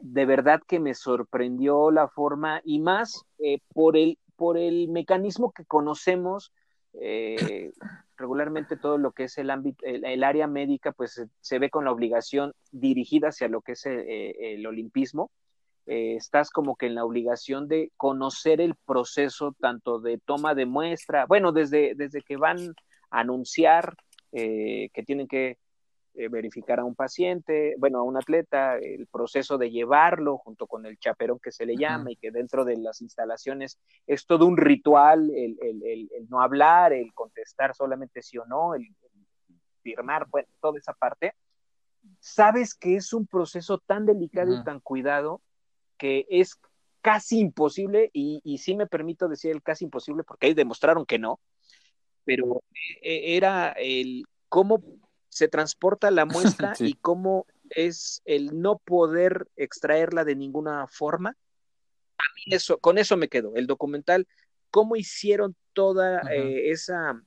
De 0.00 0.24
verdad 0.24 0.60
que 0.66 0.80
me 0.80 0.94
sorprendió 0.94 1.90
la 1.90 2.08
forma 2.08 2.62
y 2.64 2.80
más 2.80 3.26
eh, 3.38 3.60
por, 3.72 3.96
el, 3.98 4.18
por 4.34 4.56
el 4.56 4.88
mecanismo 4.88 5.52
que 5.52 5.66
conocemos 5.66 6.52
eh, 6.94 7.72
regularmente 8.16 8.78
todo 8.78 8.96
lo 8.96 9.12
que 9.12 9.24
es 9.24 9.36
el 9.36 9.50
ámbito, 9.50 9.84
el, 9.84 10.24
área 10.24 10.46
médica, 10.46 10.92
pues 10.92 11.22
se, 11.40 11.58
ve 11.58 11.68
con 11.68 11.84
la 11.84 11.92
obligación 11.92 12.54
dirigida 12.72 13.28
hacia 13.28 13.48
lo 13.48 13.60
que 13.60 13.72
es 13.72 13.84
eh, 13.84 14.54
el 14.54 14.66
olimpismo 14.66 15.30
eh, 15.86 16.16
estás 16.16 16.50
como 16.50 16.76
que 16.76 16.86
en 16.86 16.94
la 16.94 17.04
obligación 17.04 17.68
de 17.68 17.92
conocer 17.96 18.60
el 18.60 18.74
proceso 18.74 19.54
tanto 19.60 20.00
de 20.00 20.18
toma 20.18 20.54
de 20.54 20.66
muestra, 20.66 21.26
bueno, 21.26 21.52
desde, 21.52 21.94
desde 21.94 22.22
que 22.22 22.36
van 22.36 22.74
a 23.10 23.20
anunciar 23.20 23.94
eh, 24.32 24.90
que 24.92 25.02
tienen 25.04 25.28
que 25.28 25.58
eh, 26.14 26.28
verificar 26.28 26.80
a 26.80 26.84
un 26.84 26.94
paciente, 26.94 27.76
bueno, 27.78 27.98
a 27.98 28.02
un 28.02 28.16
atleta, 28.16 28.78
el 28.78 29.06
proceso 29.06 29.58
de 29.58 29.70
llevarlo 29.70 30.38
junto 30.38 30.66
con 30.66 30.86
el 30.86 30.98
chaperón 30.98 31.38
que 31.38 31.52
se 31.52 31.66
le 31.66 31.76
llama 31.76 32.10
y 32.10 32.16
que 32.16 32.30
dentro 32.30 32.64
de 32.64 32.78
las 32.78 33.00
instalaciones 33.00 33.78
es 34.06 34.26
todo 34.26 34.46
un 34.46 34.56
ritual, 34.56 35.30
el, 35.30 35.56
el, 35.60 35.82
el, 36.10 36.28
no 36.28 36.40
hablar, 36.40 36.92
el 36.92 37.12
contestar 37.12 37.74
solamente 37.74 38.22
sí 38.22 38.38
o 38.38 38.46
no, 38.46 38.74
el, 38.74 38.88
firmar, 39.82 40.26
bueno, 40.28 40.48
toda 40.60 40.78
esa 40.78 40.94
parte. 40.94 41.34
Sabes 42.18 42.74
que 42.74 42.96
es 42.96 43.12
un 43.12 43.26
proceso 43.26 43.78
tan 43.78 44.04
delicado 44.04 44.52
y 44.52 44.64
tan 44.64 44.80
cuidado 44.80 45.42
que 45.96 46.26
es 46.28 46.56
casi 47.00 47.38
imposible, 47.38 48.10
y, 48.12 48.40
y 48.44 48.58
sí 48.58 48.74
me 48.74 48.86
permito 48.86 49.28
decir 49.28 49.52
el 49.52 49.62
casi 49.62 49.84
imposible 49.84 50.24
porque 50.24 50.48
ahí 50.48 50.54
demostraron 50.54 51.06
que 51.06 51.18
no, 51.18 51.40
pero 52.24 52.62
eh, 53.00 53.36
era 53.36 53.70
el 53.78 54.24
cómo 54.48 54.82
se 55.28 55.48
transporta 55.48 56.10
la 56.10 56.26
muestra 56.26 56.74
y 56.80 56.94
cómo 56.94 57.46
es 57.70 58.22
el 58.24 58.60
no 58.60 58.78
poder 58.78 59.48
extraerla 59.56 60.24
de 60.24 60.36
ninguna 60.36 60.86
forma. 60.88 61.30
A 62.18 62.24
mí 62.34 62.54
eso, 62.54 62.78
con 62.78 62.98
eso 62.98 63.16
me 63.16 63.28
quedo. 63.28 63.54
El 63.54 63.66
documental, 63.66 64.26
cómo 64.70 64.96
hicieron 64.96 65.54
toda 65.72 66.22
eh, 66.32 66.70
esa 66.70 67.22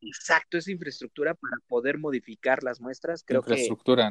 exacto 0.00 0.58
esa 0.58 0.70
infraestructura 0.70 1.34
para 1.34 1.56
poder 1.68 1.96
modificar 1.96 2.62
las 2.64 2.80
muestras, 2.80 3.22
creo 3.24 3.42
que 3.42 3.68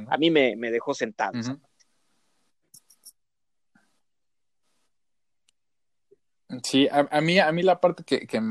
a 0.09 0.17
mí 0.17 0.31
me, 0.31 0.71
dejó 0.71 0.93
sentado. 0.93 1.33
Sí, 6.63 6.87
a, 6.91 7.21
mí, 7.21 7.39
a 7.39 7.51
mí 7.51 7.63
la 7.63 7.79
parte 7.79 8.03
que, 8.03 8.27
que, 8.27 8.41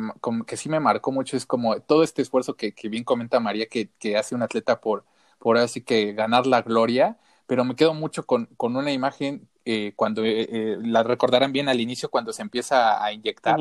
que, 0.47 0.57
sí 0.57 0.69
me 0.69 0.81
marcó 0.81 1.13
mucho 1.13 1.37
es 1.37 1.45
como 1.45 1.81
todo 1.81 2.03
este 2.03 2.23
esfuerzo 2.23 2.57
que, 2.57 2.73
que 2.73 2.89
bien 2.89 3.05
comenta 3.05 3.41
María, 3.41 3.67
que, 3.67 3.91
que, 3.99 4.17
hace 4.17 4.35
un 4.35 4.43
atleta 4.43 4.81
por, 4.81 5.05
por 5.39 5.59
así 5.59 5.83
que 5.83 6.13
ganar 6.13 6.47
la 6.47 6.63
gloria, 6.63 7.19
pero 7.47 7.65
me 7.65 7.77
quedo 7.77 7.93
mucho 7.93 8.25
con, 8.25 8.47
con 8.57 8.77
una 8.77 8.93
imagen 8.93 9.49
eh, 9.65 9.93
cuando 9.97 10.25
eh, 10.25 10.49
eh, 10.51 10.79
la 10.81 11.03
recordarán 11.03 11.53
bien 11.53 11.69
al 11.69 11.81
inicio, 11.81 12.11
cuando 12.11 12.33
se 12.33 12.43
empieza 12.43 13.05
a 13.05 13.13
inyectar, 13.13 13.61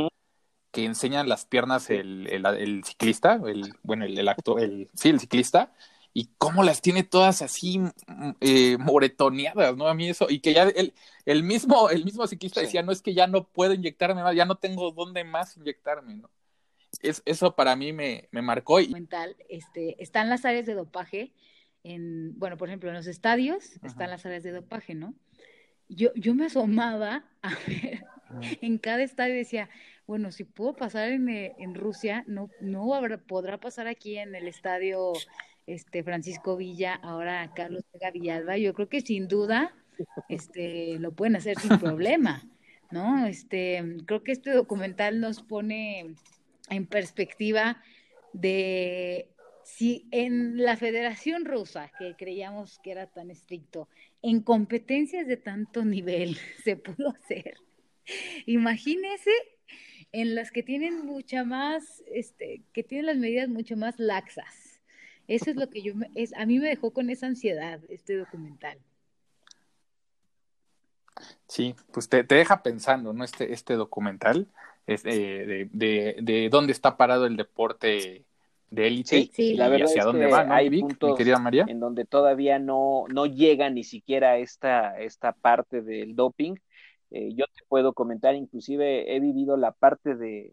que 0.71 0.85
enseñan 0.85 1.27
las 1.27 1.45
piernas 1.45 1.89
el, 1.89 2.27
el, 2.27 2.45
el, 2.45 2.83
ciclista, 2.85 3.41
el, 3.45 3.73
bueno, 3.83 4.05
el, 4.05 4.17
el 4.17 4.27
acto, 4.29 4.57
el, 4.57 4.89
sí, 4.93 5.09
el 5.09 5.19
ciclista, 5.19 5.73
y 6.13 6.29
cómo 6.37 6.63
las 6.63 6.81
tiene 6.81 7.03
todas 7.03 7.41
así 7.41 7.79
mm, 7.79 7.93
eh, 8.41 8.77
moretoneadas, 8.77 9.75
¿no? 9.77 9.87
A 9.87 9.93
mí 9.93 10.09
eso, 10.09 10.27
y 10.29 10.39
que 10.39 10.53
ya 10.53 10.63
el, 10.63 10.93
el 11.25 11.43
mismo, 11.43 11.89
el 11.89 12.03
mismo 12.03 12.25
ciclista 12.27 12.61
decía, 12.61 12.81
no 12.81 12.91
es 12.91 13.01
que 13.01 13.13
ya 13.13 13.27
no 13.27 13.47
puedo 13.47 13.73
inyectarme 13.73 14.23
más, 14.23 14.35
ya 14.35 14.45
no 14.45 14.55
tengo 14.55 14.91
dónde 14.91 15.23
más 15.23 15.57
inyectarme, 15.57 16.15
¿no? 16.15 16.29
Es, 17.01 17.21
eso 17.25 17.55
para 17.55 17.75
mí 17.75 17.93
me, 17.93 18.27
me 18.31 18.41
marcó. 18.41 18.79
Y... 18.79 18.89
Mental, 18.89 19.35
este, 19.47 20.01
están 20.01 20.29
las 20.29 20.43
áreas 20.45 20.65
de 20.65 20.73
dopaje, 20.73 21.33
en, 21.83 22.37
bueno, 22.37 22.57
por 22.57 22.67
ejemplo, 22.67 22.89
en 22.89 22.95
los 22.95 23.07
estadios 23.07 23.77
están 23.83 24.09
las 24.09 24.25
áreas 24.25 24.43
de 24.43 24.51
dopaje, 24.51 24.95
¿no? 24.95 25.13
Yo, 25.87 26.09
yo 26.15 26.35
me 26.35 26.45
asomaba 26.47 27.23
a 27.41 27.49
ver 27.67 28.03
en 28.61 28.77
cada 28.77 29.03
estadio 29.03 29.35
decía, 29.35 29.69
bueno, 30.07 30.31
si 30.31 30.43
puedo 30.43 30.75
pasar 30.75 31.09
en, 31.09 31.29
eh, 31.29 31.55
en 31.59 31.75
Rusia, 31.75 32.23
no, 32.27 32.49
no 32.61 32.93
habrá, 32.93 33.17
podrá 33.17 33.59
pasar 33.59 33.87
aquí 33.87 34.17
en 34.17 34.35
el 34.35 34.47
estadio 34.47 35.13
este 35.73 36.03
Francisco 36.03 36.57
Villa, 36.57 36.95
ahora 36.95 37.51
Carlos 37.55 37.83
Vega 37.93 38.11
Villalba, 38.11 38.57
yo 38.57 38.73
creo 38.73 38.89
que 38.89 39.01
sin 39.01 39.27
duda 39.27 39.73
este 40.27 40.97
lo 40.99 41.11
pueden 41.11 41.35
hacer 41.35 41.59
sin 41.59 41.77
problema, 41.79 42.43
¿no? 42.91 43.25
Este, 43.27 43.83
creo 44.05 44.23
que 44.23 44.31
este 44.31 44.51
documental 44.51 45.19
nos 45.19 45.41
pone 45.41 46.15
en 46.69 46.85
perspectiva 46.87 47.81
de 48.33 49.29
si 49.63 50.07
en 50.11 50.57
la 50.57 50.75
Federación 50.77 51.45
Rusa, 51.45 51.91
que 51.99 52.15
creíamos 52.15 52.79
que 52.79 52.91
era 52.91 53.05
tan 53.07 53.29
estricto, 53.29 53.87
en 54.21 54.41
competencias 54.41 55.27
de 55.27 55.37
tanto 55.37 55.85
nivel 55.85 56.37
se 56.63 56.75
pudo 56.75 57.09
hacer, 57.09 57.55
imagínese 58.45 59.31
en 60.11 60.33
las 60.33 60.49
que 60.49 60.63
tienen 60.63 61.05
mucha 61.05 61.43
más, 61.43 62.03
este, 62.11 62.63
que 62.73 62.83
tienen 62.83 63.05
las 63.05 63.17
medidas 63.17 63.47
mucho 63.47 63.77
más 63.77 63.99
laxas. 63.99 64.68
Eso 65.29 65.51
es 65.51 65.55
lo 65.55 65.69
que 65.69 65.83
yo, 65.83 65.93
es, 66.15 66.33
a 66.33 66.47
mí 66.47 66.57
me 66.57 66.69
dejó 66.69 66.91
con 66.91 67.11
esa 67.11 67.27
ansiedad 67.27 67.79
este 67.87 68.17
documental. 68.17 68.79
Sí, 71.47 71.75
pues 71.91 72.09
te, 72.09 72.23
deja 72.23 72.63
pensando, 72.63 73.13
¿no? 73.13 73.23
Este, 73.23 73.53
este 73.53 73.75
documental 73.75 74.47
es, 74.87 75.03
de, 75.03 75.69
de, 75.71 76.15
de, 76.19 76.49
dónde 76.49 76.71
está 76.71 76.97
parado 76.97 77.27
el 77.27 77.37
deporte 77.37 78.25
de 78.71 78.87
élite 78.87 79.29
sí, 79.31 79.53
la 79.55 79.67
verdad 79.67 79.87
hacia 79.87 80.03
dónde 80.03 80.27
va, 80.27 80.45
hay 80.55 80.69
puntos 80.79 81.17
querida 81.17 81.39
María? 81.39 81.65
en 81.67 81.79
donde 81.79 82.05
todavía 82.05 82.59
no, 82.59 83.05
no 83.09 83.25
llega 83.25 83.69
ni 83.69 83.83
siquiera 83.83 84.37
esta, 84.37 84.99
esta 84.99 85.33
parte 85.33 85.81
del 85.81 86.15
doping. 86.15 86.55
Eh, 87.11 87.33
yo 87.33 87.45
te 87.45 87.63
puedo 87.67 87.93
comentar, 87.93 88.35
inclusive 88.35 89.15
he 89.15 89.19
vivido 89.19 89.57
la 89.57 89.71
parte 89.71 90.15
de, 90.15 90.51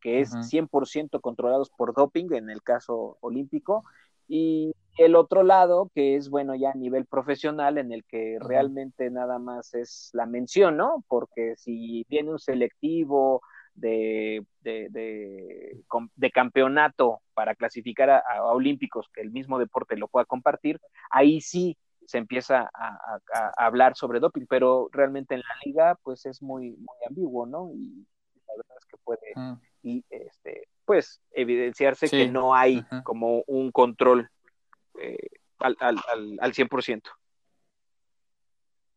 que 0.00 0.20
es 0.20 0.32
100% 0.32 1.20
controlados 1.20 1.70
por 1.70 1.94
doping 1.94 2.32
en 2.32 2.50
el 2.50 2.62
caso 2.62 3.18
olímpico 3.20 3.84
y 4.28 4.72
el 4.98 5.14
otro 5.14 5.42
lado 5.42 5.90
que 5.94 6.16
es 6.16 6.30
bueno 6.30 6.54
ya 6.54 6.70
a 6.70 6.74
nivel 6.74 7.06
profesional 7.06 7.78
en 7.78 7.92
el 7.92 8.04
que 8.04 8.38
realmente 8.40 9.10
nada 9.10 9.38
más 9.38 9.74
es 9.74 10.10
la 10.14 10.26
mención, 10.26 10.76
¿no? 10.76 11.04
Porque 11.08 11.54
si 11.56 12.06
viene 12.08 12.30
un 12.30 12.38
selectivo 12.38 13.42
de, 13.74 14.44
de, 14.62 16.30
campeonato 16.32 17.20
para 17.34 17.54
clasificar 17.54 18.10
a, 18.10 18.22
olímpicos, 18.44 19.06
que 19.12 19.20
el 19.20 19.30
mismo 19.30 19.58
deporte 19.58 19.96
lo 19.96 20.08
pueda 20.08 20.24
compartir, 20.24 20.80
ahí 21.10 21.40
sí 21.40 21.76
se 22.06 22.18
empieza 22.18 22.70
a, 22.72 23.20
hablar 23.58 23.96
sobre 23.96 24.20
doping, 24.20 24.46
pero 24.48 24.88
realmente 24.92 25.34
en 25.34 25.40
la 25.40 25.54
liga 25.64 25.98
pues 26.02 26.24
es 26.24 26.42
muy, 26.42 26.70
muy 26.70 26.96
ambiguo, 27.06 27.46
¿no? 27.46 27.70
Y 27.74 28.06
la 28.46 28.54
verdad 28.56 28.76
es 28.78 28.86
que 28.86 28.96
puede 29.04 29.32
mm. 29.34 29.60
Y, 29.86 30.04
este, 30.10 30.66
pues 30.84 31.20
evidenciarse 31.30 32.08
que 32.08 32.26
no 32.26 32.54
hay 32.54 32.84
como 33.04 33.44
un 33.46 33.70
control 33.70 34.28
eh, 35.00 35.28
al, 35.60 35.76
al, 35.78 35.96
al, 36.12 36.38
al 36.40 36.52
100%. 36.52 37.02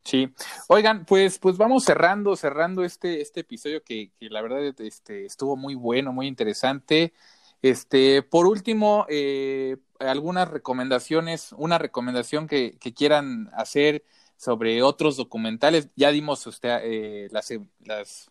Sí, 0.03 0.33
oigan, 0.67 1.05
pues, 1.05 1.37
pues 1.37 1.57
vamos 1.57 1.83
cerrando, 1.83 2.35
cerrando 2.35 2.83
este, 2.83 3.21
este 3.21 3.41
episodio 3.41 3.83
que, 3.83 4.11
que 4.19 4.29
la 4.29 4.41
verdad 4.41 4.63
este, 4.79 5.25
estuvo 5.25 5.55
muy 5.55 5.75
bueno, 5.75 6.11
muy 6.11 6.25
interesante. 6.25 7.13
Este, 7.61 8.23
por 8.23 8.47
último, 8.47 9.05
eh, 9.09 9.77
algunas 9.99 10.49
recomendaciones, 10.49 11.53
una 11.55 11.77
recomendación 11.77 12.47
que, 12.47 12.77
que, 12.79 12.93
quieran 12.93 13.51
hacer 13.53 14.03
sobre 14.39 14.81
otros 14.81 15.17
documentales. 15.17 15.89
Ya 15.97 16.11
dimos, 16.11 16.47
usted, 16.47 16.79
eh, 16.83 17.27
las, 17.29 17.53
las, 17.83 18.29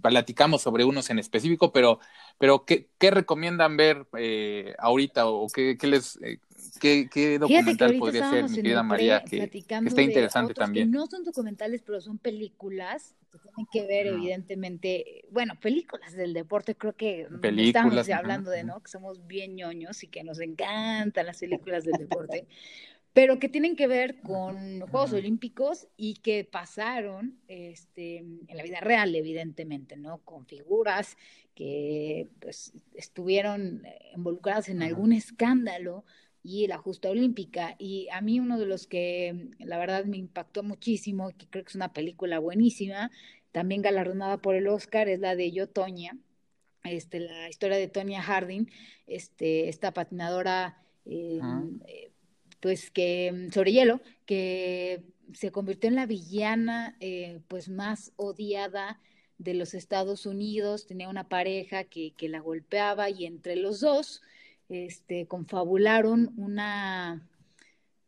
platicamos 0.00 0.62
sobre 0.62 0.84
unos 0.84 1.10
en 1.10 1.18
específico, 1.18 1.72
pero, 1.72 1.98
pero 2.38 2.64
¿qué, 2.64 2.88
qué 2.98 3.10
recomiendan 3.10 3.76
ver 3.76 4.06
eh, 4.16 4.76
ahorita 4.78 5.26
o 5.26 5.48
qué, 5.48 5.76
qué 5.76 5.88
les, 5.88 6.20
eh, 6.22 6.38
¿Qué, 6.78 7.38
documental 7.40 7.98
podría 7.98 8.30
ser, 8.30 8.48
mi 8.48 8.54
querida 8.54 8.84
María? 8.84 9.24
Que, 9.24 9.42
está 9.42 10.02
interesante 10.02 10.54
también. 10.54 10.88
no 10.92 11.06
son 11.08 11.24
documentales, 11.24 11.82
pero 11.82 12.00
son 12.00 12.18
películas 12.18 13.16
que 13.32 13.38
tienen 13.38 13.66
que 13.72 13.86
ver, 13.86 14.06
evidentemente, 14.06 15.24
bueno, 15.32 15.54
películas 15.60 16.12
del 16.12 16.32
deporte, 16.32 16.76
creo 16.76 16.94
que 16.94 17.26
estamos 17.42 18.08
hablando 18.10 18.52
de, 18.52 18.62
¿no? 18.62 18.80
Que 18.80 18.90
somos 18.90 19.26
bien 19.26 19.56
ñoños 19.56 20.04
y 20.04 20.06
que 20.06 20.22
nos 20.22 20.38
encantan 20.38 21.26
las 21.26 21.38
películas 21.38 21.84
del 21.84 21.96
deporte, 21.98 22.46
pero 23.12 23.38
que 23.38 23.48
tienen 23.48 23.76
que 23.76 23.86
ver 23.86 24.20
con 24.20 24.80
Juegos 24.80 25.12
Olímpicos 25.12 25.88
y 25.96 26.14
que 26.14 26.44
pasaron 26.44 27.38
este, 27.48 28.18
en 28.18 28.56
la 28.56 28.62
vida 28.62 28.80
real, 28.80 29.14
evidentemente, 29.14 29.96
¿no? 29.96 30.18
Con 30.18 30.46
figuras 30.46 31.16
que 31.54 32.28
pues, 32.40 32.72
estuvieron 32.94 33.82
involucradas 34.14 34.68
en 34.68 34.82
algún 34.82 35.12
escándalo 35.12 36.04
y 36.42 36.66
la 36.68 36.78
justa 36.78 37.10
olímpica. 37.10 37.74
Y 37.78 38.08
a 38.12 38.20
mí 38.20 38.40
uno 38.40 38.58
de 38.58 38.66
los 38.66 38.86
que 38.86 39.50
la 39.58 39.78
verdad 39.78 40.04
me 40.04 40.16
impactó 40.16 40.62
muchísimo, 40.62 41.30
que 41.36 41.46
creo 41.48 41.64
que 41.64 41.70
es 41.70 41.74
una 41.76 41.92
película 41.92 42.38
buenísima, 42.38 43.10
también 43.52 43.82
galardonada 43.82 44.38
por 44.38 44.54
el 44.54 44.68
Oscar, 44.68 45.08
es 45.08 45.20
la 45.20 45.34
de 45.34 45.50
Yo 45.50 45.68
Toña, 45.68 46.16
este, 46.84 47.20
la 47.20 47.48
historia 47.48 47.76
de 47.76 47.88
Tonya 47.88 48.22
Harding, 48.22 48.66
este, 49.06 49.68
esta 49.68 49.92
patinadora, 49.92 50.82
eh, 51.04 51.40
eh, 51.86 52.09
pues 52.60 52.90
que 52.90 53.48
sobre 53.52 53.72
hielo, 53.72 54.00
que 54.26 55.02
se 55.34 55.50
convirtió 55.50 55.88
en 55.88 55.96
la 55.96 56.06
villana 56.06 56.96
eh, 57.00 57.40
pues 57.48 57.68
más 57.68 58.12
odiada 58.16 59.00
de 59.38 59.54
los 59.54 59.74
Estados 59.74 60.26
Unidos, 60.26 60.86
tenía 60.86 61.08
una 61.08 61.28
pareja 61.28 61.84
que, 61.84 62.12
que 62.16 62.28
la 62.28 62.40
golpeaba 62.40 63.08
y 63.08 63.24
entre 63.24 63.56
los 63.56 63.80
dos, 63.80 64.22
este, 64.68 65.26
confabularon 65.26 66.32
una, 66.36 67.26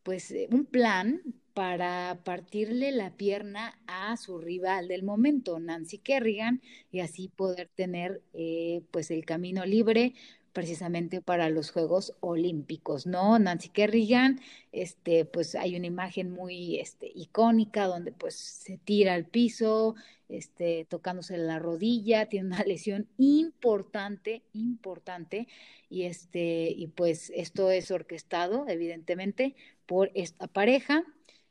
pues, 0.02 0.30
eh, 0.30 0.48
un 0.50 0.66
plan 0.66 1.22
para 1.54 2.20
partirle 2.24 2.92
la 2.92 3.10
pierna 3.16 3.78
a 3.86 4.16
su 4.16 4.38
rival 4.38 4.88
del 4.88 5.02
momento, 5.02 5.58
Nancy 5.58 5.98
Kerrigan, 5.98 6.62
y 6.90 7.00
así 7.00 7.28
poder 7.28 7.68
tener 7.74 8.22
eh, 8.32 8.82
pues 8.90 9.10
el 9.10 9.24
camino 9.24 9.64
libre 9.66 10.14
precisamente 10.52 11.20
para 11.20 11.48
los 11.48 11.70
Juegos 11.70 12.14
Olímpicos, 12.20 13.06
¿no? 13.06 13.38
Nancy 13.38 13.68
Kerrigan, 13.68 14.40
este, 14.70 15.24
pues 15.24 15.54
hay 15.54 15.76
una 15.76 15.86
imagen 15.86 16.30
muy 16.30 16.78
este, 16.78 17.10
icónica 17.14 17.86
donde 17.86 18.12
pues 18.12 18.34
se 18.34 18.78
tira 18.78 19.14
al 19.14 19.24
piso, 19.24 19.94
este, 20.28 20.86
tocándose 20.86 21.36
la 21.38 21.58
rodilla, 21.58 22.26
tiene 22.26 22.48
una 22.48 22.62
lesión 22.66 23.08
importante, 23.18 24.42
importante, 24.52 25.48
y 25.88 26.04
este, 26.04 26.70
y 26.70 26.86
pues 26.88 27.30
esto 27.34 27.70
es 27.70 27.90
orquestado, 27.90 28.66
evidentemente, 28.68 29.54
por 29.86 30.10
esta 30.14 30.46
pareja. 30.46 31.04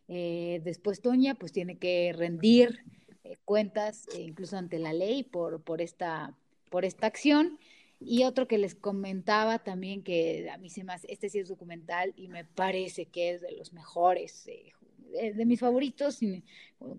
Eh, 0.08 0.62
después 0.64 1.02
Toña, 1.02 1.36
pues 1.36 1.52
tiene 1.52 1.78
que 1.78 2.14
rendir 2.18 2.84
eh, 3.24 3.38
cuentas, 3.46 4.08
eh, 4.16 4.22
incluso 4.22 4.58
ante 4.58 4.80
la 4.80 4.94
ley, 4.94 5.24
por, 5.24 5.62
por, 5.62 5.82
esta, 5.82 6.36
por 6.70 6.86
esta 6.86 7.08
acción. 7.08 7.60
Y 8.04 8.24
otro 8.24 8.48
que 8.48 8.58
les 8.58 8.74
comentaba 8.74 9.60
también, 9.60 10.04
que 10.04 10.50
a 10.52 10.58
mí 10.58 10.70
se 10.70 10.84
me 10.84 10.94
hace, 10.94 11.12
este 11.12 11.30
sí 11.30 11.40
es 11.40 11.50
documental 11.50 12.14
y 12.16 12.28
me 12.28 12.46
parece 12.46 13.06
que 13.06 13.32
es 13.32 13.42
de 13.42 13.52
los 13.52 13.74
mejores, 13.74 14.48
eh, 14.48 15.34
de 15.34 15.46
mis 15.46 15.60
favoritos, 15.60 16.20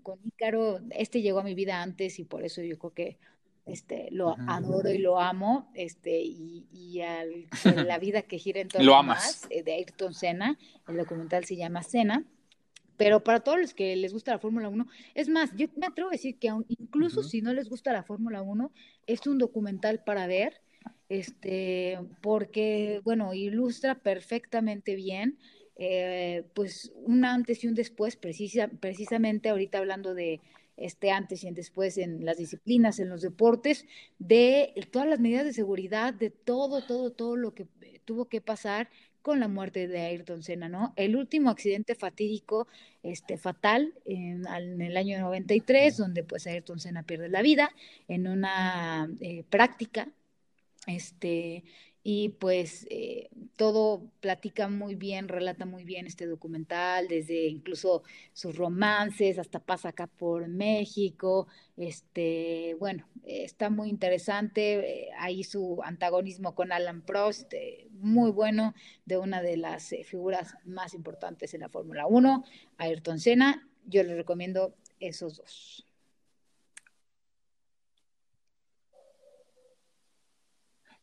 con, 0.01 0.19
Ícaro, 0.23 0.79
este 0.91 1.21
llegó 1.21 1.39
a 1.39 1.43
mi 1.43 1.55
vida 1.55 1.81
antes 1.81 2.19
y 2.19 2.23
por 2.23 2.43
eso 2.43 2.61
yo 2.61 2.79
creo 2.79 2.93
que 2.93 3.17
este, 3.65 4.09
lo 4.11 4.35
adoro 4.47 4.91
y 4.91 4.97
lo 4.97 5.19
amo, 5.19 5.69
este, 5.73 6.21
y, 6.21 6.67
y 6.71 7.01
al, 7.01 7.47
la 7.85 7.97
vida 7.97 8.21
que 8.21 8.37
gira 8.37 8.61
en 8.61 8.67
torno 8.69 8.85
lo 8.85 9.03
más, 9.03 9.47
eh, 9.49 9.63
de 9.63 9.73
Ayrton 9.73 10.13
Senna, 10.13 10.57
el 10.87 10.97
documental 10.97 11.43
se 11.45 11.57
llama 11.57 11.83
Senna, 11.83 12.23
pero 12.97 13.23
para 13.23 13.39
todos 13.39 13.59
los 13.59 13.73
que 13.73 13.95
les 13.95 14.13
gusta 14.13 14.31
la 14.31 14.39
Fórmula 14.39 14.69
1, 14.69 14.87
es 15.15 15.27
más, 15.27 15.51
yo 15.55 15.67
me 15.75 15.87
atrevo 15.87 16.09
a 16.09 16.13
decir 16.13 16.37
que 16.37 16.49
incluso 16.67 17.23
si 17.23 17.41
no 17.41 17.53
les 17.53 17.67
gusta 17.67 17.91
la 17.91 18.03
Fórmula 18.03 18.41
1, 18.41 18.71
es 19.07 19.25
un 19.27 19.37
documental 19.37 20.03
para 20.03 20.27
ver, 20.27 20.61
este, 21.13 21.99
porque, 22.21 23.01
bueno, 23.03 23.35
ilustra 23.35 23.93
perfectamente 23.93 24.95
bien, 24.95 25.37
eh, 25.75 26.43
pues, 26.55 26.91
un 26.95 27.23
antes 27.23 27.63
y 27.63 27.67
un 27.67 27.75
después, 27.75 28.15
precisa, 28.15 28.67
precisamente 28.67 29.49
ahorita 29.49 29.77
hablando 29.77 30.15
de 30.15 30.41
este 30.75 31.11
antes 31.11 31.43
y 31.43 31.47
un 31.47 31.53
después 31.53 31.99
en 31.99 32.25
las 32.25 32.37
disciplinas, 32.37 32.97
en 32.97 33.09
los 33.09 33.21
deportes, 33.21 33.85
de 34.17 34.73
todas 34.91 35.07
las 35.07 35.19
medidas 35.19 35.45
de 35.45 35.53
seguridad, 35.53 36.15
de 36.15 36.31
todo, 36.31 36.83
todo, 36.83 37.11
todo 37.11 37.35
lo 37.35 37.53
que 37.53 37.67
tuvo 38.05 38.25
que 38.25 38.41
pasar 38.41 38.89
con 39.21 39.39
la 39.39 39.47
muerte 39.47 39.87
de 39.87 40.01
Ayrton 40.01 40.41
Senna, 40.41 40.67
¿no? 40.67 40.93
El 40.95 41.15
último 41.15 41.51
accidente 41.51 41.93
fatídico, 41.93 42.67
este, 43.03 43.37
fatal, 43.37 43.93
en, 44.05 44.47
en 44.47 44.81
el 44.81 44.97
año 44.97 45.19
93, 45.19 45.95
donde 45.95 46.23
pues 46.23 46.47
Ayrton 46.47 46.79
Senna 46.79 47.03
pierde 47.03 47.29
la 47.29 47.43
vida 47.43 47.69
en 48.07 48.27
una 48.27 49.07
eh, 49.21 49.43
práctica 49.49 50.09
este, 50.87 51.63
y 52.05 52.29
pues 52.29 52.85
eh, 52.89 53.29
todo 53.55 54.11
platica 54.19 54.67
muy 54.67 54.95
bien, 54.95 55.29
relata 55.29 55.65
muy 55.65 55.85
bien 55.85 56.05
este 56.05 56.25
documental, 56.27 57.07
desde 57.07 57.47
incluso 57.47 58.03
sus 58.33 58.57
romances, 58.57 59.39
hasta 59.39 59.59
pasa 59.59 59.89
acá 59.89 60.07
por 60.07 60.49
México, 60.49 61.47
este, 61.77 62.75
bueno, 62.77 63.07
está 63.23 63.69
muy 63.69 63.89
interesante, 63.89 65.05
eh, 65.05 65.09
ahí 65.17 65.45
su 65.45 65.81
antagonismo 65.83 66.55
con 66.55 66.73
Alan 66.73 67.01
Prost, 67.01 67.53
eh, 67.53 67.87
muy 67.91 68.31
bueno, 68.31 68.73
de 69.05 69.17
una 69.17 69.41
de 69.41 69.55
las 69.55 69.95
figuras 70.05 70.55
más 70.65 70.93
importantes 70.93 71.53
en 71.53 71.61
la 71.61 71.69
Fórmula 71.69 72.05
1, 72.05 72.43
Ayrton 72.77 73.19
Senna, 73.19 73.69
yo 73.85 74.03
les 74.03 74.17
recomiendo 74.17 74.75
esos 74.99 75.37
dos. 75.37 75.92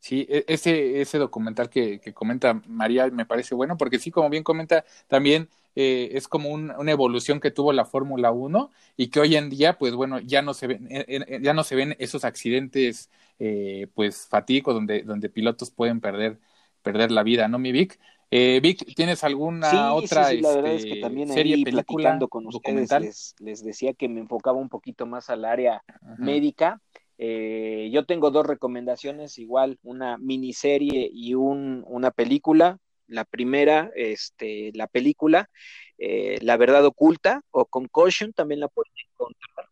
Sí, 0.01 0.27
e, 0.29 0.45
ese, 0.49 1.01
ese 1.01 1.19
documental 1.19 1.69
que, 1.69 2.01
que, 2.01 2.15
comenta 2.15 2.55
María 2.67 3.09
me 3.09 3.27
parece 3.27 3.55
bueno, 3.55 3.77
porque 3.77 3.99
sí, 3.99 4.11
como 4.11 4.31
bien 4.31 4.43
comenta, 4.43 4.85
también 5.09 5.49
eh, 5.77 6.11
es 6.13 6.27
como 6.27 6.51
una 6.51 6.91
evolución 6.91 7.39
que 7.39 7.51
tuvo 7.51 7.73
la 7.73 7.85
Fórmula 7.85 8.33
1 8.33 8.71
y 8.97 9.09
que 9.09 9.21
hoy 9.21 9.37
en 9.37 9.51
día, 9.51 9.79
pues 9.79 9.95
bueno, 9.95 10.19
ya 10.19 10.43
no 10.43 10.55
se 10.55 10.67
ven, 10.67 10.89
eh, 10.91 11.05
eh, 11.07 11.41
ya 11.43 11.55
no 11.55 11.65
se 11.65 11.77
ven 11.77 11.97
esos 11.99 12.25
accidentes, 12.25 13.11
eh, 13.39 13.89
pues 13.95 14.27
fatídicos 14.27 14.75
donde, 14.75 15.03
donde 15.03 15.29
pilotos 15.29 15.71
pueden 15.71 16.01
perder, 16.01 16.39
perder 16.83 17.11
la 17.11 17.23
vida, 17.23 17.47
¿no, 17.47 17.59
mi 17.59 17.71
Vic? 17.71 18.01
Eh, 18.31 18.61
Vic, 18.63 18.95
¿tienes 18.95 19.23
alguna 19.25 19.93
otra 19.93 20.29
sí, 20.29 20.41
la 20.41 20.55
verdad 20.55 20.75
es 20.75 20.85
que 20.85 20.91
este, 20.91 21.01
también 21.01 21.29
serie, 21.29 21.57
ahí, 21.57 21.65
película, 21.65 22.19
con 22.29 22.47
ustedes 22.47 22.91
les, 23.01 23.35
les, 23.41 23.65
decía 23.65 23.93
que 23.93 24.09
me 24.09 24.21
enfocaba 24.21 24.57
un 24.57 24.69
poquito 24.69 25.05
más 25.05 25.31
al 25.31 25.45
área 25.45 25.83
médica 26.17 26.81
eh, 27.23 27.91
yo 27.93 28.07
tengo 28.07 28.31
dos 28.31 28.47
recomendaciones, 28.47 29.37
igual 29.37 29.79
una 29.83 30.17
miniserie 30.17 31.11
y 31.13 31.35
un, 31.35 31.85
una 31.87 32.11
película. 32.11 32.79
La 33.09 33.27
primera, 33.27 33.91
este, 33.95 34.71
la 34.73 34.87
película, 34.87 35.51
eh, 35.99 36.39
La 36.41 36.57
Verdad 36.57 36.87
Oculta 36.87 37.43
o 37.51 37.67
Concussion, 37.67 38.33
también 38.33 38.61
la 38.61 38.69
pueden 38.69 38.93
encontrar 39.11 39.67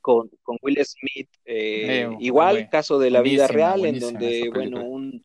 con, 0.00 0.30
con 0.42 0.56
Will 0.62 0.84
Smith. 0.84 1.28
Eh, 1.44 2.08
igual, 2.18 2.68
caso 2.70 2.98
de 2.98 3.10
la 3.10 3.20
vida 3.22 3.46
real, 3.46 3.84
en 3.84 4.00
donde, 4.00 4.50
bueno, 4.52 4.84
un 4.84 5.24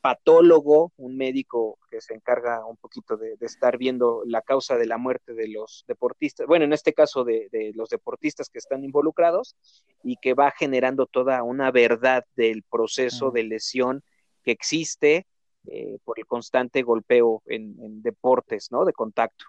patólogo, 0.00 0.92
un 0.96 1.16
médico 1.16 1.78
que 1.90 2.00
se 2.00 2.14
encarga 2.14 2.64
un 2.64 2.76
poquito 2.76 3.16
de, 3.16 3.36
estar 3.40 3.76
viendo 3.78 4.22
la 4.26 4.42
causa 4.42 4.76
de 4.76 4.86
la 4.86 4.98
muerte 4.98 5.34
de 5.34 5.48
los 5.48 5.84
deportistas, 5.86 6.46
bueno, 6.46 6.64
en 6.64 6.72
este 6.72 6.92
caso 6.92 7.24
de, 7.24 7.48
los 7.74 7.90
deportistas 7.90 8.48
que 8.48 8.58
están 8.58 8.84
involucrados 8.84 9.56
y 10.02 10.16
que 10.16 10.34
va 10.34 10.50
generando 10.50 11.06
toda 11.06 11.42
una 11.42 11.70
verdad 11.70 12.24
del 12.36 12.62
proceso 12.62 13.30
de 13.30 13.44
lesión 13.44 14.02
que 14.42 14.52
existe 14.52 15.26
eh, 15.66 15.98
por 16.04 16.18
el 16.18 16.26
constante 16.26 16.82
golpeo 16.82 17.42
en, 17.46 18.02
deportes, 18.02 18.72
¿no? 18.72 18.86
De 18.86 18.94
contacto. 18.94 19.44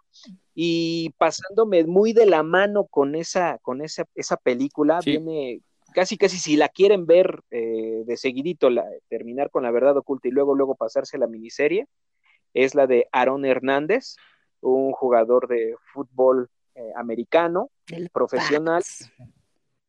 Y 0.54 1.12
pasándome 1.18 1.86
muy 1.86 2.12
de 2.12 2.26
la 2.26 2.44
mano 2.44 2.86
con 2.86 3.16
esa, 3.16 3.60
con 3.60 3.82
esa, 3.82 4.04
esa 4.16 4.36
película, 4.36 5.00
viene 5.06 5.62
casi 5.94 6.18
casi 6.18 6.38
si 6.38 6.58
la 6.58 6.70
quieren 6.70 7.06
ver 7.06 7.44
eh, 7.52 8.04
de 8.06 8.18
seguidito, 8.18 8.70
la, 8.70 8.86
terminar 9.10 9.50
con 9.50 9.64
la 9.64 9.72
verdad 9.72 9.98
oculta 9.98 10.28
y 10.28 10.32
luego 10.32 10.56
luego 10.56 10.76
pasarse 10.76 11.18
a 11.18 11.20
la 11.20 11.28
miniserie, 11.28 11.88
es 12.54 12.76
la 12.76 12.88
de 12.88 13.08
Aaron 13.12 13.46
Hernández, 13.46 14.16
un 14.62 14.92
jugador 14.92 15.48
de 15.48 15.76
fútbol 15.94 16.50
eh, 16.76 16.92
americano, 16.96 17.70
profesional, 18.14 18.84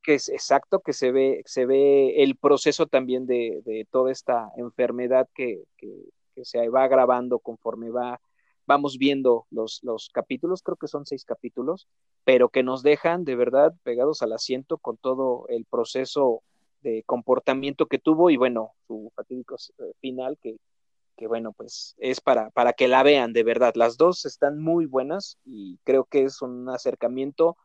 que 0.02 0.14
es 0.14 0.28
exacto, 0.28 0.80
que 0.80 0.92
se 0.92 1.12
ve, 1.12 1.42
se 1.44 1.66
ve 1.66 2.22
el 2.22 2.36
proceso 2.36 2.86
también 2.86 3.26
de, 3.26 3.62
de 3.64 3.86
toda 3.90 4.10
esta 4.10 4.50
enfermedad 4.56 5.28
que, 5.34 5.64
que, 5.76 5.88
que 6.34 6.44
se 6.44 6.68
va 6.68 6.84
agravando 6.84 7.38
conforme 7.38 7.90
va 7.90 8.20
vamos 8.72 8.98
viendo 8.98 9.46
los, 9.50 9.80
los 9.82 10.08
capítulos, 10.10 10.62
creo 10.62 10.76
que 10.76 10.88
son 10.88 11.04
seis 11.06 11.24
capítulos, 11.24 11.88
pero 12.24 12.48
que 12.48 12.62
nos 12.62 12.82
dejan 12.82 13.24
de 13.24 13.36
verdad 13.36 13.74
pegados 13.82 14.22
al 14.22 14.32
asiento 14.32 14.78
con 14.78 14.96
todo 14.96 15.46
el 15.48 15.64
proceso 15.66 16.42
de 16.82 17.02
comportamiento 17.04 17.86
que 17.86 17.98
tuvo 17.98 18.30
y 18.30 18.36
bueno, 18.36 18.72
su 18.86 19.12
fatídico 19.14 19.56
eh, 19.78 19.92
final 20.00 20.38
que, 20.42 20.56
que 21.16 21.26
bueno, 21.26 21.52
pues 21.52 21.94
es 21.98 22.20
para, 22.20 22.50
para 22.50 22.72
que 22.72 22.88
la 22.88 23.02
vean 23.02 23.32
de 23.32 23.44
verdad. 23.44 23.74
Las 23.76 23.96
dos 23.96 24.24
están 24.24 24.58
muy 24.58 24.86
buenas 24.86 25.38
y 25.44 25.78
creo 25.84 26.04
que 26.04 26.24
es 26.24 26.42
un 26.42 26.68
acercamiento 26.70 27.56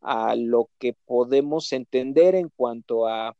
a 0.00 0.34
lo 0.34 0.68
que 0.78 0.94
podemos 1.06 1.72
entender 1.72 2.34
en 2.34 2.50
cuanto 2.50 3.06
a 3.06 3.36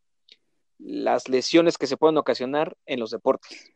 las 0.78 1.28
lesiones 1.28 1.76
que 1.76 1.86
se 1.86 1.96
pueden 1.96 2.18
ocasionar 2.18 2.76
en 2.86 3.00
los 3.00 3.10
deportes. 3.10 3.75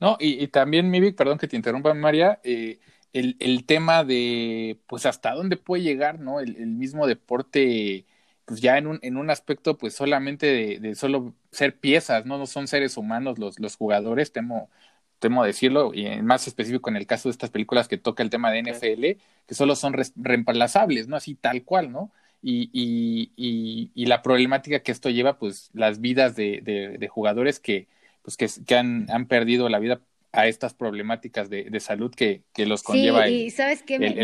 No, 0.00 0.16
y, 0.20 0.46
también, 0.48 0.90
Mivik, 0.90 1.16
perdón 1.16 1.38
que 1.38 1.48
te 1.48 1.56
interrumpa, 1.56 1.94
María, 1.94 2.40
eh, 2.44 2.80
el, 3.12 3.36
el, 3.40 3.64
tema 3.66 4.04
de, 4.04 4.80
pues, 4.86 5.06
hasta 5.06 5.32
dónde 5.32 5.56
puede 5.56 5.82
llegar, 5.82 6.18
¿no? 6.20 6.40
El, 6.40 6.56
el 6.56 6.68
mismo 6.68 7.06
deporte, 7.06 8.06
pues, 8.44 8.60
ya 8.60 8.78
en 8.78 8.86
un, 8.86 8.98
en 9.02 9.16
un 9.16 9.30
aspecto, 9.30 9.78
pues, 9.78 9.94
solamente 9.94 10.46
de, 10.46 10.78
de, 10.80 10.94
solo 10.94 11.34
ser 11.50 11.78
piezas, 11.78 12.26
¿no? 12.26 12.38
No 12.38 12.46
son 12.46 12.68
seres 12.68 12.96
humanos 12.96 13.38
los, 13.38 13.58
los 13.60 13.76
jugadores, 13.76 14.32
temo, 14.32 14.70
temo 15.18 15.44
decirlo, 15.44 15.92
y 15.94 16.20
más 16.22 16.46
específico 16.46 16.90
en 16.90 16.96
el 16.96 17.06
caso 17.06 17.28
de 17.28 17.32
estas 17.32 17.50
películas 17.50 17.88
que 17.88 17.98
toca 17.98 18.22
el 18.22 18.30
tema 18.30 18.50
de 18.50 18.58
NFL, 18.60 19.20
que 19.46 19.54
solo 19.54 19.76
son 19.76 19.94
reemplazables, 20.16 21.08
¿no? 21.08 21.16
Así 21.16 21.34
tal 21.34 21.64
cual, 21.64 21.92
¿no? 21.92 22.12
Y, 22.42 22.70
y, 22.72 23.32
y, 23.36 23.92
y, 23.94 24.06
la 24.06 24.20
problemática 24.22 24.80
que 24.82 24.90
esto 24.92 25.10
lleva, 25.10 25.38
pues, 25.38 25.70
las 25.74 26.00
vidas 26.00 26.34
de, 26.36 26.60
de, 26.62 26.98
de 26.98 27.08
jugadores 27.08 27.60
que 27.60 27.86
pues 28.22 28.36
que, 28.36 28.48
que 28.66 28.74
han, 28.76 29.06
han 29.10 29.26
perdido 29.26 29.68
la 29.68 29.78
vida 29.78 30.00
a 30.32 30.46
estas 30.46 30.72
problemáticas 30.72 31.50
de, 31.50 31.64
de 31.64 31.80
salud 31.80 32.14
que, 32.14 32.42
que 32.54 32.64
los 32.64 32.82
conlleva 32.82 33.26
sí, 33.26 33.34
y 33.34 33.50
sabes 33.50 33.82
qué? 33.82 33.96
el, 33.96 34.04
el, 34.04 34.18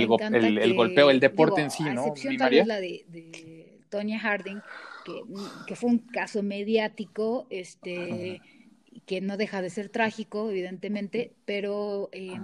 el, 0.58 0.74
golpeo, 0.74 1.10
el 1.10 1.20
deporte 1.20 1.60
en 1.60 1.70
sí, 1.70 1.84
¿no? 1.84 2.06
Excepción 2.06 2.36
tal 2.38 2.50
vez 2.50 2.66
la 2.66 2.80
de, 2.80 3.04
de 3.08 3.80
Tonya 3.90 4.18
Harding, 4.18 4.60
que, 5.04 5.12
que, 5.66 5.76
fue 5.76 5.90
un 5.90 5.98
caso 5.98 6.42
mediático, 6.42 7.46
este, 7.50 8.40
que 9.06 9.20
no 9.20 9.36
deja 9.36 9.62
de 9.62 9.70
ser 9.70 9.88
trágico, 9.88 10.50
evidentemente, 10.50 11.32
pero 11.44 12.08
eh, 12.12 12.38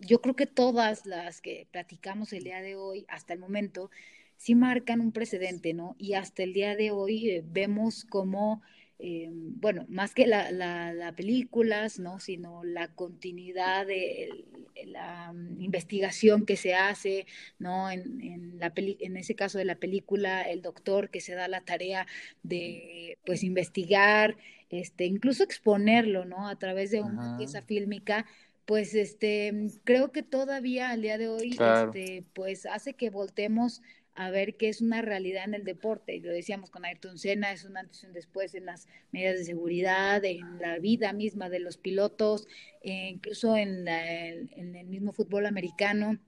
yo 0.00 0.20
creo 0.20 0.34
que 0.34 0.46
todas 0.46 1.06
las 1.06 1.40
que 1.40 1.66
platicamos 1.70 2.32
el 2.32 2.44
día 2.44 2.60
de 2.60 2.76
hoy, 2.76 3.04
hasta 3.08 3.34
el 3.34 3.40
momento, 3.40 3.90
sí 4.36 4.54
marcan 4.54 5.00
un 5.00 5.12
precedente, 5.12 5.74
¿no? 5.74 5.96
Y 5.98 6.14
hasta 6.14 6.42
el 6.42 6.52
día 6.52 6.76
de 6.76 6.90
hoy 6.90 7.30
eh, 7.30 7.44
vemos 7.46 8.04
cómo 8.04 8.62
eh, 8.98 9.28
bueno, 9.30 9.84
más 9.88 10.14
que 10.14 10.26
la, 10.26 10.50
la, 10.50 11.12
películas, 11.14 11.98
¿no? 11.98 12.18
sino 12.18 12.64
la 12.64 12.88
continuidad 12.88 13.86
de 13.86 14.46
la 14.86 15.32
mm, 15.32 15.60
investigación 15.60 16.46
que 16.46 16.56
se 16.56 16.74
hace, 16.74 17.26
¿no? 17.58 17.90
En, 17.90 18.20
en, 18.22 18.58
la 18.58 18.72
en 18.76 19.16
ese 19.16 19.34
caso 19.34 19.58
de 19.58 19.66
la 19.66 19.76
película, 19.76 20.42
el 20.42 20.62
doctor 20.62 21.10
que 21.10 21.20
se 21.20 21.34
da 21.34 21.46
la 21.46 21.60
tarea 21.60 22.06
de, 22.42 23.18
pues, 23.26 23.42
investigar, 23.42 24.36
este, 24.70 25.04
incluso 25.04 25.44
exponerlo, 25.44 26.24
¿no? 26.24 26.48
A 26.48 26.58
través 26.58 26.90
de 26.90 27.02
una 27.02 27.36
pieza 27.36 27.62
fílmica, 27.62 28.26
pues, 28.64 28.94
este, 28.94 29.52
creo 29.84 30.10
que 30.10 30.22
todavía 30.22 30.90
al 30.90 31.02
día 31.02 31.18
de 31.18 31.28
hoy, 31.28 31.50
este, 31.50 32.24
pues, 32.32 32.64
hace 32.64 32.94
que 32.94 33.10
voltemos 33.10 33.82
a 34.16 34.30
ver 34.30 34.56
qué 34.56 34.68
es 34.68 34.80
una 34.80 35.02
realidad 35.02 35.44
en 35.44 35.54
el 35.54 35.64
deporte. 35.64 36.14
Y 36.14 36.20
lo 36.20 36.32
decíamos 36.32 36.70
con 36.70 36.84
Ayrton 36.84 37.18
Senna, 37.18 37.52
es 37.52 37.64
un 37.64 37.76
antes 37.76 38.02
y 38.02 38.06
un 38.06 38.12
después 38.12 38.54
en 38.54 38.66
las 38.66 38.88
medidas 39.12 39.38
de 39.38 39.44
seguridad, 39.44 40.24
en 40.24 40.58
la 40.58 40.78
vida 40.78 41.12
misma 41.12 41.48
de 41.48 41.60
los 41.60 41.76
pilotos, 41.76 42.48
e 42.82 43.08
incluso 43.10 43.56
en, 43.56 43.86
en 43.86 44.74
el 44.74 44.86
mismo 44.86 45.12
fútbol 45.12 45.46
americano 45.46 46.18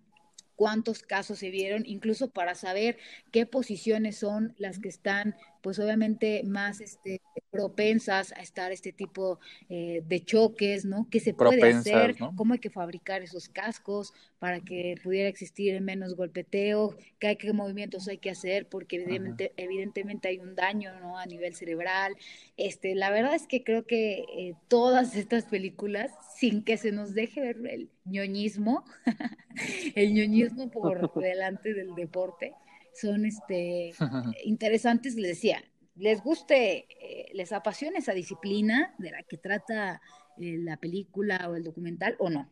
cuántos 0.58 1.02
casos 1.02 1.38
se 1.38 1.50
vieron, 1.50 1.84
incluso 1.86 2.30
para 2.30 2.56
saber 2.56 2.98
qué 3.30 3.46
posiciones 3.46 4.18
son 4.18 4.56
las 4.58 4.80
que 4.80 4.88
están, 4.88 5.36
pues 5.62 5.78
obviamente 5.78 6.42
más 6.42 6.80
este, 6.80 7.20
propensas 7.50 8.32
a 8.32 8.40
estar 8.40 8.72
este 8.72 8.92
tipo 8.92 9.38
eh, 9.68 10.02
de 10.06 10.20
choques, 10.20 10.84
¿no? 10.84 11.08
¿Qué 11.10 11.20
se 11.20 11.34
puede 11.34 11.62
hacer? 11.72 12.16
¿Cómo 12.36 12.52
hay 12.52 12.58
que 12.58 12.70
fabricar 12.70 13.22
esos 13.22 13.48
cascos 13.48 14.12
para 14.38 14.60
que 14.60 14.96
pudiera 15.02 15.28
existir 15.28 15.80
menos 15.80 16.14
golpeteo? 16.14 16.96
¿Qué, 17.18 17.28
hay, 17.28 17.36
qué 17.36 17.52
movimientos 17.52 18.08
hay 18.08 18.18
que 18.18 18.30
hacer? 18.30 18.68
Porque 18.68 18.96
evidentemente, 18.96 19.52
evidentemente 19.56 20.28
hay 20.28 20.38
un 20.38 20.54
daño, 20.54 20.98
¿no? 21.00 21.18
A 21.18 21.26
nivel 21.26 21.54
cerebral. 21.54 22.16
Este, 22.56 22.94
la 22.94 23.10
verdad 23.10 23.34
es 23.34 23.46
que 23.46 23.64
creo 23.64 23.86
que 23.86 24.24
eh, 24.36 24.54
todas 24.68 25.16
estas 25.16 25.44
películas, 25.44 26.12
sin 26.36 26.62
que 26.62 26.76
se 26.76 26.92
nos 26.92 27.14
deje 27.14 27.40
ver 27.40 27.56
el 27.66 27.90
ñoñismo, 28.04 28.84
el 29.94 30.14
ñoñismo 30.14 30.70
por 30.70 31.12
delante 31.22 31.74
del 31.74 31.94
deporte, 31.94 32.52
son 32.94 33.24
este 33.24 33.92
interesantes, 34.44 35.14
les 35.14 35.28
decía, 35.28 35.62
les 35.98 36.22
guste, 36.22 36.86
eh, 37.00 37.30
les 37.34 37.52
apasiona 37.52 37.98
esa 37.98 38.12
disciplina 38.12 38.94
de 38.98 39.10
la 39.10 39.22
que 39.24 39.36
trata 39.36 40.00
eh, 40.38 40.56
la 40.58 40.76
película 40.76 41.48
o 41.48 41.56
el 41.56 41.64
documental 41.64 42.16
o 42.18 42.30
no. 42.30 42.48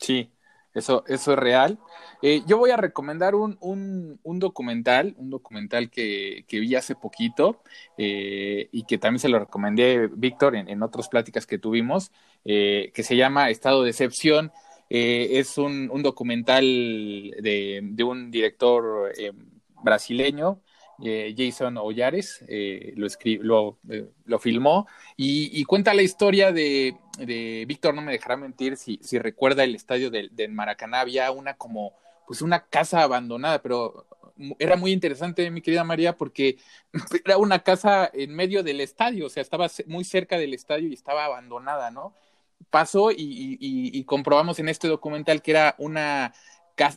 Sí, 0.00 0.32
Eso, 0.74 1.04
eso 1.06 1.32
es 1.32 1.38
real. 1.38 1.78
Eh, 2.22 2.42
yo 2.46 2.58
voy 2.58 2.70
a 2.70 2.76
recomendar 2.76 3.34
un, 3.34 3.56
un, 3.60 4.18
un 4.22 4.38
documental, 4.40 5.14
un 5.18 5.30
documental 5.30 5.90
que, 5.90 6.44
que 6.48 6.60
vi 6.60 6.74
hace 6.74 6.94
poquito 6.96 7.62
y 7.96 8.84
que 8.84 8.98
también 8.98 9.20
se 9.20 9.28
lo 9.28 9.38
recomendé, 9.38 10.08
Víctor, 10.08 10.56
en, 10.56 10.68
en 10.68 10.82
otras 10.82 11.08
pláticas 11.08 11.46
que 11.46 11.58
tuvimos, 11.58 12.10
que 12.42 13.02
se 13.02 13.16
llama 13.16 13.50
Estado 13.50 13.82
de 13.82 13.90
Excepción. 13.90 14.50
Es 14.94 15.56
un, 15.58 15.88
documental 16.02 16.62
de, 16.62 17.80
de, 17.82 18.04
un 18.04 18.30
director 18.30 19.12
brasileño 19.82 20.60
eh, 21.04 21.34
Jason 21.36 21.78
Ollares, 21.78 22.44
eh, 22.46 22.92
lo, 22.96 23.08
lo, 23.40 23.78
eh, 23.90 24.08
lo, 24.24 24.38
filmó 24.38 24.86
y, 25.16 25.64
cuenta 25.64 25.94
la 25.94 26.02
historia 26.02 26.52
de, 26.52 26.96
de, 27.18 27.64
Víctor, 27.66 27.92
no 27.92 28.02
me 28.02 28.12
dejará 28.12 28.36
mentir, 28.36 28.76
si, 28.76 29.00
recuerda 29.18 29.64
el 29.64 29.74
estadio 29.74 30.10
del, 30.10 30.30
Maracaná, 30.52 31.00
había 31.00 31.32
una 31.32 31.54
como, 31.54 31.94
pues 32.26 32.40
una 32.40 32.66
casa 32.66 33.02
abandonada, 33.02 33.60
pero 33.62 34.06
era 34.60 34.76
muy 34.76 34.92
interesante, 34.92 35.50
mi 35.50 35.60
querida 35.60 35.82
María, 35.82 36.16
porque 36.16 36.58
era 37.24 37.36
una 37.36 37.64
casa 37.64 38.08
en 38.12 38.32
medio 38.34 38.62
del 38.62 38.80
estadio, 38.80 39.26
o 39.26 39.28
sea, 39.28 39.42
estaba 39.42 39.68
muy 39.86 40.04
cerca 40.04 40.38
del 40.38 40.54
estadio 40.54 40.88
y 40.88 40.94
estaba 40.94 41.24
abandonada, 41.24 41.90
¿no? 41.90 42.14
Pasó 42.70 43.10
y, 43.10 43.16
y 43.58 44.04
comprobamos 44.04 44.58
en 44.58 44.68
este 44.68 44.88
documental 44.88 45.42
que 45.42 45.50
era 45.52 45.74
una 45.78 46.32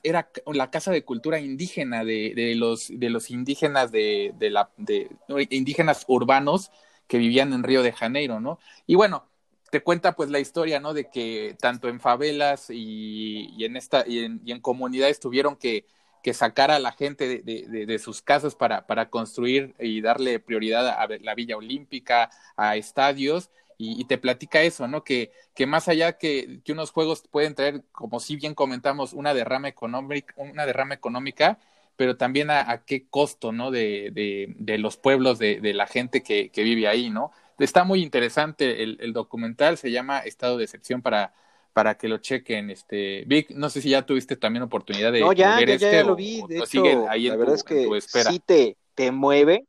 era 0.04 0.30
la 0.48 0.72
casa 0.72 0.92
de 0.92 1.04
cultura 1.04 1.40
indígena 1.40 2.04
de, 2.04 2.34
de 2.36 2.56
los, 2.56 2.88
de 2.90 3.10
los 3.10 3.30
indígenas 3.30 3.92
de, 3.92 4.34
de 4.38 4.50
la, 4.50 4.70
de, 4.78 5.10
indígenas 5.50 6.06
urbanos 6.08 6.72
que 7.08 7.18
vivían 7.18 7.54
en 7.54 7.64
Río 7.64 7.84
de 7.84 7.92
Janeiro, 7.92 8.40
¿no? 8.40 8.60
Y 8.88 8.96
bueno, 8.96 9.28
te 9.70 9.82
cuenta 9.82 10.16
pues 10.16 10.30
la 10.30 10.40
historia, 10.40 10.80
¿no? 10.80 10.94
De 10.94 11.10
que 11.10 11.56
tanto 11.60 11.88
en 11.90 12.00
favelas 12.00 12.70
y, 12.70 13.64
en 13.64 13.76
esta 13.76 14.06
y 14.08 14.20
en, 14.20 14.42
y 14.44 14.52
en, 14.52 14.62
comunidades 14.62 15.20
tuvieron 15.20 15.56
que, 15.56 15.86
que 16.24 16.34
sacar 16.34 16.72
a 16.72 16.80
la 16.80 16.94
gente 16.94 17.28
de, 17.44 17.86
de, 17.86 18.00
sus 18.00 18.22
casas 18.22 18.56
para, 18.56 18.88
para 18.88 19.10
construir 19.10 19.76
y 19.80 20.02
darle 20.02 20.40
prioridad 20.40 20.88
a 20.88 21.08
la 21.22 21.36
Villa 21.36 21.58
Olímpica, 21.58 22.32
a 22.56 22.76
estadios, 22.76 23.52
y, 23.78 24.06
te 24.06 24.18
platica 24.18 24.62
eso, 24.62 24.88
¿no? 24.88 25.04
Que, 25.04 25.32
que 25.54 25.66
más 25.66 25.88
allá 25.88 26.18
que, 26.18 26.60
que, 26.64 26.72
unos 26.72 26.92
juegos 26.92 27.24
pueden 27.30 27.56
traer, 27.56 27.84
como 27.92 28.20
si 28.20 28.36
bien 28.36 28.54
comentamos, 28.56 29.14
una 29.14 29.34
derrama 29.34 29.68
económica, 29.68 30.34
una 30.38 30.66
derrama 30.66 30.94
económica, 30.94 31.60
pero 31.96 32.18
también 32.18 32.50
a, 32.52 32.84
qué 32.86 33.08
costo, 33.10 33.52
¿no? 33.52 33.72
De, 33.72 34.12
de, 34.14 34.54
de 34.58 34.78
los 34.78 34.98
pueblos, 34.98 35.40
de, 35.40 35.60
de, 35.62 35.74
la 35.74 35.88
gente 35.88 36.24
que, 36.24 36.50
que 36.50 36.64
vive 36.64 36.88
ahí, 36.88 37.10
¿no? 37.10 37.32
Está 37.60 37.84
muy 37.84 38.02
interesante 38.02 38.84
el, 38.84 38.98
el 39.02 39.14
documental, 39.14 39.78
se 39.78 39.92
llama 39.92 40.20
Estado 40.20 40.58
de 40.58 40.66
Excepción 40.66 41.02
para, 41.02 41.34
para 41.76 41.98
que 41.98 42.08
lo 42.08 42.18
chequen. 42.20 42.70
Este, 42.70 43.24
Vic, 43.28 43.52
no 43.52 43.70
sé 43.70 43.82
si 43.82 43.90
ya 43.90 44.06
tuviste 44.06 44.36
también 44.38 44.64
oportunidad 44.64 45.12
de, 45.12 45.22
no, 45.22 45.34
ya, 45.34 45.58
ver 45.58 45.68
ya, 45.68 45.74
este 45.76 45.92
ya 45.92 46.04
lo 46.04 46.16
vi. 46.16 46.42
de 46.48 46.60
hecho, 46.60 47.10
ahí 47.10 47.28
la 47.28 47.36
verdad 47.36 47.56
es 47.56 47.64
que 47.64 47.88
sí 48.02 48.42
te, 48.46 48.78
te 48.94 49.12
mueve 49.12 49.66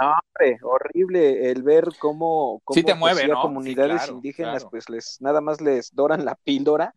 no, 0.00 0.12
hombre, 0.12 0.58
horrible 0.62 1.50
el 1.50 1.62
ver 1.62 1.88
cómo, 1.98 2.60
cómo 2.64 2.74
sí 2.74 2.82
te 2.82 2.94
mueve, 2.94 3.26
pues, 3.26 3.38
comunidades 3.40 4.08
indígenas, 4.08 4.64
pues 4.66 4.88
les 4.88 5.20
nada 5.20 5.40
más 5.40 5.60
les 5.60 5.94
doran 5.94 6.24
la 6.24 6.36
píldora 6.36 6.94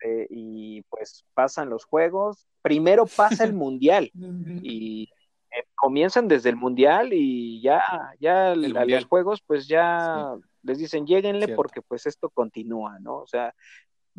este, 0.00 0.26
y 0.30 0.82
pues 0.82 1.24
pasan 1.34 1.70
los 1.70 1.84
juegos. 1.84 2.46
Primero 2.62 3.06
pasa 3.06 3.44
el 3.44 3.52
mundial 3.54 4.10
y 4.62 5.08
eh, 5.50 5.64
comienzan 5.74 6.28
desde 6.28 6.50
el 6.50 6.56
mundial 6.56 7.12
y 7.12 7.60
ya, 7.60 7.82
ya 8.18 8.52
a 8.52 8.54
los 8.54 9.04
juegos, 9.04 9.42
pues 9.46 9.66
ya 9.66 10.34
les 10.62 10.78
dicen 10.78 11.06
lleguenle 11.06 11.48
porque 11.48 11.82
pues 11.82 12.06
esto 12.06 12.30
continúa, 12.30 12.98
¿no? 13.00 13.18
O 13.18 13.26
sea, 13.26 13.54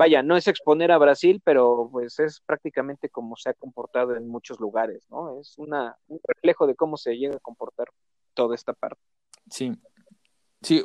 vaya, 0.02 0.24
no 0.24 0.36
es 0.36 0.48
exponer 0.48 0.92
a 0.92 0.98
Brasil, 0.98 1.44
pero 1.46 1.88
pues 1.92 2.18
es 2.18 2.42
prácticamente 2.44 3.08
como 3.10 3.36
se 3.36 3.52
ha 3.52 3.54
comportado 3.54 4.16
en 4.16 4.28
muchos 4.28 4.60
lugares, 4.60 5.06
¿no? 5.12 5.40
Es 5.40 5.60
una, 5.60 5.96
un 6.08 6.20
reflejo 6.28 6.66
de 6.66 6.74
cómo 6.74 6.98
se 6.98 7.14
llega 7.20 7.36
a 7.36 7.40
comportar 7.40 7.88
toda 8.34 8.56
esta 8.56 8.74
parte. 8.74 9.00
Sí. 9.48 9.72
Sí, 10.64 10.84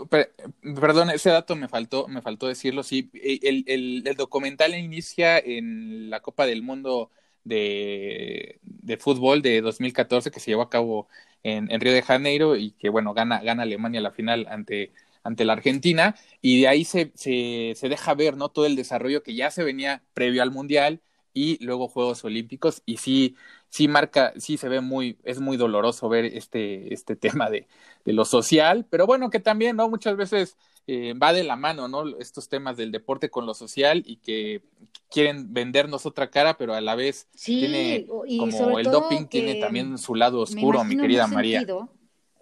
perdón, 0.60 1.08
ese 1.08 1.30
dato 1.30 1.56
me 1.56 1.66
faltó, 1.66 2.08
me 2.08 2.20
faltó 2.20 2.46
decirlo. 2.46 2.82
Sí, 2.82 3.10
el, 3.14 3.64
el, 3.66 4.02
el 4.06 4.16
documental 4.16 4.74
inicia 4.74 5.38
en 5.38 6.10
la 6.10 6.20
Copa 6.20 6.44
del 6.44 6.62
Mundo 6.62 7.10
de, 7.42 8.58
de, 8.62 8.96
fútbol 8.98 9.40
de 9.40 9.62
2014 9.62 10.30
que 10.30 10.40
se 10.40 10.50
llevó 10.50 10.62
a 10.62 10.70
cabo 10.70 11.08
en, 11.42 11.70
en 11.70 11.80
Río 11.80 11.94
de 11.94 12.02
Janeiro 12.02 12.56
y 12.56 12.72
que, 12.72 12.90
bueno, 12.90 13.14
gana, 13.14 13.40
gana 13.42 13.62
Alemania 13.62 14.02
la 14.02 14.12
final 14.12 14.46
ante 14.50 14.92
ante 15.26 15.44
la 15.44 15.54
Argentina 15.54 16.14
y 16.40 16.60
de 16.60 16.68
ahí 16.68 16.84
se, 16.84 17.12
se, 17.14 17.74
se, 17.76 17.88
deja 17.88 18.14
ver 18.14 18.36
¿no? 18.36 18.48
todo 18.48 18.66
el 18.66 18.76
desarrollo 18.76 19.22
que 19.22 19.34
ya 19.34 19.50
se 19.50 19.64
venía 19.64 20.02
previo 20.14 20.42
al 20.42 20.50
Mundial 20.50 21.00
y 21.34 21.62
luego 21.62 21.88
Juegos 21.88 22.24
Olímpicos 22.24 22.82
y 22.86 22.96
sí, 22.96 23.36
sí 23.68 23.88
marca, 23.88 24.32
sí 24.38 24.56
se 24.56 24.70
ve 24.70 24.80
muy, 24.80 25.18
es 25.22 25.40
muy 25.40 25.58
doloroso 25.58 26.08
ver 26.08 26.24
este, 26.24 26.94
este 26.94 27.14
tema 27.16 27.50
de, 27.50 27.66
de 28.04 28.12
lo 28.14 28.24
social, 28.24 28.86
pero 28.88 29.06
bueno, 29.06 29.28
que 29.28 29.40
también, 29.40 29.76
¿no? 29.76 29.88
Muchas 29.90 30.16
veces 30.16 30.56
eh, 30.86 31.14
va 31.14 31.32
de 31.32 31.42
la 31.42 31.56
mano, 31.56 31.88
¿no? 31.88 32.16
Estos 32.18 32.48
temas 32.48 32.76
del 32.76 32.92
deporte 32.92 33.28
con 33.28 33.44
lo 33.44 33.54
social 33.54 34.04
y 34.06 34.16
que 34.16 34.62
quieren 35.10 35.52
vendernos 35.52 36.06
otra 36.06 36.30
cara, 36.30 36.56
pero 36.56 36.74
a 36.74 36.80
la 36.80 36.94
vez 36.94 37.28
tiene, 37.32 38.06
como 38.06 38.78
el 38.78 38.86
doping 38.86 39.26
tiene 39.26 39.56
también 39.56 39.98
su 39.98 40.14
lado 40.14 40.40
oscuro, 40.40 40.84
mi 40.84 40.96
querida 40.96 41.26
María. 41.26 41.66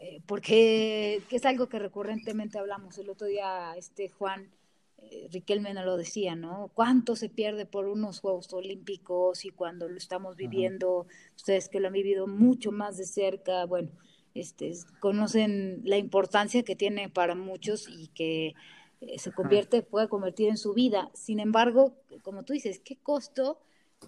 Eh, 0.06 0.20
porque 0.26 1.22
es 1.30 1.46
algo 1.46 1.70
que 1.70 1.78
recurrentemente 1.78 2.58
hablamos. 2.58 2.98
El 2.98 3.08
otro 3.08 3.26
día 3.26 3.72
este 3.74 4.10
Juan 4.10 4.50
eh, 4.98 5.28
Riquelme 5.32 5.72
nos 5.72 5.86
lo 5.86 5.96
decía, 5.96 6.34
¿no? 6.34 6.70
¿Cuánto 6.74 7.16
se 7.16 7.30
pierde 7.30 7.64
por 7.64 7.86
unos 7.86 8.20
Juegos 8.20 8.52
Olímpicos 8.52 9.46
y 9.46 9.50
cuando 9.50 9.88
lo 9.88 9.96
estamos 9.96 10.36
viviendo, 10.36 11.06
ustedes 11.36 11.70
que 11.70 11.80
lo 11.80 11.86
han 11.86 11.94
vivido 11.94 12.26
mucho 12.26 12.70
más 12.70 12.98
de 12.98 13.06
cerca, 13.06 13.64
bueno, 13.64 13.92
este, 14.34 14.72
conocen 15.00 15.80
la 15.84 15.96
importancia 15.96 16.64
que 16.64 16.76
tiene 16.76 17.08
para 17.08 17.34
muchos 17.34 17.88
y 17.88 18.08
que 18.08 18.54
eh, 19.00 19.18
se 19.18 19.32
convierte, 19.32 19.80
puede 19.80 20.10
convertir 20.10 20.50
en 20.50 20.58
su 20.58 20.74
vida. 20.74 21.10
Sin 21.14 21.40
embargo, 21.40 21.96
como 22.20 22.42
tú 22.42 22.52
dices, 22.52 22.78
¿qué 22.78 22.96
costo 22.96 23.58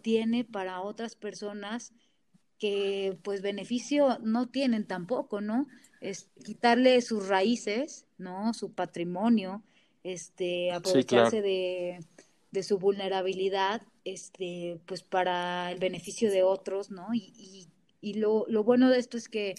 tiene 0.03 0.44
para 0.44 0.82
otras 0.82 1.16
personas 1.16 1.94
que 2.59 3.18
pues 3.22 3.40
beneficio 3.40 4.18
no 4.22 4.49
tienen 4.49 4.86
tampoco, 4.86 5.40
¿no? 5.40 5.66
Es 6.01 6.28
quitarle 6.44 7.01
sus 7.03 7.28
raíces, 7.28 8.07
¿no? 8.18 8.55
Su 8.55 8.72
patrimonio, 8.72 9.62
este, 10.05 10.72
aprovecharse 10.72 11.42
de, 11.42 11.99
de, 12.51 12.62
su 12.62 12.78
vulnerabilidad, 12.78 13.82
este, 14.05 14.78
pues 14.86 15.03
para 15.03 15.72
el 15.72 15.78
beneficio 15.78 16.30
de 16.30 16.42
otros, 16.42 16.90
¿no? 16.90 17.12
Y, 17.14 17.32
y, 17.36 17.68
y 18.01 18.14
lo, 18.14 18.44
lo, 18.49 18.62
bueno 18.64 18.90
de 18.90 18.99
esto 18.99 19.16
es 19.16 19.28
que 19.28 19.55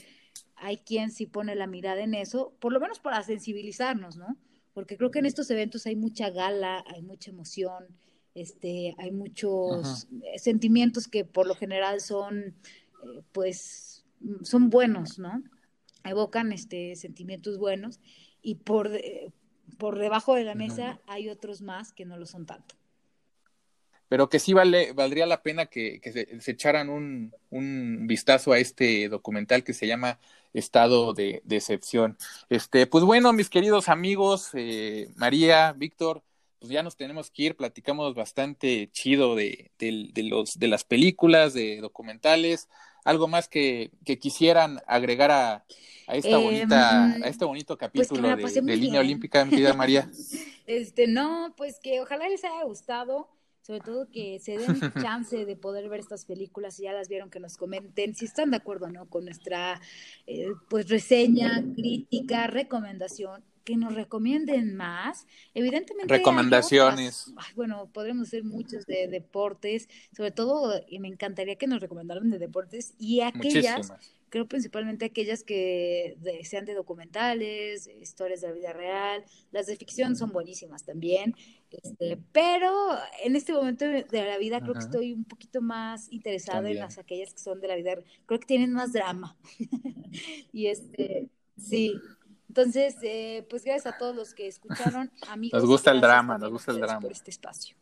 hay 0.56 0.78
quien 0.78 1.12
sí 1.12 1.26
pone 1.26 1.56
la 1.56 1.68
mirada 1.68 2.02
en 2.02 2.14
eso, 2.14 2.54
por 2.60 2.72
lo 2.72 2.80
menos 2.80 3.00
para 3.00 3.22
sensibilizarnos, 3.24 4.18
¿no? 4.18 4.38
Porque 4.74 4.98
creo 4.98 5.12
que 5.12 5.20
en 5.20 5.26
estos 5.26 5.50
eventos 5.50 5.86
hay 5.86 5.96
mucha 5.96 6.30
gala, 6.30 6.84
hay 6.88 7.02
mucha 7.02 7.32
emoción, 7.32 7.88
este, 8.36 8.96
hay 9.00 9.12
muchos 9.12 10.08
sentimientos 10.38 11.08
que 11.08 11.26
por 11.26 11.48
lo 11.48 11.56
general 11.56 12.02
son, 12.02 12.40
eh, 13.04 13.22
pues, 13.32 14.06
son 14.44 14.70
buenos, 14.70 15.18
¿no? 15.18 15.44
Evocan 16.10 16.52
este, 16.52 16.96
sentimientos 16.96 17.58
buenos 17.58 18.00
y 18.42 18.56
por, 18.56 18.92
por 19.78 20.00
debajo 20.00 20.36
de 20.36 20.44
la 20.44 20.56
mesa 20.56 21.00
hay 21.08 21.30
otros 21.30 21.62
más 21.62 21.94
que 21.94 22.06
no 22.06 22.18
lo 22.18 22.26
son 22.26 22.46
tanto. 22.46 22.76
Pero 24.10 24.30
que 24.30 24.40
sí 24.40 24.54
vale, 24.54 24.94
valdría 24.94 25.26
la 25.26 25.44
pena 25.44 25.66
que, 25.66 26.00
que 26.00 26.12
se, 26.12 26.52
echaran 26.52 26.90
un, 26.90 27.34
un, 27.50 28.08
vistazo 28.08 28.54
a 28.54 28.60
este 28.60 29.10
documental 29.10 29.64
que 29.64 29.74
se 29.74 29.86
llama 29.86 30.20
Estado 30.54 31.14
de 31.14 31.42
Decepción. 31.44 32.18
Este, 32.50 32.88
pues 32.88 33.04
bueno, 33.04 33.34
mis 33.34 33.50
queridos 33.50 33.90
amigos, 33.90 34.52
eh, 34.54 35.10
María, 35.16 35.74
Víctor, 35.74 36.24
pues 36.60 36.72
ya 36.72 36.84
nos 36.84 36.96
tenemos 36.96 37.32
que 37.32 37.44
ir, 37.44 37.58
platicamos 37.58 38.16
bastante 38.16 38.90
chido 38.92 39.36
de, 39.36 39.72
de, 39.78 40.10
de, 40.14 40.24
los, 40.24 40.58
de 40.58 40.68
las 40.70 40.86
películas, 40.86 41.54
de 41.54 41.82
documentales, 41.82 42.70
algo 43.08 43.30
más 43.30 43.48
que, 43.48 43.92
que 44.04 44.20
quisieran 44.20 44.82
agregar 44.86 45.32
a, 45.32 45.64
a 46.08 46.16
esta 46.18 46.38
bonita, 46.38 47.16
em, 47.16 47.24
a 47.24 47.28
este 47.30 47.46
bonito 47.46 47.78
pues 47.78 48.10
capítulo 48.10 48.36
de, 48.36 48.76
línea 48.76 49.00
olímpica, 49.00 49.46
mi 49.46 49.52
querida 49.52 49.74
María. 49.74 50.10
Este, 50.68 51.08
no, 51.08 51.54
pues 51.56 51.80
que 51.80 52.02
ojalá 52.02 52.28
les 52.28 52.44
haya 52.44 52.62
gustado, 52.66 53.30
sobre 53.62 53.80
todo 53.80 54.10
que 54.12 54.38
se 54.40 54.58
den 54.58 54.82
chance 55.02 55.46
de 55.46 55.56
poder 55.56 55.88
ver 55.88 56.02
estas 56.02 56.26
películas, 56.26 56.76
si 56.76 56.84
ya 56.84 56.92
las 56.92 57.08
vieron, 57.08 57.30
que 57.30 57.40
nos 57.40 57.56
comenten 57.56 58.14
si 58.14 58.26
están 58.26 58.52
de 58.52 58.58
acuerdo 58.58 58.90
no 58.90 59.06
con 59.10 59.24
nuestra 59.24 59.80
eh, 60.26 60.50
pues 60.70 60.90
reseña, 60.90 61.64
crítica, 61.74 62.48
recomendación 62.48 63.46
que 63.68 63.76
nos 63.76 63.96
recomienden 63.96 64.78
más. 64.78 65.28
Evidentemente. 65.54 66.16
Recomendaciones. 66.16 67.34
bueno, 67.54 67.90
podremos 67.92 68.30
hacer 68.30 68.46
muchos 68.46 68.86
de 68.86 69.10
deportes, 69.10 69.90
sobre 70.16 70.32
todo, 70.32 70.82
y 70.88 71.00
me 71.00 71.10
encantaría 71.10 71.58
que 71.58 71.68
nos 71.68 71.82
recomendaran 71.82 72.30
de 72.30 72.40
deportes 72.40 72.94
y 72.98 73.20
aquellas, 73.20 73.92
creo 74.30 74.48
principalmente 74.48 75.04
aquellas 75.04 75.44
que 75.44 76.18
sean 76.44 76.64
de 76.64 76.76
documentales, 76.76 77.90
historias 78.02 78.40
de 78.40 78.48
la 78.48 78.54
vida 78.54 78.72
real. 78.72 79.26
Las 79.52 79.68
de 79.68 79.76
ficción 79.76 80.16
son 80.16 80.32
buenísimas 80.32 80.86
también. 80.86 81.36
Este, 81.70 82.18
pero 82.32 82.72
en 83.22 83.36
este 83.36 83.52
momento 83.52 83.84
de 83.84 84.06
la 84.12 84.38
vida 84.38 84.62
creo 84.62 84.76
que 84.76 84.80
estoy 84.80 85.12
un 85.12 85.26
poquito 85.26 85.60
más 85.60 86.10
interesada 86.10 86.70
en 86.70 86.78
las 86.78 86.98
aquellas 87.00 87.34
que 87.34 87.40
son 87.40 87.60
de 87.60 87.68
la 87.68 87.76
vida, 87.76 87.96
creo 88.26 88.40
que 88.40 88.48
tienen 88.48 88.72
más 88.72 88.94
drama. 88.94 89.36
y 90.54 90.68
este, 90.68 91.28
sí. 91.58 91.94
Entonces, 92.58 92.98
eh, 93.04 93.46
pues 93.52 93.64
gracias 93.64 93.94
a 93.94 94.00
todos 94.00 94.16
los 94.16 94.34
que 94.34 94.48
escucharon, 94.48 95.12
amigos. 95.30 95.62
Nos 95.62 95.70
gusta 95.70 95.92
el 95.92 96.02
drama, 96.02 96.40
nos 96.40 96.50
gusta 96.50 96.72
el 96.72 96.80
drama. 96.80 97.02
Por 97.02 97.12
este 97.12 97.30
espacio. 97.30 97.78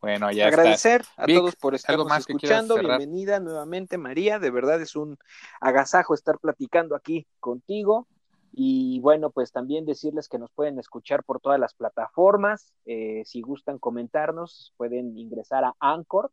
Bueno, 0.00 0.30
ya 0.30 0.46
Agradecer 0.46 1.04
a 1.16 1.26
todos 1.26 1.56
por 1.56 1.74
estarnos 1.74 2.16
escuchando. 2.16 2.76
Bienvenida 2.76 3.40
nuevamente, 3.40 3.98
María. 3.98 4.38
De 4.38 4.52
verdad 4.52 4.80
es 4.80 4.94
un 4.94 5.18
agasajo 5.60 6.14
estar 6.14 6.38
platicando 6.38 6.94
aquí 6.94 7.26
contigo. 7.40 8.06
Y 8.52 9.00
bueno, 9.00 9.30
pues 9.30 9.50
también 9.50 9.84
decirles 9.86 10.28
que 10.28 10.38
nos 10.38 10.52
pueden 10.52 10.78
escuchar 10.78 11.24
por 11.24 11.40
todas 11.40 11.58
las 11.58 11.74
plataformas. 11.74 12.72
Eh, 12.84 13.22
si 13.24 13.40
gustan 13.40 13.80
comentarnos, 13.80 14.72
pueden 14.76 15.18
ingresar 15.18 15.64
a 15.64 15.74
anchor.fm 15.80 16.28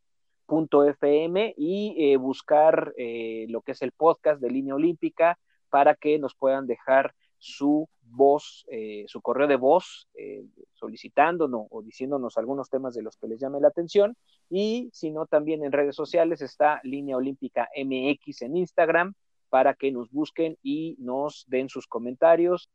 y 1.57 1.95
eh, 1.97 2.17
buscar 2.17 2.93
eh, 2.97 3.47
lo 3.49 3.61
que 3.61 3.71
es 3.71 3.81
el 3.81 3.93
podcast 3.93 4.39
de 4.39 4.51
Línea 4.51 4.75
Olímpica 4.75 5.39
para 5.71 5.95
que 5.95 6.19
nos 6.19 6.35
puedan 6.35 6.67
dejar 6.67 7.15
su 7.41 7.89
voz, 8.03 8.65
eh, 8.69 9.05
su 9.07 9.19
correo 9.19 9.47
de 9.47 9.55
voz, 9.55 10.07
eh, 10.13 10.45
solicitándonos 10.73 11.65
o 11.71 11.81
diciéndonos 11.81 12.37
algunos 12.37 12.69
temas 12.69 12.93
de 12.93 13.01
los 13.01 13.17
que 13.17 13.27
les 13.27 13.39
llame 13.39 13.59
la 13.59 13.69
atención. 13.69 14.15
Y 14.47 14.91
si 14.93 15.09
no, 15.09 15.25
también 15.25 15.63
en 15.63 15.71
redes 15.71 15.95
sociales 15.95 16.41
está 16.41 16.79
Línea 16.83 17.17
Olímpica 17.17 17.67
MX 17.75 18.43
en 18.43 18.57
Instagram 18.57 19.15
para 19.49 19.73
que 19.73 19.91
nos 19.91 20.11
busquen 20.11 20.57
y 20.61 20.95
nos 20.99 21.45
den 21.47 21.67
sus 21.67 21.87
comentarios. 21.87 22.69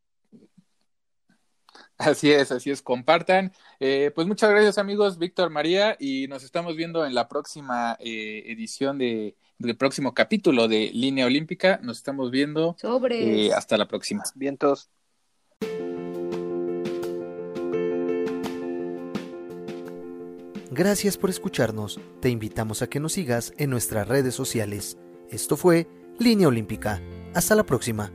Así 1.97 2.33
es, 2.33 2.51
así 2.51 2.71
es, 2.71 2.83
compartan. 2.83 3.53
Eh, 3.79 4.11
pues 4.15 4.27
muchas 4.27 4.51
gracias 4.51 4.79
amigos, 4.79 5.17
Víctor 5.17 5.51
María, 5.51 5.97
y 6.01 6.27
nos 6.27 6.43
estamos 6.43 6.75
viendo 6.75 7.07
en 7.07 7.15
la 7.15 7.29
próxima 7.29 7.97
edición 8.01 8.99
de 8.99 9.37
del 9.59 9.77
próximo 9.77 10.15
capítulo 10.15 10.69
de 10.69 10.91
Línea 10.93 11.27
Olímpica. 11.27 11.81
Nos 11.83 11.99
estamos 11.99 12.31
viendo. 12.31 12.77
Sobre. 12.81 13.47
Eh, 13.47 13.53
hasta 13.53 13.77
la 13.77 13.89
próxima. 13.89 14.25
Vientos. 14.35 14.91
Gracias 20.71 21.17
por 21.17 21.31
escucharnos. 21.31 21.99
Te 22.21 22.29
invitamos 22.29 22.83
a 22.83 22.89
que 22.89 23.01
nos 23.01 23.15
sigas 23.15 23.55
en 23.57 23.71
nuestras 23.71 24.07
redes 24.07 24.35
sociales. 24.35 24.99
Esto 25.31 25.57
fue 25.57 25.89
Línea 26.19 26.49
Olímpica. 26.49 27.01
Hasta 27.35 27.55
la 27.55 27.65
próxima. 27.65 28.13